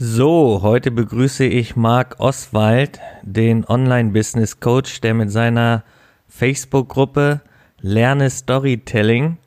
So, 0.00 0.60
heute 0.62 0.92
begrüße 0.92 1.44
ich 1.44 1.74
Marc 1.74 2.20
Oswald, 2.20 3.00
den 3.24 3.64
Online-Business-Coach, 3.66 5.00
der 5.00 5.12
mit 5.12 5.32
seiner 5.32 5.82
Facebook-Gruppe 6.28 7.40
Lerne 7.80 8.30
Storytelling, 8.30 9.38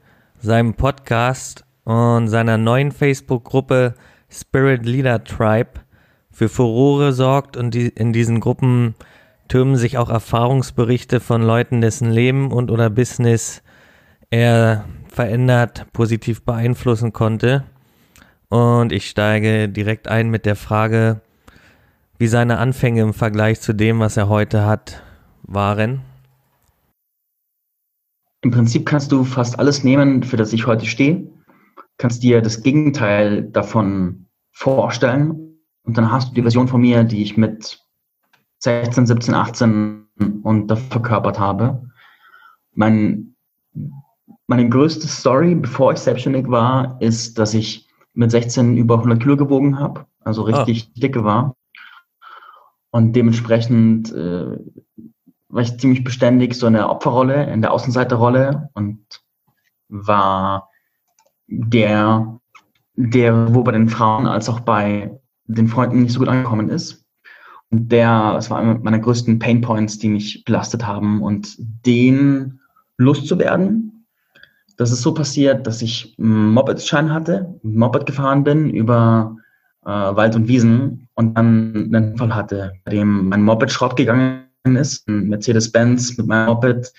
seinem 0.41 0.73
Podcast 0.73 1.63
und 1.85 2.27
seiner 2.27 2.57
neuen 2.57 2.91
Facebook-Gruppe 2.91 3.93
Spirit 4.29 4.85
Leader 4.85 5.23
Tribe 5.23 5.79
für 6.33 6.49
Furore 6.49 7.13
sorgt 7.13 7.55
und 7.55 7.73
die, 7.73 7.87
in 7.87 8.11
diesen 8.11 8.41
Gruppen 8.41 8.95
türmen 9.47 9.77
sich 9.77 9.97
auch 9.97 10.09
Erfahrungsberichte 10.09 11.21
von 11.21 11.43
Leuten, 11.43 11.79
dessen 11.79 12.11
Leben 12.11 12.51
und 12.51 12.71
oder 12.71 12.89
Business 12.89 13.63
er 14.29 14.83
verändert, 15.07 15.85
positiv 15.93 16.41
beeinflussen 16.43 17.13
konnte. 17.13 17.63
Und 18.51 18.91
ich 18.91 19.09
steige 19.09 19.69
direkt 19.69 20.09
ein 20.09 20.29
mit 20.29 20.45
der 20.45 20.57
Frage, 20.57 21.21
wie 22.17 22.27
seine 22.27 22.57
Anfänge 22.57 23.01
im 23.01 23.13
Vergleich 23.13 23.61
zu 23.61 23.71
dem, 23.71 23.99
was 23.99 24.17
er 24.17 24.27
heute 24.27 24.65
hat, 24.65 25.01
waren. 25.43 26.01
Im 28.41 28.51
Prinzip 28.51 28.85
kannst 28.85 29.13
du 29.13 29.23
fast 29.23 29.57
alles 29.57 29.85
nehmen, 29.85 30.21
für 30.23 30.35
das 30.35 30.51
ich 30.51 30.67
heute 30.67 30.85
stehe, 30.85 31.31
kannst 31.97 32.23
dir 32.23 32.41
das 32.41 32.61
Gegenteil 32.61 33.43
davon 33.43 34.25
vorstellen 34.51 35.55
und 35.83 35.97
dann 35.97 36.11
hast 36.11 36.31
du 36.31 36.33
die 36.33 36.41
Version 36.41 36.67
von 36.67 36.81
mir, 36.81 37.05
die 37.05 37.23
ich 37.23 37.37
mit 37.37 37.79
16, 38.59 39.05
17, 39.05 39.33
18 39.33 40.07
und 40.43 40.69
verkörpert 40.89 41.39
habe. 41.39 41.89
Mein, 42.73 43.33
meine 44.47 44.67
größte 44.67 45.07
Story, 45.07 45.55
bevor 45.55 45.93
ich 45.93 45.99
selbstständig 45.99 46.49
war, 46.49 46.97
ist, 46.99 47.39
dass 47.39 47.53
ich 47.53 47.87
mit 48.13 48.31
16 48.31 48.77
über 48.77 48.95
100 48.95 49.21
Kilo 49.21 49.37
gewogen 49.37 49.79
habe, 49.79 50.05
also 50.21 50.43
richtig 50.43 50.89
oh. 50.89 50.99
dicke 50.99 51.23
war. 51.23 51.55
Und 52.91 53.15
dementsprechend 53.15 54.11
äh, 54.11 54.57
war 55.49 55.61
ich 55.61 55.77
ziemlich 55.77 56.03
beständig 56.03 56.55
so 56.55 56.67
in 56.67 56.73
der 56.73 56.89
Opferrolle, 56.89 57.51
in 57.51 57.61
der 57.61 57.71
Außenseiterrolle 57.71 58.69
und 58.73 58.99
war 59.87 60.69
der, 61.47 62.39
der, 62.95 63.53
wo 63.53 63.63
bei 63.63 63.71
den 63.71 63.89
Frauen 63.89 64.27
als 64.27 64.49
auch 64.49 64.61
bei 64.61 65.19
den 65.45 65.67
Freunden 65.67 66.03
nicht 66.03 66.13
so 66.13 66.19
gut 66.19 66.29
angekommen 66.29 66.69
ist. 66.69 67.05
Und 67.69 67.91
der, 67.91 68.33
das 68.33 68.49
war 68.49 68.59
einer 68.59 68.79
meiner 68.79 68.99
größten 68.99 69.39
Painpoints, 69.39 69.97
die 69.99 70.09
mich 70.09 70.43
belastet 70.43 70.85
haben 70.85 71.21
und 71.21 71.55
den 71.85 72.59
loszuwerden, 72.97 73.90
das 74.81 74.91
ist 74.91 75.03
so 75.03 75.13
passiert, 75.13 75.67
dass 75.67 75.83
ich 75.83 76.15
einen 76.17 76.53
Moped-Schein 76.53 77.13
hatte, 77.13 77.53
Moped 77.61 78.07
gefahren 78.07 78.43
bin 78.43 78.71
über 78.71 79.37
äh, 79.85 79.89
Wald 79.89 80.35
und 80.35 80.47
Wiesen 80.47 81.07
und 81.13 81.35
dann 81.35 81.93
einen 81.93 82.17
Fall 82.17 82.33
hatte, 82.33 82.73
bei 82.83 82.93
dem 82.93 83.29
mein 83.29 83.43
Moped 83.43 83.71
Schrott 83.71 83.95
gegangen 83.95 84.47
ist, 84.63 85.07
ein 85.07 85.29
Mercedes-Benz 85.29 86.17
mit 86.17 86.25
meinem 86.25 86.47
Moped 86.47 86.91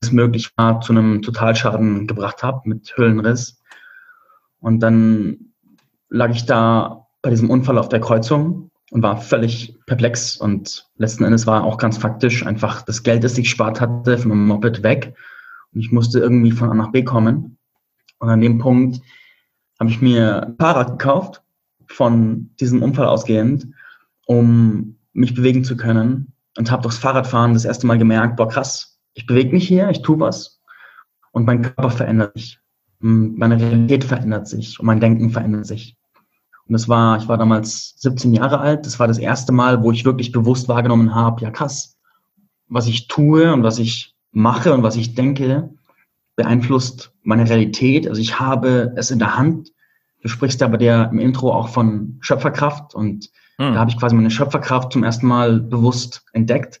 es 0.00 0.10
möglich 0.10 0.50
war, 0.56 0.80
zu 0.80 0.92
einem 0.92 1.22
Totalschaden 1.22 2.08
gebracht 2.08 2.42
habe 2.42 2.68
mit 2.68 2.92
Hüllenriss. 2.96 3.62
Und 4.58 4.80
dann 4.80 5.52
lag 6.08 6.30
ich 6.30 6.46
da 6.46 7.06
bei 7.22 7.30
diesem 7.30 7.48
Unfall 7.48 7.78
auf 7.78 7.90
der 7.90 8.00
Kreuzung 8.00 8.70
und 8.90 9.04
war 9.04 9.18
völlig 9.18 9.78
perplex 9.86 10.36
und 10.36 10.88
letzten 10.96 11.22
Endes 11.22 11.46
war 11.46 11.62
auch 11.62 11.78
ganz 11.78 11.96
faktisch 11.96 12.44
einfach 12.44 12.82
das 12.82 13.04
Geld, 13.04 13.22
das 13.22 13.38
ich 13.38 13.44
gespart 13.44 13.80
hatte, 13.80 14.18
von 14.18 14.30
meinem 14.30 14.48
Moped 14.48 14.82
weg 14.82 15.14
und 15.72 15.80
ich 15.80 15.92
musste 15.92 16.18
irgendwie 16.18 16.52
von 16.52 16.70
A 16.70 16.74
nach 16.74 16.92
B 16.92 17.02
kommen. 17.04 17.58
Und 18.18 18.28
an 18.28 18.40
dem 18.40 18.58
Punkt 18.58 19.00
habe 19.78 19.90
ich 19.90 20.02
mir 20.02 20.46
ein 20.46 20.56
Fahrrad 20.58 20.98
gekauft, 20.98 21.42
von 21.88 22.50
diesem 22.60 22.82
Unfall 22.82 23.06
ausgehend, 23.06 23.66
um 24.26 24.96
mich 25.12 25.34
bewegen 25.34 25.64
zu 25.64 25.76
können. 25.76 26.32
Und 26.56 26.70
habe 26.70 26.82
durchs 26.82 26.98
Fahrradfahren 26.98 27.54
das 27.54 27.64
erste 27.64 27.86
Mal 27.86 27.98
gemerkt, 27.98 28.36
boah 28.36 28.48
krass, 28.48 28.98
ich 29.14 29.26
bewege 29.26 29.52
mich 29.52 29.66
hier, 29.66 29.88
ich 29.90 30.02
tue 30.02 30.18
was 30.18 30.60
und 31.32 31.46
mein 31.46 31.62
Körper 31.62 31.90
verändert 31.90 32.32
sich. 32.34 32.58
Meine 32.98 33.58
Realität 33.58 34.04
verändert 34.04 34.48
sich 34.48 34.78
und 34.78 34.86
mein 34.86 35.00
Denken 35.00 35.30
verändert 35.30 35.66
sich. 35.66 35.96
Und 36.66 36.74
das 36.74 36.88
war, 36.88 37.18
ich 37.18 37.28
war 37.28 37.38
damals 37.38 37.94
17 37.98 38.34
Jahre 38.34 38.60
alt, 38.60 38.84
das 38.84 38.98
war 38.98 39.08
das 39.08 39.18
erste 39.18 39.52
Mal, 39.52 39.82
wo 39.82 39.90
ich 39.90 40.04
wirklich 40.04 40.32
bewusst 40.32 40.68
wahrgenommen 40.68 41.14
habe, 41.14 41.40
ja 41.42 41.50
krass, 41.50 41.96
was 42.68 42.86
ich 42.86 43.08
tue 43.08 43.52
und 43.52 43.62
was 43.62 43.78
ich 43.78 44.14
mache 44.32 44.72
und 44.72 44.82
was 44.82 44.96
ich 44.96 45.14
denke, 45.14 45.70
beeinflusst 46.36 47.12
meine 47.22 47.48
Realität. 47.48 48.08
Also 48.08 48.20
ich 48.20 48.38
habe 48.40 48.92
es 48.96 49.10
in 49.10 49.18
der 49.18 49.36
Hand. 49.36 49.72
Du 50.22 50.28
sprichst 50.28 50.60
ja 50.60 50.68
bei 50.68 50.76
dir 50.76 51.08
im 51.10 51.18
Intro 51.18 51.52
auch 51.52 51.68
von 51.68 52.18
Schöpferkraft 52.20 52.94
und 52.94 53.30
hm. 53.58 53.74
da 53.74 53.80
habe 53.80 53.90
ich 53.90 53.98
quasi 53.98 54.14
meine 54.14 54.30
Schöpferkraft 54.30 54.92
zum 54.92 55.04
ersten 55.04 55.26
Mal 55.26 55.60
bewusst 55.60 56.24
entdeckt. 56.32 56.80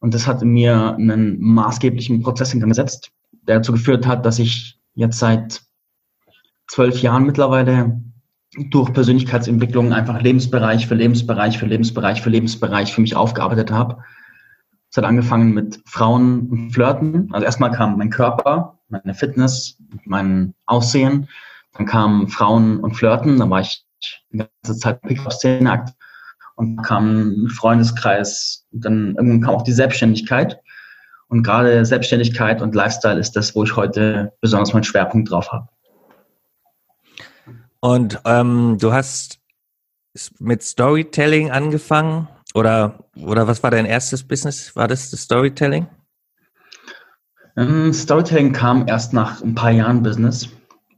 Und 0.00 0.14
das 0.14 0.26
hat 0.26 0.42
in 0.42 0.50
mir 0.50 0.94
einen 0.94 1.40
maßgeblichen 1.40 2.22
Prozess 2.22 2.54
in 2.54 2.60
Gang 2.60 2.70
gesetzt, 2.70 3.12
der 3.46 3.56
dazu 3.56 3.72
geführt 3.72 4.06
hat, 4.06 4.24
dass 4.24 4.38
ich 4.38 4.78
jetzt 4.94 5.18
seit 5.18 5.62
zwölf 6.68 7.02
Jahren 7.02 7.24
mittlerweile 7.24 8.00
durch 8.70 8.92
Persönlichkeitsentwicklung 8.92 9.92
einfach 9.92 10.20
Lebensbereich 10.20 10.86
für 10.86 10.94
Lebensbereich 10.94 11.58
für 11.58 11.66
Lebensbereich 11.66 12.22
für 12.22 12.30
Lebensbereich 12.30 12.92
für 12.92 13.00
mich 13.00 13.14
aufgearbeitet 13.14 13.70
habe 13.70 14.02
es 14.90 14.96
hat 14.96 15.04
angefangen 15.04 15.52
mit 15.52 15.80
Frauen 15.86 16.48
und 16.50 16.72
Flirten. 16.72 17.32
Also 17.32 17.44
erstmal 17.44 17.70
kam 17.70 17.96
mein 17.96 18.10
Körper, 18.10 18.78
meine 18.88 19.14
Fitness, 19.14 19.78
mein 20.04 20.54
Aussehen. 20.66 21.28
Dann 21.74 21.86
kamen 21.86 22.26
Frauen 22.28 22.80
und 22.80 22.94
Flirten. 22.94 23.38
Da 23.38 23.48
war 23.48 23.60
ich 23.60 23.84
die 24.32 24.38
ganze 24.38 24.80
Zeit 24.80 25.00
Pickup-Szene 25.02 25.70
akt 25.70 25.94
und 26.56 26.76
dann 26.76 26.84
kam 26.84 27.48
Freundeskreis. 27.54 28.66
Und 28.72 28.84
dann 28.84 29.14
irgendwann 29.14 29.40
kam 29.42 29.54
auch 29.54 29.62
die 29.62 29.72
Selbstständigkeit. 29.72 30.60
Und 31.28 31.44
gerade 31.44 31.84
Selbstständigkeit 31.86 32.60
und 32.60 32.74
Lifestyle 32.74 33.20
ist 33.20 33.36
das, 33.36 33.54
wo 33.54 33.62
ich 33.62 33.76
heute 33.76 34.32
besonders 34.40 34.72
meinen 34.72 34.82
Schwerpunkt 34.82 35.30
drauf 35.30 35.52
habe. 35.52 35.68
Und 37.78 38.20
ähm, 38.24 38.76
du 38.80 38.92
hast 38.92 39.38
mit 40.40 40.64
Storytelling 40.64 41.52
angefangen 41.52 42.26
oder, 42.54 42.98
oder 43.24 43.46
was 43.46 43.62
war 43.62 43.70
dein 43.70 43.86
erstes 43.86 44.26
Business? 44.26 44.74
War 44.76 44.88
das 44.88 45.10
das 45.10 45.22
Storytelling? 45.22 45.86
Ähm, 47.56 47.92
Storytelling 47.92 48.52
kam 48.52 48.86
erst 48.86 49.12
nach 49.12 49.42
ein 49.42 49.54
paar 49.54 49.70
Jahren 49.70 50.02
Business. 50.02 50.48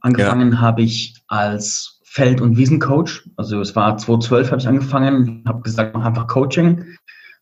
Angefangen 0.01 0.53
ja. 0.53 0.61
habe 0.61 0.81
ich 0.81 1.23
als 1.27 2.01
Feld- 2.03 2.41
und 2.41 2.57
Wiesencoach. 2.57 3.27
Also 3.37 3.59
es 3.59 3.75
war 3.75 3.97
2012 3.97 4.51
habe 4.51 4.61
ich 4.61 4.67
angefangen, 4.67 5.43
habe 5.47 5.61
gesagt, 5.61 5.95
mach 5.95 6.05
einfach 6.05 6.27
Coaching. 6.27 6.85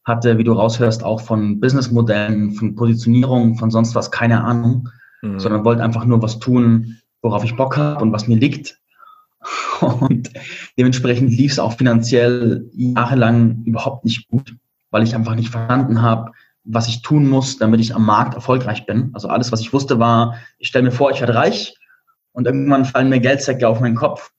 Hatte, 0.04 0.38
wie 0.38 0.44
du 0.44 0.54
raushörst, 0.54 1.04
auch 1.04 1.22
von 1.22 1.60
Businessmodellen, 1.60 2.54
von 2.54 2.76
Positionierung, 2.76 3.58
von 3.58 3.70
sonst 3.70 3.94
was 3.94 4.10
keine 4.10 4.44
Ahnung, 4.44 4.90
mhm. 5.22 5.40
sondern 5.40 5.64
wollte 5.64 5.84
einfach 5.84 6.06
nur 6.06 6.22
was 6.24 6.40
tun, 6.40 6.98
worauf 7.22 7.44
ich 7.44 7.56
Bock 7.56 7.78
habe 7.78 8.02
und 8.02 8.12
was 8.12 8.28
mir 8.28 8.38
liegt. 8.38 8.80
Und 9.82 10.30
dementsprechend 10.78 11.32
lief 11.32 11.54
es 11.54 11.60
auch 11.60 11.74
finanziell 11.74 12.70
jahrelang 12.74 13.64
überhaupt 13.64 14.06
nicht 14.06 14.28
gut, 14.28 14.56
weil 14.92 15.04
ich 15.04 15.16
einfach 15.16 15.36
nicht 15.36 15.50
verstanden 15.50 16.02
habe, 16.02 16.32
was 16.64 16.88
ich 16.88 17.02
tun 17.02 17.28
muss, 17.28 17.58
damit 17.58 17.80
ich 17.80 17.96
am 17.96 18.06
Markt 18.06 18.36
erfolgreich 18.36 18.86
bin. 18.86 19.10
Also 19.14 19.28
alles, 19.28 19.52
was 19.52 19.62
ich 19.62 19.74
wusste, 19.74 20.00
war, 20.00 20.36
ich 20.60 20.68
stelle 20.68 20.86
mir 20.86 20.92
vor, 20.92 21.12
ich 21.12 21.20
werde 21.20 21.34
reich 21.34 21.76
und 22.34 22.46
irgendwann 22.46 22.86
fallen 22.86 23.10
mir 23.10 23.20
Geldsäcke 23.20 23.68
auf 23.68 23.80
meinen 23.80 23.96
Kopf. 23.96 24.32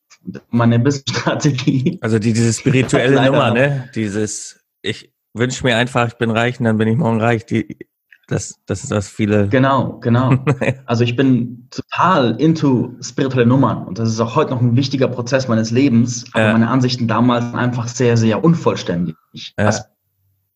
Meine 0.50 0.78
Business-Strategie. 0.78 1.98
Also 2.00 2.20
die, 2.20 2.32
diese 2.32 2.52
spirituelle 2.52 3.20
Nummer, 3.26 3.50
ne? 3.50 3.90
Dieses, 3.94 4.60
ich 4.80 5.12
wünsche 5.34 5.64
mir 5.64 5.76
einfach, 5.76 6.06
ich 6.06 6.14
bin 6.14 6.30
reich 6.30 6.60
und 6.60 6.66
dann 6.66 6.78
bin 6.78 6.86
ich 6.86 6.96
morgen 6.96 7.20
reich. 7.20 7.44
Die, 7.44 7.88
das, 8.28 8.60
das 8.66 8.84
ist 8.84 8.92
das 8.92 9.08
viele. 9.08 9.48
Genau, 9.48 9.98
genau. 10.00 10.36
Also 10.86 11.02
ich 11.02 11.16
bin 11.16 11.68
total 11.70 12.40
into 12.40 12.94
spirituelle 13.00 13.46
Nummern 13.46 13.84
und 13.84 13.98
das 13.98 14.08
ist 14.08 14.20
auch 14.20 14.36
heute 14.36 14.52
noch 14.52 14.60
ein 14.60 14.76
wichtiger 14.76 15.08
Prozess 15.08 15.48
meines 15.48 15.70
Lebens. 15.72 16.24
Aber 16.32 16.44
ja. 16.44 16.52
meine 16.52 16.68
Ansichten 16.68 17.08
damals 17.08 17.46
waren 17.46 17.58
einfach 17.58 17.88
sehr, 17.88 18.16
sehr 18.16 18.44
unvollständig. 18.44 19.16
Ja. 19.58 19.74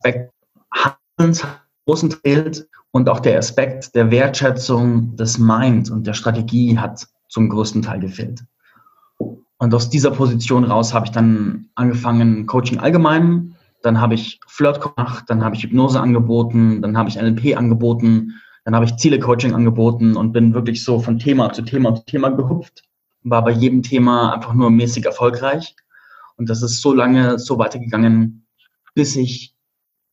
Aspekt 0.06 0.32
Handelns 0.72 1.46
großen 1.86 2.10
Teil 2.10 2.66
und 2.90 3.08
auch 3.08 3.20
der 3.20 3.38
Aspekt 3.38 3.94
der 3.94 4.10
Wertschätzung 4.10 5.16
des 5.16 5.38
Mind 5.38 5.90
und 5.90 6.06
der 6.06 6.14
Strategie 6.14 6.78
hat 6.78 7.06
zum 7.28 7.48
größten 7.48 7.82
Teil 7.82 8.00
gefehlt. 8.00 8.44
Und 9.58 9.74
aus 9.74 9.88
dieser 9.88 10.10
Position 10.10 10.64
raus 10.64 10.92
habe 10.92 11.06
ich 11.06 11.12
dann 11.12 11.68
angefangen, 11.74 12.46
Coaching 12.46 12.78
allgemein 12.78 13.56
dann 13.82 14.00
habe 14.00 14.14
ich 14.14 14.40
Flirt 14.46 14.80
gemacht, 14.80 15.24
dann 15.28 15.44
habe 15.44 15.54
ich 15.54 15.62
Hypnose 15.62 16.00
angeboten, 16.00 16.82
dann 16.82 16.98
habe 16.98 17.08
ich 17.08 17.16
NLP 17.16 17.56
angeboten, 17.56 18.34
dann 18.64 18.74
habe 18.74 18.84
ich 18.84 18.96
Ziele-Coaching 18.96 19.54
angeboten 19.54 20.16
und 20.16 20.32
bin 20.32 20.54
wirklich 20.54 20.82
so 20.82 20.98
von 20.98 21.18
Thema 21.18 21.52
zu 21.52 21.62
Thema 21.62 21.94
zu 21.94 22.04
Thema 22.04 22.30
gehupft. 22.30 22.82
War 23.22 23.44
bei 23.44 23.52
jedem 23.52 23.82
Thema 23.82 24.32
einfach 24.32 24.54
nur 24.54 24.70
mäßig 24.70 25.04
erfolgreich. 25.04 25.76
Und 26.36 26.50
das 26.50 26.62
ist 26.62 26.82
so 26.82 26.92
lange 26.92 27.38
so 27.38 27.58
weitergegangen, 27.58 28.46
bis 28.94 29.14
ich 29.14 29.55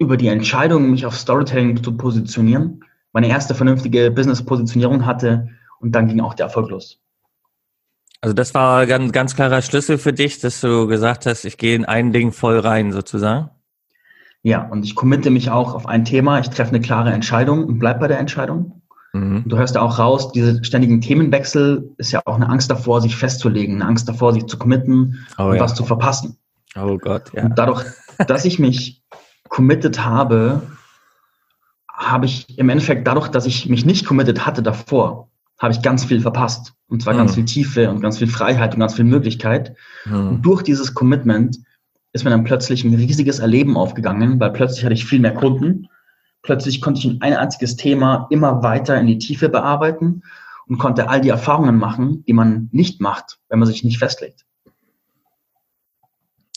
über 0.03 0.17
die 0.17 0.27
Entscheidung, 0.27 0.91
mich 0.91 1.05
auf 1.05 1.17
Storytelling 1.17 1.81
zu 1.83 1.97
positionieren, 1.97 2.83
meine 3.11 3.29
erste 3.29 3.55
vernünftige 3.55 4.11
Business-Positionierung 4.11 5.05
hatte 5.05 5.49
und 5.79 5.93
dann 5.93 6.07
ging 6.07 6.21
auch 6.21 6.33
der 6.33 6.47
Erfolg 6.47 6.69
los. 6.69 6.99
Also 8.21 8.33
das 8.33 8.53
war 8.53 8.79
ein 8.79 8.87
ganz, 8.87 9.11
ganz 9.11 9.35
klarer 9.35 9.61
Schlüssel 9.61 9.97
für 9.97 10.13
dich, 10.13 10.39
dass 10.39 10.61
du 10.61 10.87
gesagt 10.87 11.25
hast, 11.25 11.43
ich 11.43 11.57
gehe 11.57 11.75
in 11.75 11.83
ein 11.83 12.13
Ding 12.13 12.31
voll 12.31 12.57
rein 12.59 12.93
sozusagen. 12.93 13.49
Ja, 14.43 14.65
und 14.65 14.85
ich 14.85 14.95
committe 14.95 15.29
mich 15.29 15.49
auch 15.49 15.73
auf 15.73 15.87
ein 15.87 16.05
Thema, 16.05 16.39
ich 16.39 16.49
treffe 16.49 16.69
eine 16.69 16.81
klare 16.81 17.11
Entscheidung 17.11 17.65
und 17.65 17.79
bleib 17.79 17.99
bei 17.99 18.07
der 18.07 18.19
Entscheidung. 18.19 18.81
Mhm. 19.13 19.43
Du 19.45 19.57
hörst 19.57 19.75
ja 19.75 19.81
auch 19.81 19.99
raus, 19.99 20.31
diese 20.31 20.63
ständigen 20.63 21.01
Themenwechsel 21.01 21.93
ist 21.97 22.11
ja 22.11 22.21
auch 22.25 22.35
eine 22.35 22.49
Angst 22.49 22.71
davor, 22.71 23.01
sich 23.01 23.15
festzulegen, 23.15 23.75
eine 23.75 23.85
Angst 23.85 24.09
davor, 24.09 24.33
sich 24.33 24.45
zu 24.47 24.57
committen 24.57 25.25
oh, 25.37 25.43
und 25.49 25.55
ja. 25.55 25.61
was 25.61 25.75
zu 25.75 25.83
verpassen. 25.83 26.37
Oh 26.75 26.97
Gott, 26.97 27.31
ja. 27.33 27.43
Und 27.43 27.57
dadurch, 27.57 27.83
dass 28.27 28.45
ich 28.45 28.57
mich 28.57 29.02
committed 29.53 30.03
habe, 30.03 30.63
habe 31.87 32.25
ich 32.25 32.57
im 32.57 32.69
Endeffekt 32.69 33.05
dadurch, 33.05 33.27
dass 33.27 33.45
ich 33.45 33.69
mich 33.69 33.85
nicht 33.85 34.03
committed 34.03 34.47
hatte 34.47 34.63
davor, 34.63 35.29
habe 35.59 35.71
ich 35.73 35.83
ganz 35.83 36.03
viel 36.03 36.21
verpasst. 36.21 36.73
Und 36.87 37.03
zwar 37.03 37.13
mhm. 37.13 37.19
ganz 37.19 37.35
viel 37.35 37.45
Tiefe 37.45 37.91
und 37.91 38.01
ganz 38.01 38.17
viel 38.17 38.27
Freiheit 38.27 38.73
und 38.73 38.79
ganz 38.79 38.95
viel 38.95 39.05
Möglichkeit. 39.05 39.75
Mhm. 40.05 40.27
Und 40.27 40.41
durch 40.41 40.63
dieses 40.63 40.95
Commitment 40.95 41.59
ist 42.13 42.23
mir 42.23 42.31
dann 42.31 42.43
plötzlich 42.43 42.83
ein 42.83 42.95
riesiges 42.95 43.37
Erleben 43.37 43.77
aufgegangen, 43.77 44.39
weil 44.39 44.51
plötzlich 44.53 44.83
hatte 44.83 44.95
ich 44.95 45.05
viel 45.05 45.19
mehr 45.19 45.35
Kunden. 45.35 45.87
Plötzlich 46.41 46.81
konnte 46.81 47.01
ich 47.01 47.21
ein 47.21 47.35
einziges 47.35 47.75
Thema 47.75 48.25
immer 48.31 48.63
weiter 48.63 48.99
in 48.99 49.05
die 49.05 49.19
Tiefe 49.19 49.49
bearbeiten 49.49 50.23
und 50.65 50.79
konnte 50.79 51.09
all 51.09 51.21
die 51.21 51.29
Erfahrungen 51.29 51.77
machen, 51.77 52.23
die 52.25 52.33
man 52.33 52.69
nicht 52.71 53.01
macht, 53.01 53.37
wenn 53.49 53.59
man 53.59 53.67
sich 53.67 53.83
nicht 53.83 53.99
festlegt. 53.99 54.45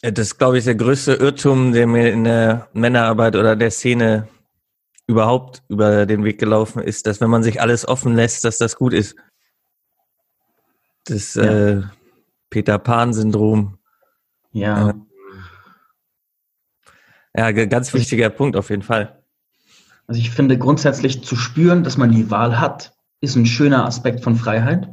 Das 0.02 0.28
ist, 0.28 0.38
glaube 0.38 0.58
ich, 0.58 0.64
der 0.64 0.74
größte 0.74 1.14
Irrtum, 1.14 1.72
der 1.72 1.86
mir 1.86 2.12
in 2.12 2.24
der 2.24 2.68
Männerarbeit 2.72 3.34
oder 3.34 3.56
der 3.56 3.70
Szene 3.70 4.28
überhaupt 5.06 5.62
über 5.68 6.06
den 6.06 6.24
Weg 6.24 6.38
gelaufen 6.38 6.82
ist, 6.82 7.06
dass 7.06 7.20
wenn 7.20 7.30
man 7.30 7.42
sich 7.42 7.60
alles 7.60 7.86
offen 7.86 8.14
lässt, 8.14 8.44
dass 8.44 8.58
das 8.58 8.76
gut 8.76 8.92
ist. 8.92 9.16
Das 11.04 11.34
ja. 11.34 11.44
äh, 11.44 11.82
Peter 12.50 12.78
Pan-Syndrom. 12.78 13.78
Ja. 14.52 14.94
Ja, 17.36 17.52
ganz 17.52 17.92
wichtiger 17.92 18.30
Punkt 18.30 18.56
auf 18.56 18.70
jeden 18.70 18.82
Fall. 18.82 19.22
Also 20.06 20.20
ich 20.20 20.30
finde 20.30 20.56
grundsätzlich 20.56 21.22
zu 21.24 21.36
spüren, 21.36 21.84
dass 21.84 21.96
man 21.96 22.10
die 22.10 22.30
Wahl 22.30 22.58
hat, 22.58 22.94
ist 23.20 23.36
ein 23.36 23.46
schöner 23.46 23.84
Aspekt 23.84 24.22
von 24.22 24.36
Freiheit. 24.36 24.88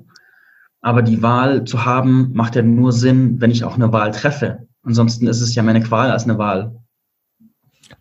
Aber 0.82 1.02
die 1.02 1.22
Wahl 1.22 1.64
zu 1.64 1.86
haben, 1.86 2.32
macht 2.34 2.56
ja 2.56 2.62
nur 2.62 2.92
Sinn, 2.92 3.40
wenn 3.40 3.52
ich 3.52 3.64
auch 3.64 3.76
eine 3.76 3.94
Wahl 3.94 4.12
treffe. 4.12 4.68
Ansonsten 4.84 5.28
ist 5.28 5.42
es 5.42 5.56
ja 5.56 5.64
meine 5.64 5.82
Qual 5.82 6.12
als 6.12 6.24
eine 6.24 6.38
Wahl. 6.38 6.76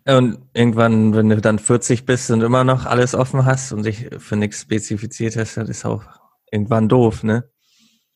Und 0.05 0.39
irgendwann, 0.53 1.13
wenn 1.15 1.29
du 1.29 1.39
dann 1.39 1.59
40 1.59 2.05
bist 2.05 2.29
und 2.31 2.41
immer 2.41 2.63
noch 2.63 2.85
alles 2.85 3.15
offen 3.15 3.45
hast 3.45 3.71
und 3.71 3.85
dich 3.85 4.09
für 4.17 4.35
nichts 4.35 4.61
spezifiziert 4.61 5.37
hast, 5.37 5.55
das 5.55 5.69
ist 5.69 5.85
auch 5.85 6.03
irgendwann 6.51 6.89
doof, 6.89 7.23
ne? 7.23 7.49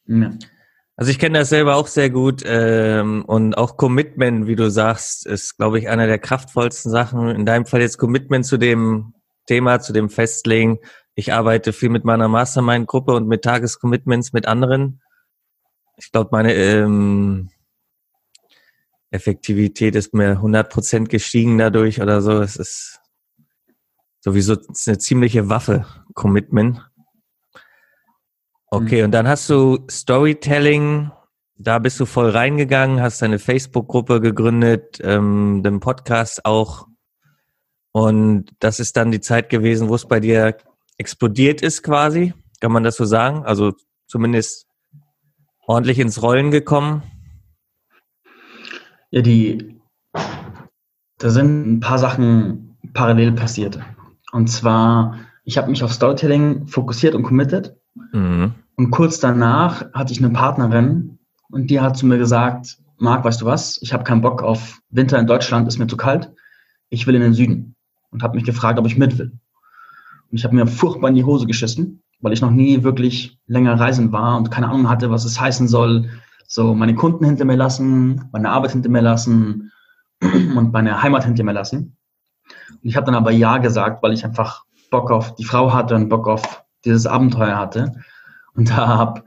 Ja. 0.05 0.31
Also 0.95 1.11
ich 1.11 1.19
kenne 1.19 1.39
das 1.39 1.49
selber 1.49 1.75
auch 1.75 1.87
sehr 1.87 2.09
gut 2.09 2.41
ähm, 2.45 3.23
und 3.25 3.55
auch 3.55 3.77
Commitment, 3.77 4.47
wie 4.47 4.55
du 4.55 4.69
sagst, 4.71 5.27
ist, 5.27 5.55
glaube 5.55 5.77
ich, 5.77 5.89
einer 5.89 6.07
der 6.07 6.17
kraftvollsten 6.17 6.91
Sachen. 6.91 7.29
In 7.29 7.45
deinem 7.45 7.67
Fall 7.67 7.81
jetzt 7.81 7.99
Commitment 7.99 8.45
zu 8.45 8.57
dem 8.57 9.13
Thema, 9.45 9.79
zu 9.79 9.93
dem 9.93 10.09
Festlegen. 10.09 10.79
Ich 11.13 11.33
arbeite 11.33 11.71
viel 11.71 11.89
mit 11.89 12.03
meiner 12.03 12.27
Mastermind-Gruppe 12.27 13.13
und 13.13 13.27
mit 13.27 13.43
Tagescommitments 13.43 14.33
mit 14.33 14.47
anderen. 14.47 15.01
Ich 15.97 16.11
glaube, 16.11 16.29
meine 16.31 16.53
ähm, 16.53 17.49
Effektivität 19.09 19.95
ist 19.95 20.13
mir 20.13 20.39
100% 20.39 21.05
gestiegen 21.05 21.57
dadurch 21.57 22.01
oder 22.01 22.21
so. 22.21 22.41
Es 22.41 22.55
ist 22.57 22.99
sowieso 24.19 24.57
eine 24.87 24.97
ziemliche 24.97 25.49
Waffe, 25.49 25.85
Commitment. 26.13 26.81
Okay, 28.69 28.99
mhm. 28.99 29.05
und 29.05 29.11
dann 29.11 29.27
hast 29.27 29.49
du 29.49 29.85
Storytelling, 29.89 31.11
da 31.57 31.79
bist 31.79 31.99
du 31.99 32.05
voll 32.05 32.29
reingegangen, 32.29 33.01
hast 33.01 33.21
deine 33.21 33.39
Facebook-Gruppe 33.39 34.19
gegründet, 34.19 34.99
ähm, 35.01 35.61
den 35.63 35.79
Podcast 35.79 36.45
auch. 36.45 36.87
Und 37.93 38.51
das 38.59 38.79
ist 38.79 38.97
dann 38.97 39.11
die 39.11 39.21
Zeit 39.21 39.49
gewesen, 39.49 39.87
wo 39.87 39.95
es 39.95 40.05
bei 40.05 40.19
dir 40.19 40.57
explodiert 40.97 41.61
ist 41.61 41.81
quasi. 41.81 42.33
Kann 42.59 42.71
man 42.71 42.83
das 42.83 42.97
so 42.97 43.05
sagen? 43.05 43.45
Also 43.45 43.73
zumindest 44.07 44.67
ordentlich 45.65 45.99
ins 45.99 46.21
Rollen 46.21 46.51
gekommen. 46.51 47.03
Ja, 49.11 49.21
die, 49.21 49.79
da 51.17 51.29
sind 51.29 51.67
ein 51.67 51.79
paar 51.79 51.97
Sachen 51.97 52.77
parallel 52.93 53.31
passiert. 53.33 53.79
Und 54.31 54.47
zwar, 54.47 55.15
ich 55.43 55.57
habe 55.57 55.69
mich 55.69 55.83
auf 55.83 55.93
Storytelling 55.93 56.67
fokussiert 56.67 57.15
und 57.15 57.23
committed. 57.23 57.75
Mhm. 58.11 58.53
Und 58.75 58.91
kurz 58.91 59.19
danach 59.19 59.91
hatte 59.93 60.13
ich 60.13 60.19
eine 60.19 60.33
Partnerin 60.33 61.17
und 61.49 61.69
die 61.69 61.79
hat 61.79 61.97
zu 61.97 62.05
mir 62.05 62.17
gesagt, 62.17 62.77
Marc, 62.97 63.23
weißt 63.23 63.41
du 63.41 63.45
was, 63.45 63.79
ich 63.81 63.93
habe 63.93 64.03
keinen 64.03 64.21
Bock 64.21 64.43
auf 64.43 64.79
Winter 64.89 65.19
in 65.19 65.27
Deutschland, 65.27 65.67
ist 65.67 65.77
mir 65.77 65.87
zu 65.87 65.97
kalt. 65.97 66.31
Ich 66.89 67.07
will 67.07 67.15
in 67.15 67.21
den 67.21 67.33
Süden. 67.33 67.75
Und 68.11 68.23
habe 68.23 68.35
mich 68.35 68.45
gefragt, 68.45 68.79
ob 68.79 68.87
ich 68.87 68.97
mit 68.97 69.17
will. 69.17 69.31
Und 70.31 70.37
ich 70.37 70.43
habe 70.43 70.55
mir 70.55 70.67
furchtbar 70.67 71.09
in 71.09 71.15
die 71.15 71.23
Hose 71.23 71.45
geschissen, 71.45 72.01
weil 72.19 72.33
ich 72.33 72.41
noch 72.41 72.51
nie 72.51 72.83
wirklich 72.83 73.39
länger 73.47 73.79
reisen 73.79 74.11
war 74.11 74.37
und 74.37 74.51
keine 74.51 74.67
Ahnung 74.67 74.89
hatte, 74.89 75.09
was 75.09 75.25
es 75.25 75.39
heißen 75.39 75.67
soll, 75.67 76.09
so 76.47 76.73
meine 76.73 76.95
Kunden 76.95 77.25
hinter 77.25 77.45
mir 77.45 77.57
lassen, 77.57 78.29
meine 78.31 78.49
Arbeit 78.49 78.71
hinter 78.71 78.89
mir 78.89 79.01
lassen 79.01 79.71
und 80.21 80.71
meine 80.71 81.03
Heimat 81.03 81.25
hinter 81.25 81.43
mir 81.43 81.51
lassen. 81.51 81.97
Und 82.71 82.89
ich 82.89 82.95
habe 82.95 83.05
dann 83.05 83.15
aber 83.15 83.31
Ja 83.31 83.57
gesagt, 83.57 84.01
weil 84.01 84.13
ich 84.13 84.25
einfach 84.25 84.63
Bock 84.89 85.11
auf 85.11 85.35
die 85.35 85.43
Frau 85.43 85.73
hatte 85.73 85.95
und 85.95 86.09
Bock 86.09 86.27
auf 86.27 86.63
dieses 86.85 87.05
Abenteuer 87.05 87.57
hatte. 87.57 87.93
Und 88.55 88.69
da 88.69 88.87
habe 88.87 89.23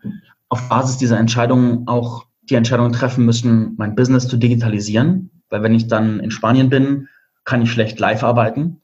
auf 0.49 0.69
Basis 0.69 0.97
dieser 0.97 1.19
Entscheidung 1.19 1.87
auch 1.87 2.27
die 2.49 2.55
Entscheidung 2.55 2.91
treffen 2.91 3.25
müssen, 3.25 3.75
mein 3.77 3.95
Business 3.95 4.27
zu 4.27 4.39
digitalisieren. 4.39 5.31
Weil 5.51 5.63
wenn 5.63 5.75
ich 5.75 5.89
dann 5.89 6.21
in 6.21 6.31
Spanien 6.31 6.71
bin, 6.71 7.09
kann 7.45 7.63
ich 7.63 7.71
schlecht 7.71 7.99
live 8.01 8.25
arbeiten. 8.25 8.81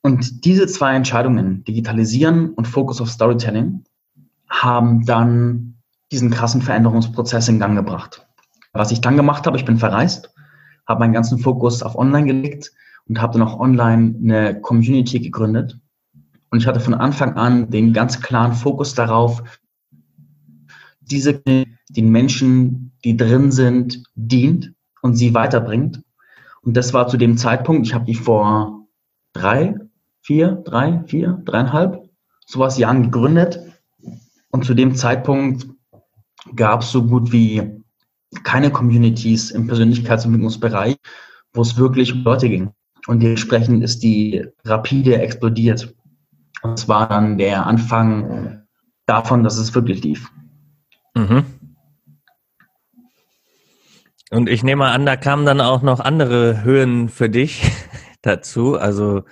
Und 0.00 0.44
diese 0.44 0.66
zwei 0.66 0.94
Entscheidungen, 0.94 1.64
digitalisieren 1.64 2.50
und 2.54 2.66
Fokus 2.66 3.00
auf 3.00 3.10
Storytelling, 3.10 3.84
haben 4.48 5.04
dann 5.06 5.73
diesen 6.14 6.30
krassen 6.30 6.62
Veränderungsprozess 6.62 7.48
in 7.48 7.58
Gang 7.58 7.74
gebracht. 7.74 8.24
Was 8.72 8.92
ich 8.92 9.00
dann 9.00 9.16
gemacht 9.16 9.46
habe, 9.46 9.56
ich 9.56 9.64
bin 9.64 9.78
verreist, 9.78 10.32
habe 10.86 11.00
meinen 11.00 11.12
ganzen 11.12 11.38
Fokus 11.40 11.82
auf 11.82 11.96
Online 11.96 12.26
gelegt 12.26 12.70
und 13.08 13.20
habe 13.20 13.32
dann 13.32 13.46
auch 13.46 13.58
online 13.58 14.14
eine 14.22 14.60
Community 14.60 15.18
gegründet. 15.18 15.80
Und 16.50 16.60
ich 16.60 16.68
hatte 16.68 16.78
von 16.78 16.94
Anfang 16.94 17.34
an 17.34 17.68
den 17.70 17.92
ganz 17.92 18.20
klaren 18.20 18.52
Fokus 18.52 18.94
darauf, 18.94 19.42
diese 21.00 21.42
den 21.42 22.10
Menschen, 22.10 22.92
die 23.04 23.16
drin 23.16 23.50
sind, 23.50 24.04
dient 24.14 24.72
und 25.02 25.16
sie 25.16 25.34
weiterbringt. 25.34 26.00
Und 26.62 26.76
das 26.76 26.94
war 26.94 27.08
zu 27.08 27.16
dem 27.16 27.36
Zeitpunkt, 27.36 27.88
ich 27.88 27.92
habe 27.92 28.04
die 28.04 28.14
vor 28.14 28.86
drei, 29.32 29.74
vier, 30.22 30.62
drei, 30.64 31.02
vier, 31.06 31.42
dreieinhalb, 31.44 32.08
sowas 32.46 32.78
Jahren 32.78 33.02
gegründet. 33.02 33.60
Und 34.52 34.64
zu 34.64 34.74
dem 34.74 34.94
Zeitpunkt 34.94 35.73
gab 36.54 36.82
es 36.82 36.90
so 36.90 37.02
gut 37.02 37.32
wie 37.32 37.62
keine 38.42 38.70
Communities 38.70 39.50
im 39.50 39.66
Persönlichkeitsentwicklungsbereich, 39.66 40.96
wo 41.52 41.62
es 41.62 41.76
wirklich 41.76 42.12
um 42.12 42.24
Leute 42.24 42.48
ging. 42.48 42.70
Und 43.06 43.22
dementsprechend 43.22 43.82
ist 43.84 44.02
die 44.02 44.44
rapide 44.64 45.20
explodiert. 45.20 45.94
Und 46.62 46.78
es 46.78 46.88
war 46.88 47.08
dann 47.08 47.38
der 47.38 47.66
Anfang 47.66 48.64
davon, 49.06 49.44
dass 49.44 49.58
es 49.58 49.74
wirklich 49.74 50.02
lief. 50.02 50.30
Mhm. 51.14 51.44
Und 54.30 54.48
ich 54.48 54.64
nehme 54.64 54.86
an, 54.86 55.06
da 55.06 55.16
kamen 55.16 55.46
dann 55.46 55.60
auch 55.60 55.82
noch 55.82 56.00
andere 56.00 56.64
Höhen 56.64 57.08
für 57.08 57.28
dich 57.28 57.62
dazu. 58.22 58.76
Also 58.76 59.22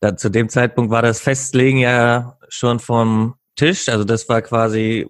da, 0.00 0.16
zu 0.16 0.28
dem 0.28 0.48
Zeitpunkt 0.48 0.92
war 0.92 1.02
das 1.02 1.20
Festlegen 1.20 1.78
ja 1.78 2.36
schon 2.48 2.78
vom 2.78 3.34
Tisch. 3.56 3.88
Also 3.88 4.04
das 4.04 4.28
war 4.28 4.42
quasi 4.42 5.08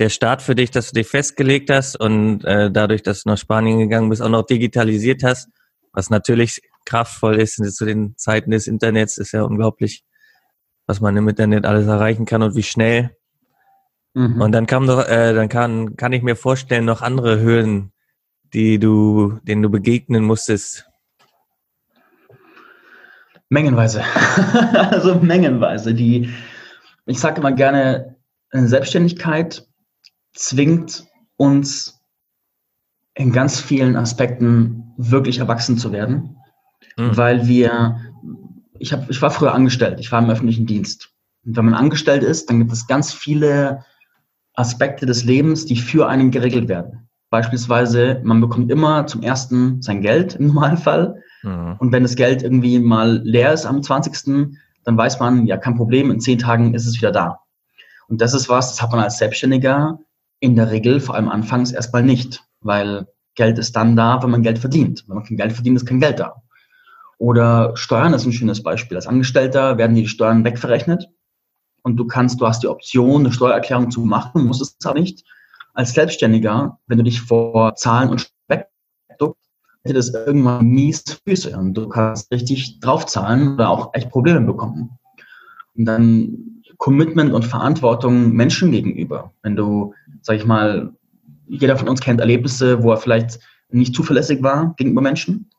der 0.00 0.08
Start 0.08 0.40
für 0.40 0.54
dich, 0.54 0.70
dass 0.70 0.90
du 0.90 0.94
dich 0.94 1.06
festgelegt 1.06 1.70
hast 1.70 1.94
und 1.94 2.42
äh, 2.44 2.70
dadurch, 2.70 3.02
dass 3.02 3.22
du 3.22 3.28
nach 3.28 3.38
Spanien 3.38 3.78
gegangen 3.78 4.08
bist, 4.08 4.22
auch 4.22 4.30
noch 4.30 4.46
digitalisiert 4.46 5.22
hast, 5.22 5.50
was 5.92 6.08
natürlich 6.08 6.62
kraftvoll 6.86 7.36
ist 7.36 7.56
zu 7.56 7.84
den 7.84 8.16
Zeiten 8.16 8.50
des 8.50 8.66
Internets, 8.66 9.18
ist 9.18 9.32
ja 9.32 9.42
unglaublich, 9.42 10.02
was 10.86 11.02
man 11.02 11.16
im 11.18 11.28
Internet 11.28 11.66
alles 11.66 11.86
erreichen 11.86 12.24
kann 12.24 12.42
und 12.42 12.56
wie 12.56 12.62
schnell. 12.62 13.14
Mhm. 14.14 14.40
Und 14.40 14.52
dann 14.52 14.66
kam 14.66 14.86
doch, 14.86 15.06
äh, 15.06 15.34
dann 15.34 15.50
kann, 15.50 15.96
kann 15.96 16.14
ich 16.14 16.22
mir 16.22 16.34
vorstellen, 16.34 16.86
noch 16.86 17.02
andere 17.02 17.38
Höhen, 17.38 17.92
die 18.54 18.78
du, 18.78 19.38
denen 19.42 19.60
du 19.60 19.68
begegnen 19.68 20.24
musstest. 20.24 20.86
Mengenweise. 23.50 24.02
also 24.90 25.16
mengenweise. 25.16 25.92
Die, 25.92 26.30
ich 27.04 27.20
sage 27.20 27.40
immer 27.40 27.52
gerne, 27.52 28.16
Selbstständigkeit 28.50 29.69
zwingt 30.32 31.06
uns 31.36 32.00
in 33.14 33.32
ganz 33.32 33.60
vielen 33.60 33.96
Aspekten 33.96 34.92
wirklich 34.96 35.38
erwachsen 35.38 35.78
zu 35.78 35.92
werden, 35.92 36.36
mhm. 36.96 37.16
weil 37.16 37.46
wir, 37.46 37.96
ich, 38.78 38.92
hab, 38.92 39.10
ich 39.10 39.20
war 39.20 39.30
früher 39.30 39.54
angestellt, 39.54 40.00
ich 40.00 40.12
war 40.12 40.22
im 40.22 40.30
öffentlichen 40.30 40.66
Dienst. 40.66 41.10
Und 41.44 41.56
wenn 41.56 41.64
man 41.64 41.74
angestellt 41.74 42.22
ist, 42.22 42.48
dann 42.48 42.58
gibt 42.58 42.72
es 42.72 42.86
ganz 42.86 43.12
viele 43.12 43.84
Aspekte 44.54 45.06
des 45.06 45.24
Lebens, 45.24 45.64
die 45.64 45.76
für 45.76 46.08
einen 46.08 46.30
geregelt 46.30 46.68
werden. 46.68 47.08
Beispielsweise, 47.30 48.20
man 48.24 48.40
bekommt 48.40 48.70
immer 48.70 49.06
zum 49.06 49.22
ersten 49.22 49.80
sein 49.82 50.02
Geld 50.02 50.34
im 50.34 50.48
Normalfall. 50.48 51.22
Mhm. 51.42 51.76
Und 51.78 51.92
wenn 51.92 52.02
das 52.02 52.16
Geld 52.16 52.42
irgendwie 52.42 52.78
mal 52.78 53.20
leer 53.24 53.52
ist 53.52 53.66
am 53.66 53.82
20., 53.82 54.56
dann 54.84 54.96
weiß 54.96 55.20
man, 55.20 55.46
ja, 55.46 55.56
kein 55.56 55.76
Problem, 55.76 56.10
in 56.10 56.20
zehn 56.20 56.38
Tagen 56.38 56.74
ist 56.74 56.86
es 56.86 56.96
wieder 56.96 57.12
da. 57.12 57.40
Und 58.08 58.20
das 58.20 58.34
ist 58.34 58.48
was, 58.48 58.70
das 58.70 58.82
hat 58.82 58.90
man 58.90 59.00
als 59.00 59.18
Selbstständiger 59.18 60.00
in 60.40 60.56
der 60.56 60.70
Regel, 60.70 61.00
vor 61.00 61.14
allem 61.14 61.28
anfangs, 61.28 61.72
erstmal 61.72 62.02
nicht, 62.02 62.44
weil 62.60 63.06
Geld 63.34 63.58
ist 63.58 63.76
dann 63.76 63.96
da, 63.96 64.22
wenn 64.22 64.30
man 64.30 64.42
Geld 64.42 64.58
verdient. 64.58 65.04
Wenn 65.06 65.16
man 65.16 65.24
kein 65.24 65.36
Geld 65.36 65.52
verdient, 65.52 65.76
ist 65.76 65.86
kein 65.86 66.00
Geld 66.00 66.18
da. 66.18 66.42
Oder 67.18 67.76
Steuern 67.76 68.14
ist 68.14 68.24
ein 68.24 68.32
schönes 68.32 68.62
Beispiel. 68.62 68.96
Als 68.96 69.06
Angestellter 69.06 69.78
werden 69.78 69.94
die 69.94 70.08
Steuern 70.08 70.44
wegverrechnet 70.44 71.08
und 71.82 71.96
du 71.96 72.06
kannst, 72.06 72.40
du 72.40 72.46
hast 72.46 72.62
die 72.62 72.68
Option, 72.68 73.20
eine 73.20 73.32
Steuererklärung 73.32 73.90
zu 73.90 74.00
machen, 74.00 74.46
musst 74.46 74.62
es 74.62 74.76
auch 74.86 74.94
nicht. 74.94 75.24
Als 75.74 75.92
Selbstständiger, 75.92 76.78
wenn 76.86 76.98
du 76.98 77.04
dich 77.04 77.20
vor 77.20 77.74
Zahlen 77.76 78.10
und 78.10 78.20
Speck 78.20 78.70
hätte 79.82 79.94
das 79.94 80.12
irgendwann 80.12 80.66
mies 80.66 81.02
Füße 81.26 81.56
und 81.56 81.74
du 81.74 81.88
kannst 81.88 82.30
richtig 82.30 82.80
draufzahlen 82.80 83.54
oder 83.54 83.70
auch 83.70 83.94
echt 83.94 84.10
Probleme 84.10 84.40
bekommen. 84.42 84.98
Und 85.74 85.84
dann 85.86 86.59
Commitment 86.80 87.34
und 87.34 87.44
Verantwortung 87.44 88.32
Menschen 88.32 88.72
gegenüber. 88.72 89.34
Wenn 89.42 89.54
du, 89.54 89.92
sag 90.22 90.36
ich 90.36 90.46
mal, 90.46 90.94
jeder 91.46 91.76
von 91.76 91.88
uns 91.88 92.00
kennt 92.00 92.20
Erlebnisse, 92.20 92.82
wo 92.82 92.90
er 92.90 92.96
vielleicht 92.96 93.38
nicht 93.70 93.94
zuverlässig 93.94 94.42
war 94.42 94.74
gegenüber 94.78 95.02
Menschen. 95.02 95.50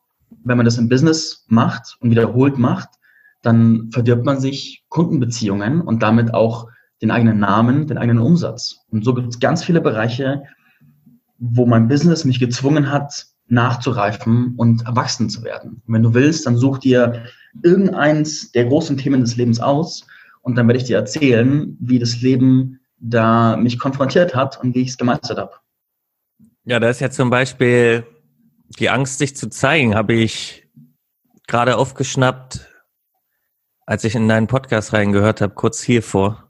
Wenn 0.44 0.58
man 0.58 0.66
das 0.66 0.80
im 0.80 0.90
Business 0.90 1.46
macht 1.48 1.96
und 2.00 2.10
wiederholt 2.10 2.58
macht, 2.58 2.90
dann 3.44 3.92
verdirbt 3.92 4.26
man 4.26 4.40
sich 4.40 4.84
Kundenbeziehungen 4.90 5.82
und 5.82 6.02
damit 6.02 6.34
auch 6.34 6.68
den 7.04 7.12
eigenen 7.12 7.38
Namen, 7.38 7.86
den 7.86 8.00
eigenen 8.00 8.24
Umsatz. 8.24 8.80
Und 8.90 9.06
so 9.06 9.14
gibt 9.14 9.30
es 9.30 9.40
ganz 9.40 9.64
viele 9.64 9.80
Bereiche, 9.80 10.42
wo 11.38 11.68
mein 11.68 11.88
Business 11.88 12.26
mich 12.26 12.40
gezwungen 12.40 12.92
hat, 12.92 13.28
nachzureifen 13.48 14.56
und 14.58 14.88
erwachsen 14.88 15.30
zu 15.30 15.44
werden. 15.44 15.84
Und 15.86 15.94
wenn 15.94 16.04
du 16.04 16.16
willst, 16.16 16.48
dann 16.48 16.58
such 16.58 16.80
dir 16.80 17.26
irgendeins 17.62 18.52
der 18.54 18.66
großen 18.66 18.98
Themen 18.98 19.22
des 19.22 19.36
Lebens 19.36 19.60
aus 19.60 20.08
und 20.42 20.56
dann 20.56 20.68
werde 20.68 20.80
ich 20.80 20.86
dir 20.86 20.98
erzählen, 20.98 21.78
wie 21.80 22.00
das 22.00 22.22
Leben 22.22 22.80
da 22.98 23.58
mich 23.58 23.80
konfrontiert 23.80 24.36
hat 24.36 24.62
und 24.62 24.76
wie 24.76 24.82
ich 24.82 24.90
es 24.90 24.98
gemeistert 24.98 25.38
habe. 25.38 25.54
Ja, 26.66 26.80
da 26.80 26.90
ist 26.90 27.02
ja 27.02 27.10
zum 27.10 27.30
Beispiel 27.30 28.06
die 28.80 28.90
Angst, 28.90 29.18
sich 29.18 29.36
zu 29.36 29.50
zeigen, 29.50 29.96
habe 29.96 30.14
ich 30.14 30.68
gerade 31.48 31.78
aufgeschnappt, 31.78 32.68
als 33.86 34.04
ich 34.04 34.16
in 34.16 34.28
deinen 34.28 34.48
Podcast 34.48 34.94
reingehört 34.94 35.42
habe, 35.42 35.54
kurz 35.54 35.82
hiervor. 35.82 36.50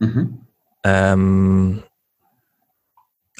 Mhm. 0.00 0.46
Ähm, 0.84 1.82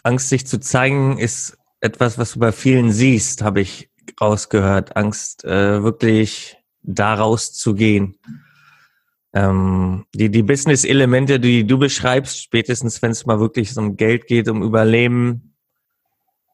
Angst, 0.03 0.29
sich 0.29 0.47
zu 0.47 0.61
zeigen, 0.61 1.19
ist 1.19 1.59
etwas, 1.81 2.19
was 2.19 2.33
du 2.33 2.39
bei 2.39 2.53
vielen 2.53 2.93
siehst, 2.93 3.43
habe 3.43 3.61
ich 3.61 3.91
rausgehört. 4.21 4.97
Angst, 4.97 5.45
äh, 5.45 5.83
wirklich 5.83 6.57
da 6.83 7.15
rauszugehen. 7.15 8.17
Ähm, 9.32 10.06
die 10.14 10.28
die 10.30 10.42
Business-Elemente, 10.42 11.38
die 11.38 11.64
du 11.64 11.78
beschreibst, 11.78 12.42
spätestens 12.42 13.00
wenn 13.00 13.12
es 13.12 13.26
mal 13.26 13.38
wirklich 13.38 13.76
um 13.76 13.96
Geld 13.96 14.26
geht, 14.26 14.49
um 14.49 14.62
Überleben 14.62 15.54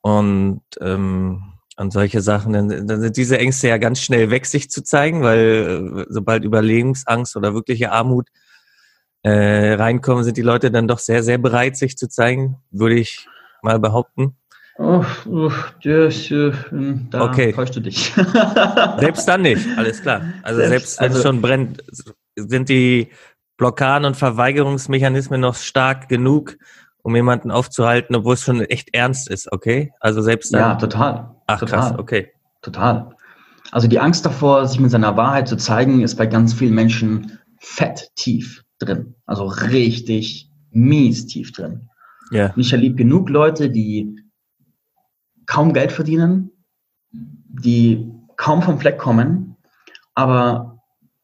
und 0.03 0.63
ähm, 0.81 1.57
und 1.79 1.93
solche 1.93 2.23
Sachen, 2.23 2.55
dann, 2.55 2.87
dann 2.87 3.01
sind 3.01 3.17
diese 3.17 3.39
Ängste 3.39 3.69
ja 3.69 3.77
ganz 3.77 4.01
schnell 4.01 4.31
weg, 4.31 4.47
sich 4.47 4.71
zu 4.71 4.83
zeigen, 4.83 5.23
weil 5.23 6.01
äh, 6.01 6.07
sobald 6.09 6.43
Überlebensangst 6.45 7.37
oder 7.37 7.55
wirkliche 7.55 7.93
Armut 7.93 8.29
äh, 9.23 9.75
reinkommen, 9.75 10.25
sind 10.25 10.37
die 10.37 10.43
Leute 10.43 10.71
dann 10.71 10.89
doch 10.89 10.99
sehr, 10.99 11.23
sehr 11.23 11.39
bereit, 11.39 11.77
sich 11.77 11.99
zu 11.99 12.09
zeigen, 12.09 12.57
würde 12.71 12.95
ich 12.95 13.29
mal 13.63 13.79
behaupten. 13.79 14.37
Oh, 14.79 15.05
oh, 15.27 15.53
das, 15.83 16.31
äh, 16.31 16.53
da 17.11 17.25
okay. 17.25 17.53
täuschst 17.53 17.77
du 17.77 17.81
dich. 17.81 18.13
selbst 18.99 19.27
dann 19.27 19.43
nicht, 19.43 19.67
alles 19.77 20.01
klar. 20.01 20.23
Also 20.43 20.61
selbst, 20.61 20.97
selbst 20.97 21.01
wenn 21.01 21.07
also, 21.07 21.19
es 21.19 21.25
schon 21.25 21.43
brennt, 21.43 21.83
sind 22.37 22.69
die 22.69 23.09
Blockaden 23.57 24.07
und 24.07 24.17
Verweigerungsmechanismen 24.17 25.41
noch 25.41 25.55
stark 25.55 26.09
genug, 26.09 26.57
um 27.03 27.15
jemanden 27.17 27.51
aufzuhalten, 27.51 28.15
obwohl 28.15 28.35
es 28.35 28.43
schon 28.43 28.61
echt 28.63 28.95
ernst 28.95 29.29
ist, 29.29 29.51
okay? 29.53 29.93
Also 30.01 30.21
selbst 30.23 30.53
dann. 30.53 30.61
Ja, 30.61 30.75
total. 30.75 31.35
Ach 31.47 31.61
total. 31.61 31.79
krass, 31.79 31.99
okay. 31.99 32.33
Total. 32.63 33.15
Also 33.73 33.89
die 33.89 33.99
Angst 33.99 34.27
davor, 34.27 34.67
sich 34.67 34.81
mit 34.81 34.91
seiner 34.91 35.17
Wahrheit 35.17 35.49
zu 35.49 35.57
zeigen, 35.57 36.03
ist 36.03 36.17
bei 36.17 36.27
ganz 36.27 36.55
vielen 36.55 36.75
Menschen 36.75 37.39
fett 37.59 38.11
tief 38.17 38.65
drin. 38.79 39.15
Also 39.27 39.47
richtig 39.47 40.51
mies 40.71 41.27
tief 41.27 41.53
drin. 41.53 41.89
Ja. 42.31 42.53
Und 42.53 42.61
ich 42.61 42.73
erlebe 42.73 42.97
genug 42.97 43.31
Leute, 43.31 43.71
die 43.71 44.21
kaum 45.47 45.73
Geld 45.73 45.93
verdienen, 45.93 46.51
die 47.13 48.11
kaum 48.37 48.63
vom 48.63 48.79
Fleck 48.79 48.99
kommen, 48.99 49.57
aber 50.15 50.76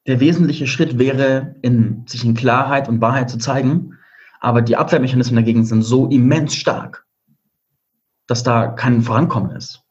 der 0.07 0.21
wesentliche 0.21 0.67
Schritt 0.67 0.99
wäre, 0.99 1.55
in, 1.63 2.05
sich 2.07 2.25
in 2.25 2.35
Klarheit 2.35 2.89
und 2.89 3.01
Wahrheit 3.01 3.31
zu 3.31 3.39
zeigen. 3.39 3.99
Aber 4.41 4.63
die 4.63 4.77
Abwehrmechanismen 4.77 5.37
dagegen 5.37 5.65
sind 5.65 5.83
so 5.83 6.09
immens 6.09 6.57
stark, 6.57 7.07
dass 8.27 8.43
da 8.43 8.69
kein 8.69 9.03
Vorankommen 9.03 9.55
ist. 9.55 9.83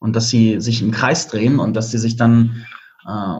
Und 0.00 0.16
dass 0.16 0.28
sie 0.28 0.60
sich 0.60 0.82
im 0.82 0.90
Kreis 0.90 1.28
drehen 1.28 1.58
und 1.58 1.74
dass 1.74 1.90
sie 1.90 1.98
sich 1.98 2.16
dann 2.16 2.66
äh, 3.06 3.38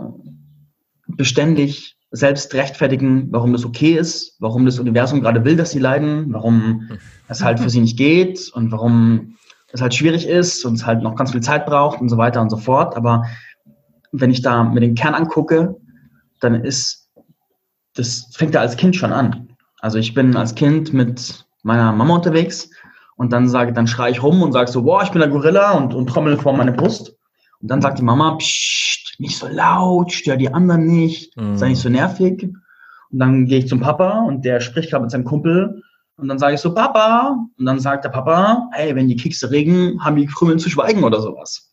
beständig 1.08 1.96
selbst 2.10 2.54
rechtfertigen, 2.54 3.26
warum 3.32 3.52
das 3.52 3.64
okay 3.64 3.94
ist, 3.94 4.36
warum 4.38 4.64
das 4.64 4.78
Universum 4.78 5.20
gerade 5.20 5.44
will, 5.44 5.56
dass 5.56 5.72
sie 5.72 5.80
leiden, 5.80 6.32
warum 6.32 6.88
es 7.28 7.42
halt 7.42 7.58
für 7.58 7.68
sie 7.68 7.80
nicht 7.80 7.98
geht 7.98 8.50
und 8.54 8.70
warum 8.70 9.36
es 9.72 9.82
halt 9.82 9.94
schwierig 9.94 10.28
ist 10.28 10.64
und 10.64 10.74
es 10.74 10.86
halt 10.86 11.02
noch 11.02 11.16
ganz 11.16 11.32
viel 11.32 11.40
Zeit 11.40 11.66
braucht 11.66 12.00
und 12.00 12.08
so 12.08 12.16
weiter 12.16 12.40
und 12.40 12.50
so 12.50 12.56
fort. 12.56 12.96
Aber 12.96 13.24
wenn 14.12 14.30
ich 14.30 14.42
da 14.42 14.62
mir 14.62 14.78
den 14.78 14.94
Kern 14.94 15.14
angucke, 15.14 15.76
dann 16.44 16.62
ist, 16.62 17.10
das 17.94 18.30
fängt 18.34 18.54
ja 18.54 18.60
als 18.60 18.76
Kind 18.76 18.96
schon 18.96 19.12
an. 19.12 19.48
Also 19.80 19.98
ich 19.98 20.14
bin 20.14 20.36
als 20.36 20.54
Kind 20.54 20.92
mit 20.92 21.46
meiner 21.62 21.92
Mama 21.92 22.14
unterwegs 22.14 22.70
und 23.16 23.32
dann 23.32 23.48
sage, 23.48 23.72
dann 23.72 23.86
schreie 23.86 24.12
ich 24.12 24.22
rum 24.22 24.42
und 24.42 24.52
sage 24.52 24.70
so, 24.70 24.82
boah, 24.82 25.02
ich 25.02 25.10
bin 25.10 25.20
der 25.20 25.30
Gorilla 25.30 25.72
und, 25.72 25.94
und 25.94 26.06
trommel 26.06 26.36
vor 26.36 26.56
meine 26.56 26.72
Brust. 26.72 27.16
Und 27.60 27.70
dann 27.70 27.82
sagt 27.82 27.98
die 27.98 28.02
Mama, 28.02 28.36
psst, 28.36 29.18
nicht 29.18 29.38
so 29.38 29.46
laut, 29.48 30.12
stör 30.12 30.36
die 30.36 30.52
anderen 30.52 30.86
nicht, 30.86 31.36
mhm. 31.36 31.56
sei 31.56 31.68
nicht 31.68 31.80
so 31.80 31.88
nervig. 31.88 32.48
Und 33.10 33.18
dann 33.18 33.46
gehe 33.46 33.58
ich 33.58 33.68
zum 33.68 33.80
Papa 33.80 34.20
und 34.20 34.44
der 34.44 34.60
spricht 34.60 34.90
gerade 34.90 35.02
mit 35.02 35.10
seinem 35.10 35.24
Kumpel 35.24 35.82
und 36.16 36.28
dann 36.28 36.38
sage 36.38 36.54
ich 36.54 36.60
so, 36.60 36.74
Papa. 36.74 37.46
Und 37.58 37.64
dann 37.64 37.80
sagt 37.80 38.04
der 38.04 38.10
Papa, 38.10 38.68
hey, 38.72 38.94
wenn 38.94 39.08
die 39.08 39.16
Kekse 39.16 39.50
regen, 39.50 40.02
haben 40.04 40.16
die 40.16 40.26
Krümmeln 40.26 40.58
zu 40.58 40.70
schweigen 40.70 41.04
oder 41.04 41.20
sowas. 41.20 41.72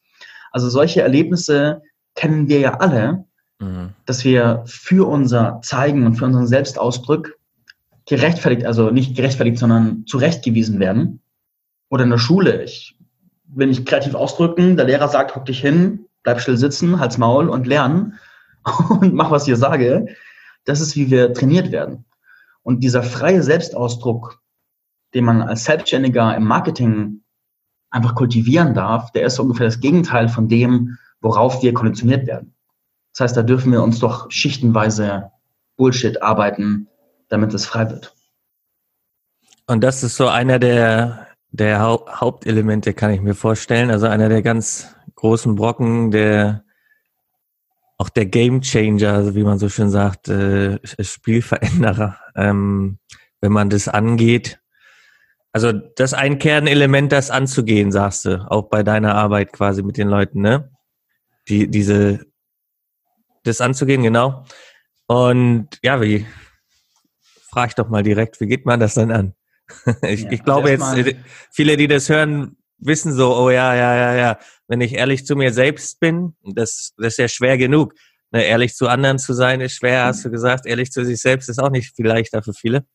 Also 0.51 0.69
solche 0.69 1.01
Erlebnisse 1.01 1.81
kennen 2.15 2.47
wir 2.47 2.59
ja 2.59 2.73
alle, 2.75 3.25
mhm. 3.61 3.91
dass 4.05 4.25
wir 4.25 4.63
für 4.65 5.07
unser 5.07 5.61
Zeigen 5.63 6.05
und 6.05 6.15
für 6.15 6.25
unseren 6.25 6.47
Selbstausdruck 6.47 7.37
gerechtfertigt, 8.05 8.65
also 8.65 8.89
nicht 8.89 9.15
gerechtfertigt, 9.15 9.57
sondern 9.57 10.05
zurechtgewiesen 10.05 10.79
werden. 10.79 11.21
Oder 11.89 12.03
in 12.03 12.09
der 12.09 12.17
Schule. 12.17 12.63
Ich 12.63 12.97
will 13.45 13.67
mich 13.67 13.85
kreativ 13.85 14.15
ausdrücken. 14.15 14.75
Der 14.75 14.85
Lehrer 14.85 15.07
sagt, 15.07 15.35
hock 15.35 15.45
dich 15.45 15.61
hin, 15.61 16.05
bleib 16.23 16.41
still 16.41 16.57
sitzen, 16.57 16.99
halt's 16.99 17.17
Maul 17.17 17.49
und 17.49 17.67
lernen 17.67 18.17
und 18.89 19.13
mach, 19.13 19.31
was 19.31 19.47
ich 19.47 19.55
sage. 19.55 20.07
Das 20.65 20.81
ist, 20.81 20.95
wie 20.95 21.09
wir 21.09 21.33
trainiert 21.33 21.71
werden. 21.71 22.05
Und 22.63 22.83
dieser 22.83 23.03
freie 23.03 23.41
Selbstausdruck, 23.41 24.41
den 25.13 25.25
man 25.25 25.41
als 25.41 25.65
Selbstständiger 25.65 26.35
im 26.35 26.43
Marketing 26.43 27.21
einfach 27.89 28.15
kultivieren 28.15 28.73
darf, 28.73 29.11
der 29.11 29.25
ist 29.25 29.39
ungefähr 29.39 29.65
das 29.65 29.79
Gegenteil 29.79 30.29
von 30.29 30.47
dem, 30.47 30.97
worauf 31.19 31.61
wir 31.61 31.73
konditioniert 31.73 32.27
werden. 32.27 32.53
Das 33.13 33.21
heißt, 33.21 33.37
da 33.37 33.43
dürfen 33.43 33.71
wir 33.71 33.83
uns 33.83 33.99
doch 33.99 34.31
schichtenweise 34.31 35.31
Bullshit 35.77 36.21
arbeiten, 36.21 36.87
damit 37.29 37.53
es 37.53 37.65
frei 37.65 37.89
wird. 37.89 38.13
Und 39.67 39.81
das 39.81 40.03
ist 40.03 40.15
so 40.15 40.27
einer 40.27 40.59
der 40.59 41.27
der 41.51 41.81
Hau 41.81 42.05
Hauptelemente, 42.09 42.93
kann 42.93 43.11
ich 43.11 43.21
mir 43.21 43.35
vorstellen. 43.35 43.91
Also 43.91 44.07
einer 44.07 44.29
der 44.29 44.41
ganz 44.41 44.95
großen 45.15 45.55
Brocken, 45.55 46.11
der 46.11 46.63
auch 47.97 48.09
der 48.09 48.25
Game 48.25 48.61
Changer, 48.61 49.13
also 49.13 49.35
wie 49.35 49.43
man 49.43 49.59
so 49.59 49.69
schön 49.69 49.89
sagt, 49.89 50.27
äh, 50.27 50.79
Spielveränderer, 50.99 52.17
ähm, 52.35 52.97
wenn 53.41 53.51
man 53.51 53.69
das 53.69 53.87
angeht. 53.87 54.59
Also 55.51 55.71
das 55.73 56.13
ein 56.13 56.39
Kernelement, 56.39 57.11
das 57.11 57.29
anzugehen, 57.29 57.91
sagst 57.91 58.25
du, 58.25 58.49
auch 58.49 58.69
bei 58.69 58.83
deiner 58.83 59.15
Arbeit 59.15 59.51
quasi 59.53 59.83
mit 59.83 59.97
den 59.97 60.07
Leuten, 60.07 60.41
ne? 60.41 60.71
Die, 61.49 61.69
diese, 61.69 62.25
das 63.43 63.61
anzugehen, 63.61 64.03
genau. 64.03 64.45
Und 65.07 65.67
ja, 65.83 66.01
wie, 66.01 66.25
frag 67.49 67.69
ich 67.69 67.75
doch 67.75 67.89
mal 67.89 68.03
direkt, 68.03 68.39
wie 68.39 68.47
geht 68.47 68.65
man 68.65 68.79
das 68.79 68.95
dann 68.95 69.11
an? 69.11 69.33
ich, 70.03 70.21
ja, 70.21 70.31
ich 70.31 70.43
glaube 70.43 70.69
jetzt, 70.69 70.93
äh, 70.97 71.15
viele, 71.51 71.77
die 71.77 71.87
das 71.87 72.09
hören, 72.09 72.57
wissen 72.77 73.13
so, 73.13 73.35
oh 73.35 73.49
ja, 73.49 73.75
ja, 73.75 73.95
ja, 73.95 74.15
ja, 74.15 74.39
wenn 74.67 74.81
ich 74.81 74.93
ehrlich 74.93 75.25
zu 75.25 75.35
mir 75.35 75.53
selbst 75.53 75.99
bin, 75.99 76.35
das, 76.43 76.93
das 76.97 77.13
ist 77.13 77.17
ja 77.17 77.27
schwer 77.27 77.57
genug. 77.57 77.93
Ne, 78.31 78.43
ehrlich 78.45 78.75
zu 78.75 78.87
anderen 78.87 79.19
zu 79.19 79.33
sein 79.33 79.59
ist 79.59 79.73
schwer, 79.73 80.05
hast 80.05 80.23
du 80.23 80.31
gesagt. 80.31 80.65
Ehrlich 80.65 80.91
zu 80.91 81.03
sich 81.03 81.19
selbst 81.19 81.49
ist 81.49 81.59
auch 81.59 81.69
nicht 81.69 81.93
viel 81.95 82.07
leichter 82.07 82.41
für 82.41 82.53
viele. 82.53 82.85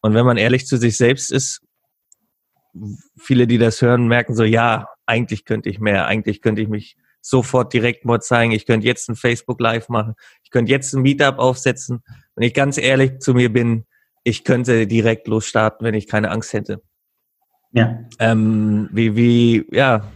Und 0.00 0.14
wenn 0.14 0.24
man 0.24 0.38
ehrlich 0.38 0.66
zu 0.66 0.78
sich 0.78 0.96
selbst 0.96 1.30
ist, 1.30 1.60
viele, 3.18 3.46
die 3.46 3.58
das 3.58 3.82
hören, 3.82 4.08
merken 4.08 4.34
so, 4.34 4.44
ja, 4.44 4.88
eigentlich 5.04 5.44
könnte 5.44 5.68
ich 5.68 5.78
mehr, 5.78 6.06
eigentlich 6.06 6.40
könnte 6.40 6.62
ich 6.62 6.68
mich 6.68 6.96
sofort 7.22 7.72
direkt 7.72 8.04
mal 8.04 8.20
zeigen, 8.20 8.52
ich 8.52 8.66
könnte 8.66 8.86
jetzt 8.86 9.08
ein 9.08 9.16
Facebook 9.16 9.60
Live 9.60 9.88
machen, 9.88 10.14
ich 10.42 10.50
könnte 10.50 10.70
jetzt 10.70 10.92
ein 10.92 11.02
Meetup 11.02 11.38
aufsetzen. 11.38 12.02
Wenn 12.34 12.46
ich 12.46 12.52
ganz 12.52 12.76
ehrlich 12.76 13.20
zu 13.20 13.32
mir 13.32 13.50
bin, 13.50 13.86
ich 14.24 14.44
könnte 14.44 14.86
direkt 14.86 15.28
losstarten, 15.28 15.86
wenn 15.86 15.94
ich 15.94 16.06
keine 16.06 16.30
Angst 16.30 16.52
hätte. 16.52 16.82
Ja. 17.72 18.00
Ähm, 18.18 18.88
wie, 18.92 19.16
wie, 19.16 19.66
ja, 19.74 20.12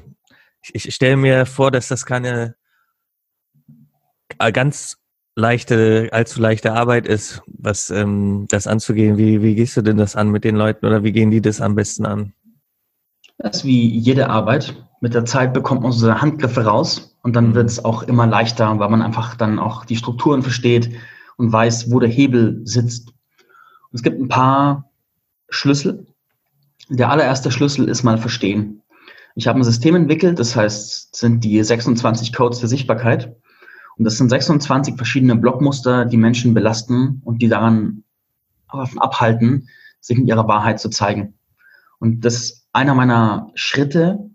ich, 0.62 0.86
ich 0.86 0.94
stelle 0.94 1.16
mir 1.16 1.46
vor, 1.46 1.70
dass 1.70 1.88
das 1.88 2.04
keine 2.04 2.56
ganz 4.52 4.98
leichte, 5.36 6.08
allzu 6.12 6.40
leichte 6.40 6.72
Arbeit 6.72 7.06
ist, 7.06 7.42
was 7.46 7.90
ähm, 7.90 8.46
das 8.48 8.66
anzugehen. 8.66 9.16
Wie, 9.16 9.42
wie 9.42 9.54
gehst 9.54 9.76
du 9.76 9.82
denn 9.82 9.96
das 9.96 10.16
an 10.16 10.30
mit 10.30 10.44
den 10.44 10.56
Leuten 10.56 10.84
oder 10.86 11.04
wie 11.04 11.12
gehen 11.12 11.30
die 11.30 11.40
das 11.40 11.60
am 11.60 11.74
besten 11.74 12.06
an? 12.06 12.32
Das 13.38 13.58
ist 13.58 13.64
wie 13.64 13.88
jede 13.98 14.28
Arbeit. 14.28 14.74
Mit 15.00 15.14
der 15.14 15.24
Zeit 15.24 15.52
bekommt 15.52 15.82
man 15.82 15.92
so 15.92 16.00
seine 16.00 16.20
Handgriffe 16.20 16.64
raus 16.64 17.16
und 17.22 17.36
dann 17.36 17.48
mhm. 17.48 17.54
wird 17.54 17.68
es 17.68 17.84
auch 17.84 18.02
immer 18.04 18.26
leichter, 18.26 18.78
weil 18.78 18.88
man 18.88 19.02
einfach 19.02 19.34
dann 19.34 19.58
auch 19.58 19.84
die 19.84 19.96
Strukturen 19.96 20.42
versteht 20.42 20.90
und 21.36 21.52
weiß, 21.52 21.90
wo 21.90 22.00
der 22.00 22.08
Hebel 22.08 22.60
sitzt. 22.64 23.08
Und 23.08 23.94
es 23.94 24.02
gibt 24.02 24.20
ein 24.20 24.28
paar 24.28 24.90
Schlüssel. 25.48 26.06
Der 26.88 27.10
allererste 27.10 27.50
Schlüssel 27.50 27.88
ist 27.88 28.04
mal 28.04 28.18
verstehen. 28.18 28.82
Ich 29.34 29.48
habe 29.48 29.60
ein 29.60 29.64
System 29.64 29.94
entwickelt, 29.94 30.38
das 30.38 30.56
heißt, 30.56 31.14
sind 31.14 31.44
die 31.44 31.62
26 31.62 32.32
Codes 32.32 32.60
der 32.60 32.68
Sichtbarkeit. 32.68 33.36
Und 33.98 34.04
das 34.04 34.16
sind 34.18 34.30
26 34.30 34.96
verschiedene 34.96 35.36
Blockmuster, 35.36 36.04
die 36.04 36.16
Menschen 36.16 36.54
belasten 36.54 37.20
und 37.24 37.42
die 37.42 37.48
daran 37.48 38.04
abhalten, 38.68 39.68
sich 40.00 40.18
in 40.18 40.26
ihrer 40.26 40.48
Wahrheit 40.48 40.80
zu 40.80 40.88
zeigen. 40.88 41.34
Und 41.98 42.24
das 42.24 42.34
ist 42.34 42.68
einer 42.72 42.94
meiner 42.94 43.50
Schritte, 43.54 44.30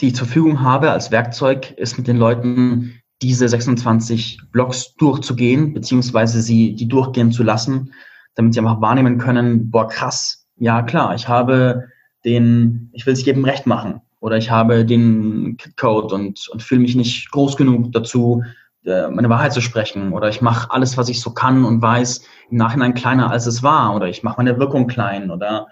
die 0.00 0.08
ich 0.08 0.14
zur 0.14 0.26
Verfügung 0.26 0.60
habe 0.62 0.90
als 0.90 1.10
Werkzeug, 1.10 1.72
ist 1.72 1.98
mit 1.98 2.08
den 2.08 2.16
Leuten 2.16 3.00
diese 3.20 3.48
26 3.48 4.38
Blocks 4.50 4.94
durchzugehen, 4.96 5.74
beziehungsweise 5.74 6.42
sie 6.42 6.74
die 6.74 6.88
durchgehen 6.88 7.30
zu 7.30 7.42
lassen, 7.42 7.92
damit 8.34 8.54
sie 8.54 8.60
einfach 8.60 8.80
wahrnehmen 8.80 9.18
können, 9.18 9.70
boah, 9.70 9.86
krass, 9.88 10.46
ja 10.56 10.82
klar, 10.82 11.14
ich 11.14 11.28
habe 11.28 11.88
den, 12.24 12.90
ich 12.92 13.06
will 13.06 13.12
es 13.12 13.24
jedem 13.24 13.44
recht 13.44 13.66
machen 13.66 14.00
oder 14.20 14.36
ich 14.36 14.50
habe 14.50 14.84
den 14.84 15.56
Code 15.76 16.14
und, 16.14 16.48
und 16.48 16.62
fühle 16.62 16.80
mich 16.80 16.96
nicht 16.96 17.30
groß 17.30 17.56
genug 17.56 17.92
dazu, 17.92 18.42
äh, 18.84 19.08
meine 19.08 19.28
Wahrheit 19.28 19.52
zu 19.52 19.60
sprechen 19.60 20.12
oder 20.12 20.28
ich 20.28 20.40
mache 20.40 20.70
alles, 20.70 20.96
was 20.96 21.08
ich 21.08 21.20
so 21.20 21.32
kann 21.32 21.64
und 21.64 21.82
weiß 21.82 22.22
im 22.50 22.56
Nachhinein 22.56 22.94
kleiner, 22.94 23.30
als 23.30 23.46
es 23.46 23.62
war 23.62 23.94
oder 23.94 24.08
ich 24.08 24.22
mache 24.22 24.38
meine 24.38 24.58
Wirkung 24.58 24.86
klein 24.86 25.30
oder 25.30 25.68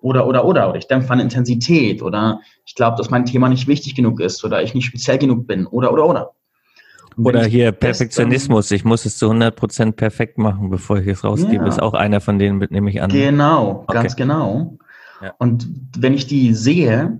oder 0.00 0.26
oder 0.26 0.44
oder 0.44 0.68
oder 0.68 0.78
ich 0.78 0.86
dämpfe 0.86 1.08
meine 1.08 1.22
Intensität 1.22 2.02
oder 2.02 2.40
ich 2.64 2.74
glaube, 2.74 2.96
dass 2.96 3.10
mein 3.10 3.26
Thema 3.26 3.48
nicht 3.48 3.66
wichtig 3.66 3.94
genug 3.94 4.20
ist 4.20 4.44
oder 4.44 4.62
ich 4.62 4.74
nicht 4.74 4.86
speziell 4.86 5.18
genug 5.18 5.46
bin 5.46 5.66
oder 5.66 5.92
oder 5.92 6.06
oder. 6.06 6.32
Oder 7.16 7.44
hier 7.44 7.72
Perfektionismus. 7.72 8.70
Ich 8.70 8.84
muss 8.84 9.04
es 9.04 9.18
zu 9.18 9.30
100% 9.30 9.92
perfekt 9.92 10.38
machen, 10.38 10.70
bevor 10.70 10.98
ich 10.98 11.06
es 11.06 11.24
rausgebe. 11.24 11.64
Ja. 11.64 11.66
Ist 11.66 11.82
auch 11.82 11.92
einer 11.92 12.20
von 12.20 12.38
denen, 12.38 12.58
nehme 12.70 12.88
ich 12.88 13.02
an. 13.02 13.10
Genau, 13.10 13.82
okay. 13.82 13.94
ganz 13.94 14.16
genau. 14.16 14.78
Ja. 15.20 15.34
Und 15.38 15.68
wenn 15.98 16.14
ich 16.14 16.26
die 16.26 16.54
sehe, 16.54 17.18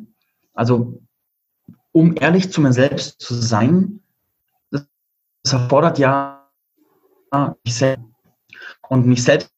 also 0.55 1.03
um 1.93 2.15
ehrlich 2.19 2.51
zu 2.51 2.61
mir 2.61 2.73
selbst 2.73 3.21
zu 3.21 3.35
sein, 3.35 4.01
das 4.71 4.87
erfordert 5.53 5.99
ja 5.99 6.49
mich 7.65 7.75
selbst 7.75 8.05
und 8.89 9.07
mich 9.07 9.23
selbst, 9.23 9.53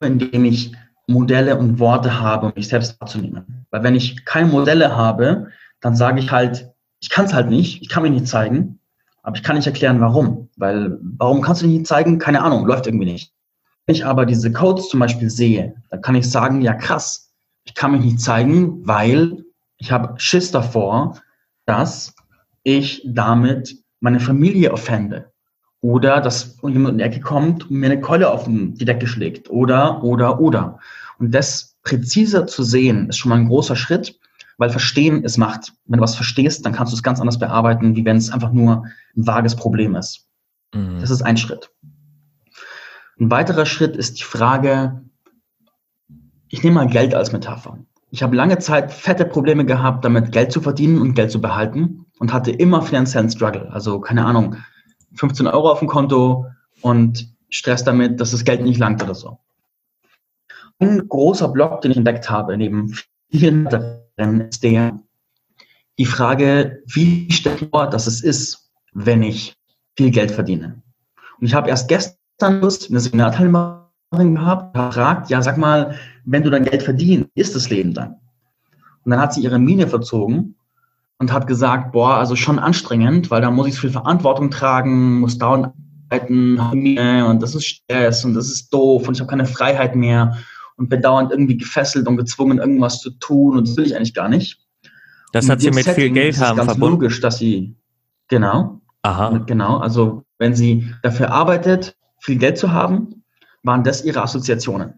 indem 0.00 0.44
ich 0.44 0.74
Modelle 1.10 1.56
und 1.58 1.78
Worte 1.78 2.20
habe, 2.20 2.46
um 2.46 2.52
mich 2.54 2.68
selbst 2.68 3.00
wahrzunehmen. 3.00 3.66
Weil 3.70 3.82
wenn 3.82 3.94
ich 3.94 4.24
keine 4.24 4.48
Modelle 4.48 4.96
habe, 4.96 5.48
dann 5.80 5.96
sage 5.96 6.20
ich 6.20 6.30
halt, 6.30 6.70
ich 7.00 7.10
kann 7.10 7.24
es 7.24 7.34
halt 7.34 7.48
nicht, 7.48 7.82
ich 7.82 7.88
kann 7.88 8.02
mich 8.02 8.12
nicht 8.12 8.28
zeigen, 8.28 8.78
aber 9.22 9.36
ich 9.36 9.42
kann 9.42 9.56
nicht 9.56 9.66
erklären, 9.66 10.00
warum. 10.00 10.48
Weil, 10.56 10.98
warum 11.02 11.40
kannst 11.40 11.62
du 11.62 11.66
nicht 11.66 11.86
zeigen? 11.86 12.18
Keine 12.18 12.42
Ahnung, 12.42 12.66
läuft 12.66 12.86
irgendwie 12.86 13.10
nicht. 13.10 13.32
Wenn 13.86 13.94
ich 13.94 14.06
aber 14.06 14.26
diese 14.26 14.52
Codes 14.52 14.88
zum 14.88 15.00
Beispiel 15.00 15.30
sehe, 15.30 15.74
dann 15.90 16.00
kann 16.00 16.14
ich 16.14 16.30
sagen, 16.30 16.60
ja 16.60 16.74
krass, 16.74 17.32
ich 17.64 17.74
kann 17.74 17.92
mich 17.92 18.02
nicht 18.02 18.20
zeigen, 18.20 18.86
weil 18.86 19.44
ich 19.78 19.90
habe 19.92 20.14
Schiss 20.18 20.50
davor, 20.50 21.20
dass 21.66 22.14
ich 22.62 23.02
damit 23.06 23.76
meine 24.00 24.20
Familie 24.20 24.72
offende. 24.72 25.30
Oder 25.82 26.20
dass 26.20 26.58
jemand 26.62 26.92
in 26.92 26.98
die 26.98 27.04
Ecke 27.04 27.20
kommt 27.20 27.70
und 27.70 27.78
mir 27.78 27.86
eine 27.86 28.00
Keule 28.00 28.30
auf 28.30 28.44
die 28.46 28.84
Decke 28.84 29.06
schlägt. 29.06 29.48
Oder, 29.48 30.04
oder, 30.04 30.38
oder. 30.38 30.78
Und 31.20 31.32
das 31.32 31.76
präziser 31.82 32.46
zu 32.46 32.62
sehen, 32.62 33.08
ist 33.10 33.18
schon 33.18 33.28
mal 33.28 33.36
ein 33.36 33.48
großer 33.48 33.76
Schritt, 33.76 34.18
weil 34.56 34.70
Verstehen 34.70 35.22
ist 35.22 35.36
Macht. 35.36 35.74
Wenn 35.86 35.98
du 35.98 36.02
was 36.02 36.16
verstehst, 36.16 36.64
dann 36.64 36.72
kannst 36.72 36.92
du 36.92 36.96
es 36.96 37.02
ganz 37.02 37.20
anders 37.20 37.38
bearbeiten, 37.38 37.94
wie 37.94 38.04
wenn 38.04 38.16
es 38.16 38.30
einfach 38.30 38.52
nur 38.52 38.84
ein 39.16 39.26
vages 39.26 39.54
Problem 39.54 39.94
ist. 39.94 40.26
Mhm. 40.74 40.98
Das 41.00 41.10
ist 41.10 41.22
ein 41.22 41.36
Schritt. 41.36 41.70
Ein 43.18 43.30
weiterer 43.30 43.66
Schritt 43.66 43.96
ist 43.96 44.18
die 44.18 44.24
Frage, 44.24 45.02
ich 46.48 46.62
nehme 46.62 46.76
mal 46.76 46.88
Geld 46.88 47.14
als 47.14 47.32
Metapher. 47.32 47.78
Ich 48.10 48.22
habe 48.22 48.34
lange 48.34 48.58
Zeit 48.58 48.92
fette 48.92 49.24
Probleme 49.24 49.64
gehabt, 49.64 50.04
damit 50.04 50.32
Geld 50.32 50.50
zu 50.50 50.60
verdienen 50.60 51.00
und 51.00 51.14
Geld 51.14 51.30
zu 51.30 51.40
behalten 51.40 52.06
und 52.18 52.32
hatte 52.32 52.50
immer 52.50 52.82
finanziellen 52.82 53.30
Struggle. 53.30 53.70
Also 53.70 54.00
keine 54.00 54.24
Ahnung, 54.24 54.56
15 55.14 55.46
Euro 55.46 55.70
auf 55.70 55.80
dem 55.80 55.88
Konto 55.88 56.46
und 56.80 57.28
Stress 57.50 57.84
damit, 57.84 58.20
dass 58.20 58.30
das 58.30 58.44
Geld 58.44 58.62
nicht 58.62 58.78
langt 58.78 59.02
oder 59.02 59.14
so. 59.14 59.38
Ein 60.80 61.08
großer 61.08 61.48
Block, 61.48 61.82
den 61.82 61.92
ich 61.92 61.96
entdeckt 61.96 62.28
habe, 62.28 62.56
neben 62.56 62.94
vielen 63.30 63.68
dann 64.16 64.40
ist 64.42 64.62
der 64.62 64.98
die 65.98 66.06
Frage, 66.06 66.82
wie 66.86 67.30
stelle 67.30 67.56
ich 67.56 67.68
vor, 67.68 67.88
dass 67.88 68.06
es 68.06 68.22
ist, 68.22 68.70
wenn 68.92 69.22
ich 69.22 69.54
viel 69.96 70.10
Geld 70.10 70.30
verdiene. 70.30 70.80
Und 71.38 71.46
ich 71.46 71.54
habe 71.54 71.68
erst 71.68 71.88
gestern 71.88 72.62
eine 72.62 73.00
Seminarteilnehmerin 73.00 74.34
gehabt, 74.34 74.74
gefragt, 74.74 75.28
ja, 75.28 75.42
sag 75.42 75.58
mal, 75.58 75.94
wenn 76.24 76.42
du 76.42 76.50
dein 76.50 76.64
Geld 76.64 76.82
verdienst, 76.82 77.28
ist 77.34 77.54
das 77.54 77.68
Leben 77.68 77.92
dann? 77.92 78.16
Und 79.04 79.10
dann 79.10 79.20
hat 79.20 79.34
sie 79.34 79.42
ihre 79.42 79.58
Miene 79.58 79.88
verzogen 79.88 80.54
und 81.18 81.32
hat 81.32 81.46
gesagt, 81.46 81.92
boah, 81.92 82.14
also 82.14 82.34
schon 82.34 82.58
anstrengend, 82.58 83.30
weil 83.30 83.42
da 83.42 83.50
muss 83.50 83.66
ich 83.66 83.78
viel 83.78 83.90
Verantwortung 83.90 84.50
tragen, 84.50 85.20
muss 85.20 85.36
dauernd 85.36 85.74
arbeiten 86.10 86.58
und 86.58 87.42
das 87.42 87.54
ist 87.54 87.66
Stress 87.66 88.24
und 88.24 88.34
das 88.34 88.48
ist 88.48 88.72
doof 88.72 89.06
und 89.06 89.14
ich 89.14 89.20
habe 89.20 89.30
keine 89.30 89.46
Freiheit 89.46 89.94
mehr 89.94 90.38
und 90.80 90.88
bin 90.88 91.02
dauernd 91.02 91.30
irgendwie 91.30 91.58
gefesselt 91.58 92.08
und 92.08 92.16
gezwungen, 92.16 92.58
irgendwas 92.58 93.00
zu 93.00 93.10
tun 93.10 93.58
und 93.58 93.68
das 93.68 93.76
will 93.76 93.84
ich 93.84 93.94
eigentlich 93.94 94.14
gar 94.14 94.30
nicht. 94.30 94.58
Das 95.32 95.44
und 95.44 95.50
hat 95.52 95.60
sie 95.60 95.70
mit 95.70 95.84
Setting 95.84 96.04
viel 96.04 96.10
Geld 96.10 96.40
haben 96.40 96.56
ganz 96.56 96.70
verbunden. 96.70 96.94
logisch, 96.94 97.20
dass 97.20 97.36
sie, 97.36 97.76
genau, 98.28 98.80
Aha. 99.02 99.44
genau, 99.46 99.76
also 99.76 100.24
wenn 100.38 100.54
sie 100.54 100.90
dafür 101.02 101.30
arbeitet, 101.32 101.96
viel 102.18 102.38
Geld 102.38 102.56
zu 102.56 102.72
haben, 102.72 103.22
waren 103.62 103.84
das 103.84 104.02
ihre 104.04 104.22
Assoziationen. 104.22 104.94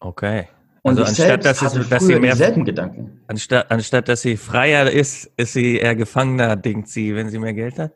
Okay. 0.00 0.48
Und 0.82 0.98
also 0.98 1.04
anstatt, 1.04 1.44
dass, 1.44 1.60
es, 1.60 1.88
dass 1.90 2.06
sie 2.06 2.18
mehr 2.18 2.32
dieselben 2.32 2.64
Gedanken. 2.64 3.20
Anstatt, 3.28 3.70
anstatt 3.70 4.08
dass 4.08 4.22
sie 4.22 4.38
freier 4.38 4.90
ist, 4.90 5.30
ist 5.36 5.52
sie 5.52 5.76
eher 5.76 5.94
Gefangener, 5.94 6.56
denkt 6.56 6.88
sie, 6.88 7.14
wenn 7.14 7.28
sie 7.28 7.38
mehr 7.38 7.52
Geld 7.52 7.78
hat? 7.78 7.92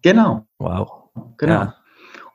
Genau. 0.00 0.46
Wow. 0.58 1.10
Genau. 1.36 1.52
Ja. 1.52 1.74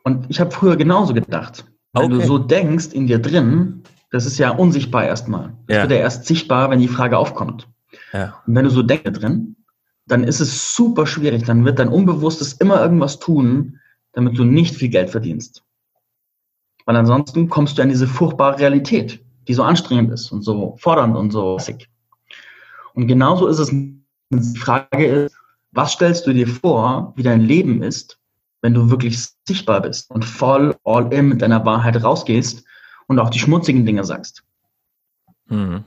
Und 0.03 0.29
ich 0.29 0.39
habe 0.39 0.51
früher 0.51 0.77
genauso 0.77 1.15
gedacht. 1.15 1.65
Wenn 1.93 2.13
okay. 2.13 2.21
du 2.21 2.27
so 2.27 2.37
denkst 2.37 2.87
in 2.93 3.07
dir 3.07 3.19
drin, 3.19 3.83
das 4.11 4.25
ist 4.25 4.37
ja 4.37 4.51
unsichtbar 4.51 5.05
erstmal. 5.05 5.53
Das 5.67 5.75
ja. 5.75 5.81
wird 5.83 5.91
ja 5.91 5.97
erst 5.97 6.25
sichtbar, 6.25 6.69
wenn 6.69 6.79
die 6.79 6.87
Frage 6.87 7.17
aufkommt. 7.17 7.67
Ja. 8.13 8.41
Und 8.45 8.55
wenn 8.55 8.65
du 8.65 8.71
so 8.71 8.83
denkst 8.83 9.19
drin, 9.19 9.55
dann 10.07 10.23
ist 10.23 10.39
es 10.39 10.75
super 10.75 11.05
schwierig. 11.05 11.43
Dann 11.43 11.65
wird 11.65 11.79
dein 11.79 11.89
Unbewusstes 11.89 12.53
immer 12.53 12.81
irgendwas 12.81 13.19
tun, 13.19 13.79
damit 14.13 14.37
du 14.37 14.43
nicht 14.43 14.75
viel 14.75 14.89
Geld 14.89 15.09
verdienst. 15.09 15.63
Weil 16.85 16.95
ansonsten 16.95 17.49
kommst 17.49 17.77
du 17.77 17.83
in 17.83 17.89
diese 17.89 18.07
furchtbare 18.07 18.59
Realität, 18.59 19.23
die 19.47 19.53
so 19.53 19.63
anstrengend 19.63 20.11
ist 20.11 20.31
und 20.31 20.41
so 20.41 20.75
fordernd 20.79 21.15
und 21.15 21.31
so 21.31 21.55
lässig. 21.55 21.87
Und 22.93 23.07
genauso 23.07 23.47
ist 23.47 23.59
es, 23.59 23.69
die 23.69 24.59
Frage 24.59 25.05
ist, 25.05 25.35
was 25.71 25.91
stellst 25.91 26.25
du 26.25 26.33
dir 26.33 26.47
vor, 26.47 27.13
wie 27.15 27.23
dein 27.23 27.41
Leben 27.41 27.83
ist, 27.83 28.18
wenn 28.61 28.73
du 28.73 28.89
wirklich 28.89 29.19
sichtbar 29.47 29.81
bist 29.81 30.09
und 30.11 30.25
voll 30.25 30.75
all 30.83 31.11
in 31.13 31.29
mit 31.29 31.41
deiner 31.41 31.65
Wahrheit 31.65 32.03
rausgehst 32.03 32.63
und 33.07 33.19
auch 33.19 33.29
die 33.29 33.39
schmutzigen 33.39 33.85
Dinge 33.85 34.03
sagst. 34.03 34.43
Mhm. 35.47 35.83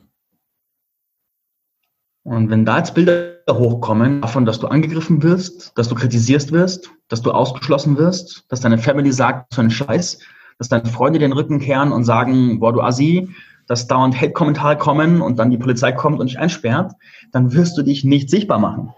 Und 2.25 2.51
wenn 2.51 2.65
da 2.65 2.79
jetzt 2.79 2.95
Bilder 2.95 3.35
hochkommen 3.51 4.23
davon, 4.23 4.45
dass 4.45 4.61
du 4.61 4.69
angegriffen 4.69 5.23
wirst, 5.23 5.77
dass 5.77 5.89
du 5.89 5.97
kritisierst 5.97 6.53
wirst, 6.53 6.91
dass 7.09 7.21
du 7.21 7.33
ausgeschlossen 7.33 7.97
wirst, 7.99 8.45
dass 8.49 8.61
deine 8.61 8.79
Family 8.79 9.11
sagt, 9.13 9.53
so 9.55 9.61
ein 9.61 9.71
Scheiß, 9.71 10.21
dass 10.59 10.69
deine 10.69 10.87
Freunde 10.87 11.19
den 11.19 11.33
Rücken 11.33 11.59
kehren 11.59 11.91
und 11.91 12.05
sagen, 12.05 12.61
boah, 12.61 12.73
du 12.73 12.81
Assi, 12.81 13.29
dass 13.67 13.89
dauernd 13.89 14.21
Hate-Kommentare 14.21 14.79
kommen 14.79 15.21
und 15.21 15.39
dann 15.39 15.51
die 15.51 15.59
Polizei 15.59 15.91
kommt 15.93 16.21
und 16.21 16.27
dich 16.27 16.39
einsperrt, 16.39 16.93
dann 17.33 17.53
wirst 17.53 17.77
du 17.77 17.83
dich 17.83 18.05
nicht 18.05 18.31
sichtbar 18.31 18.61
machen. 18.61 18.95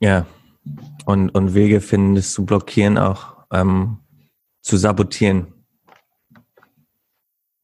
Ja, 0.00 0.26
und, 1.08 1.30
und 1.30 1.54
Wege 1.54 1.80
finden, 1.80 2.18
es 2.18 2.34
zu 2.34 2.44
blockieren, 2.44 2.98
auch 2.98 3.38
ähm, 3.50 4.00
zu 4.60 4.76
sabotieren. 4.76 5.54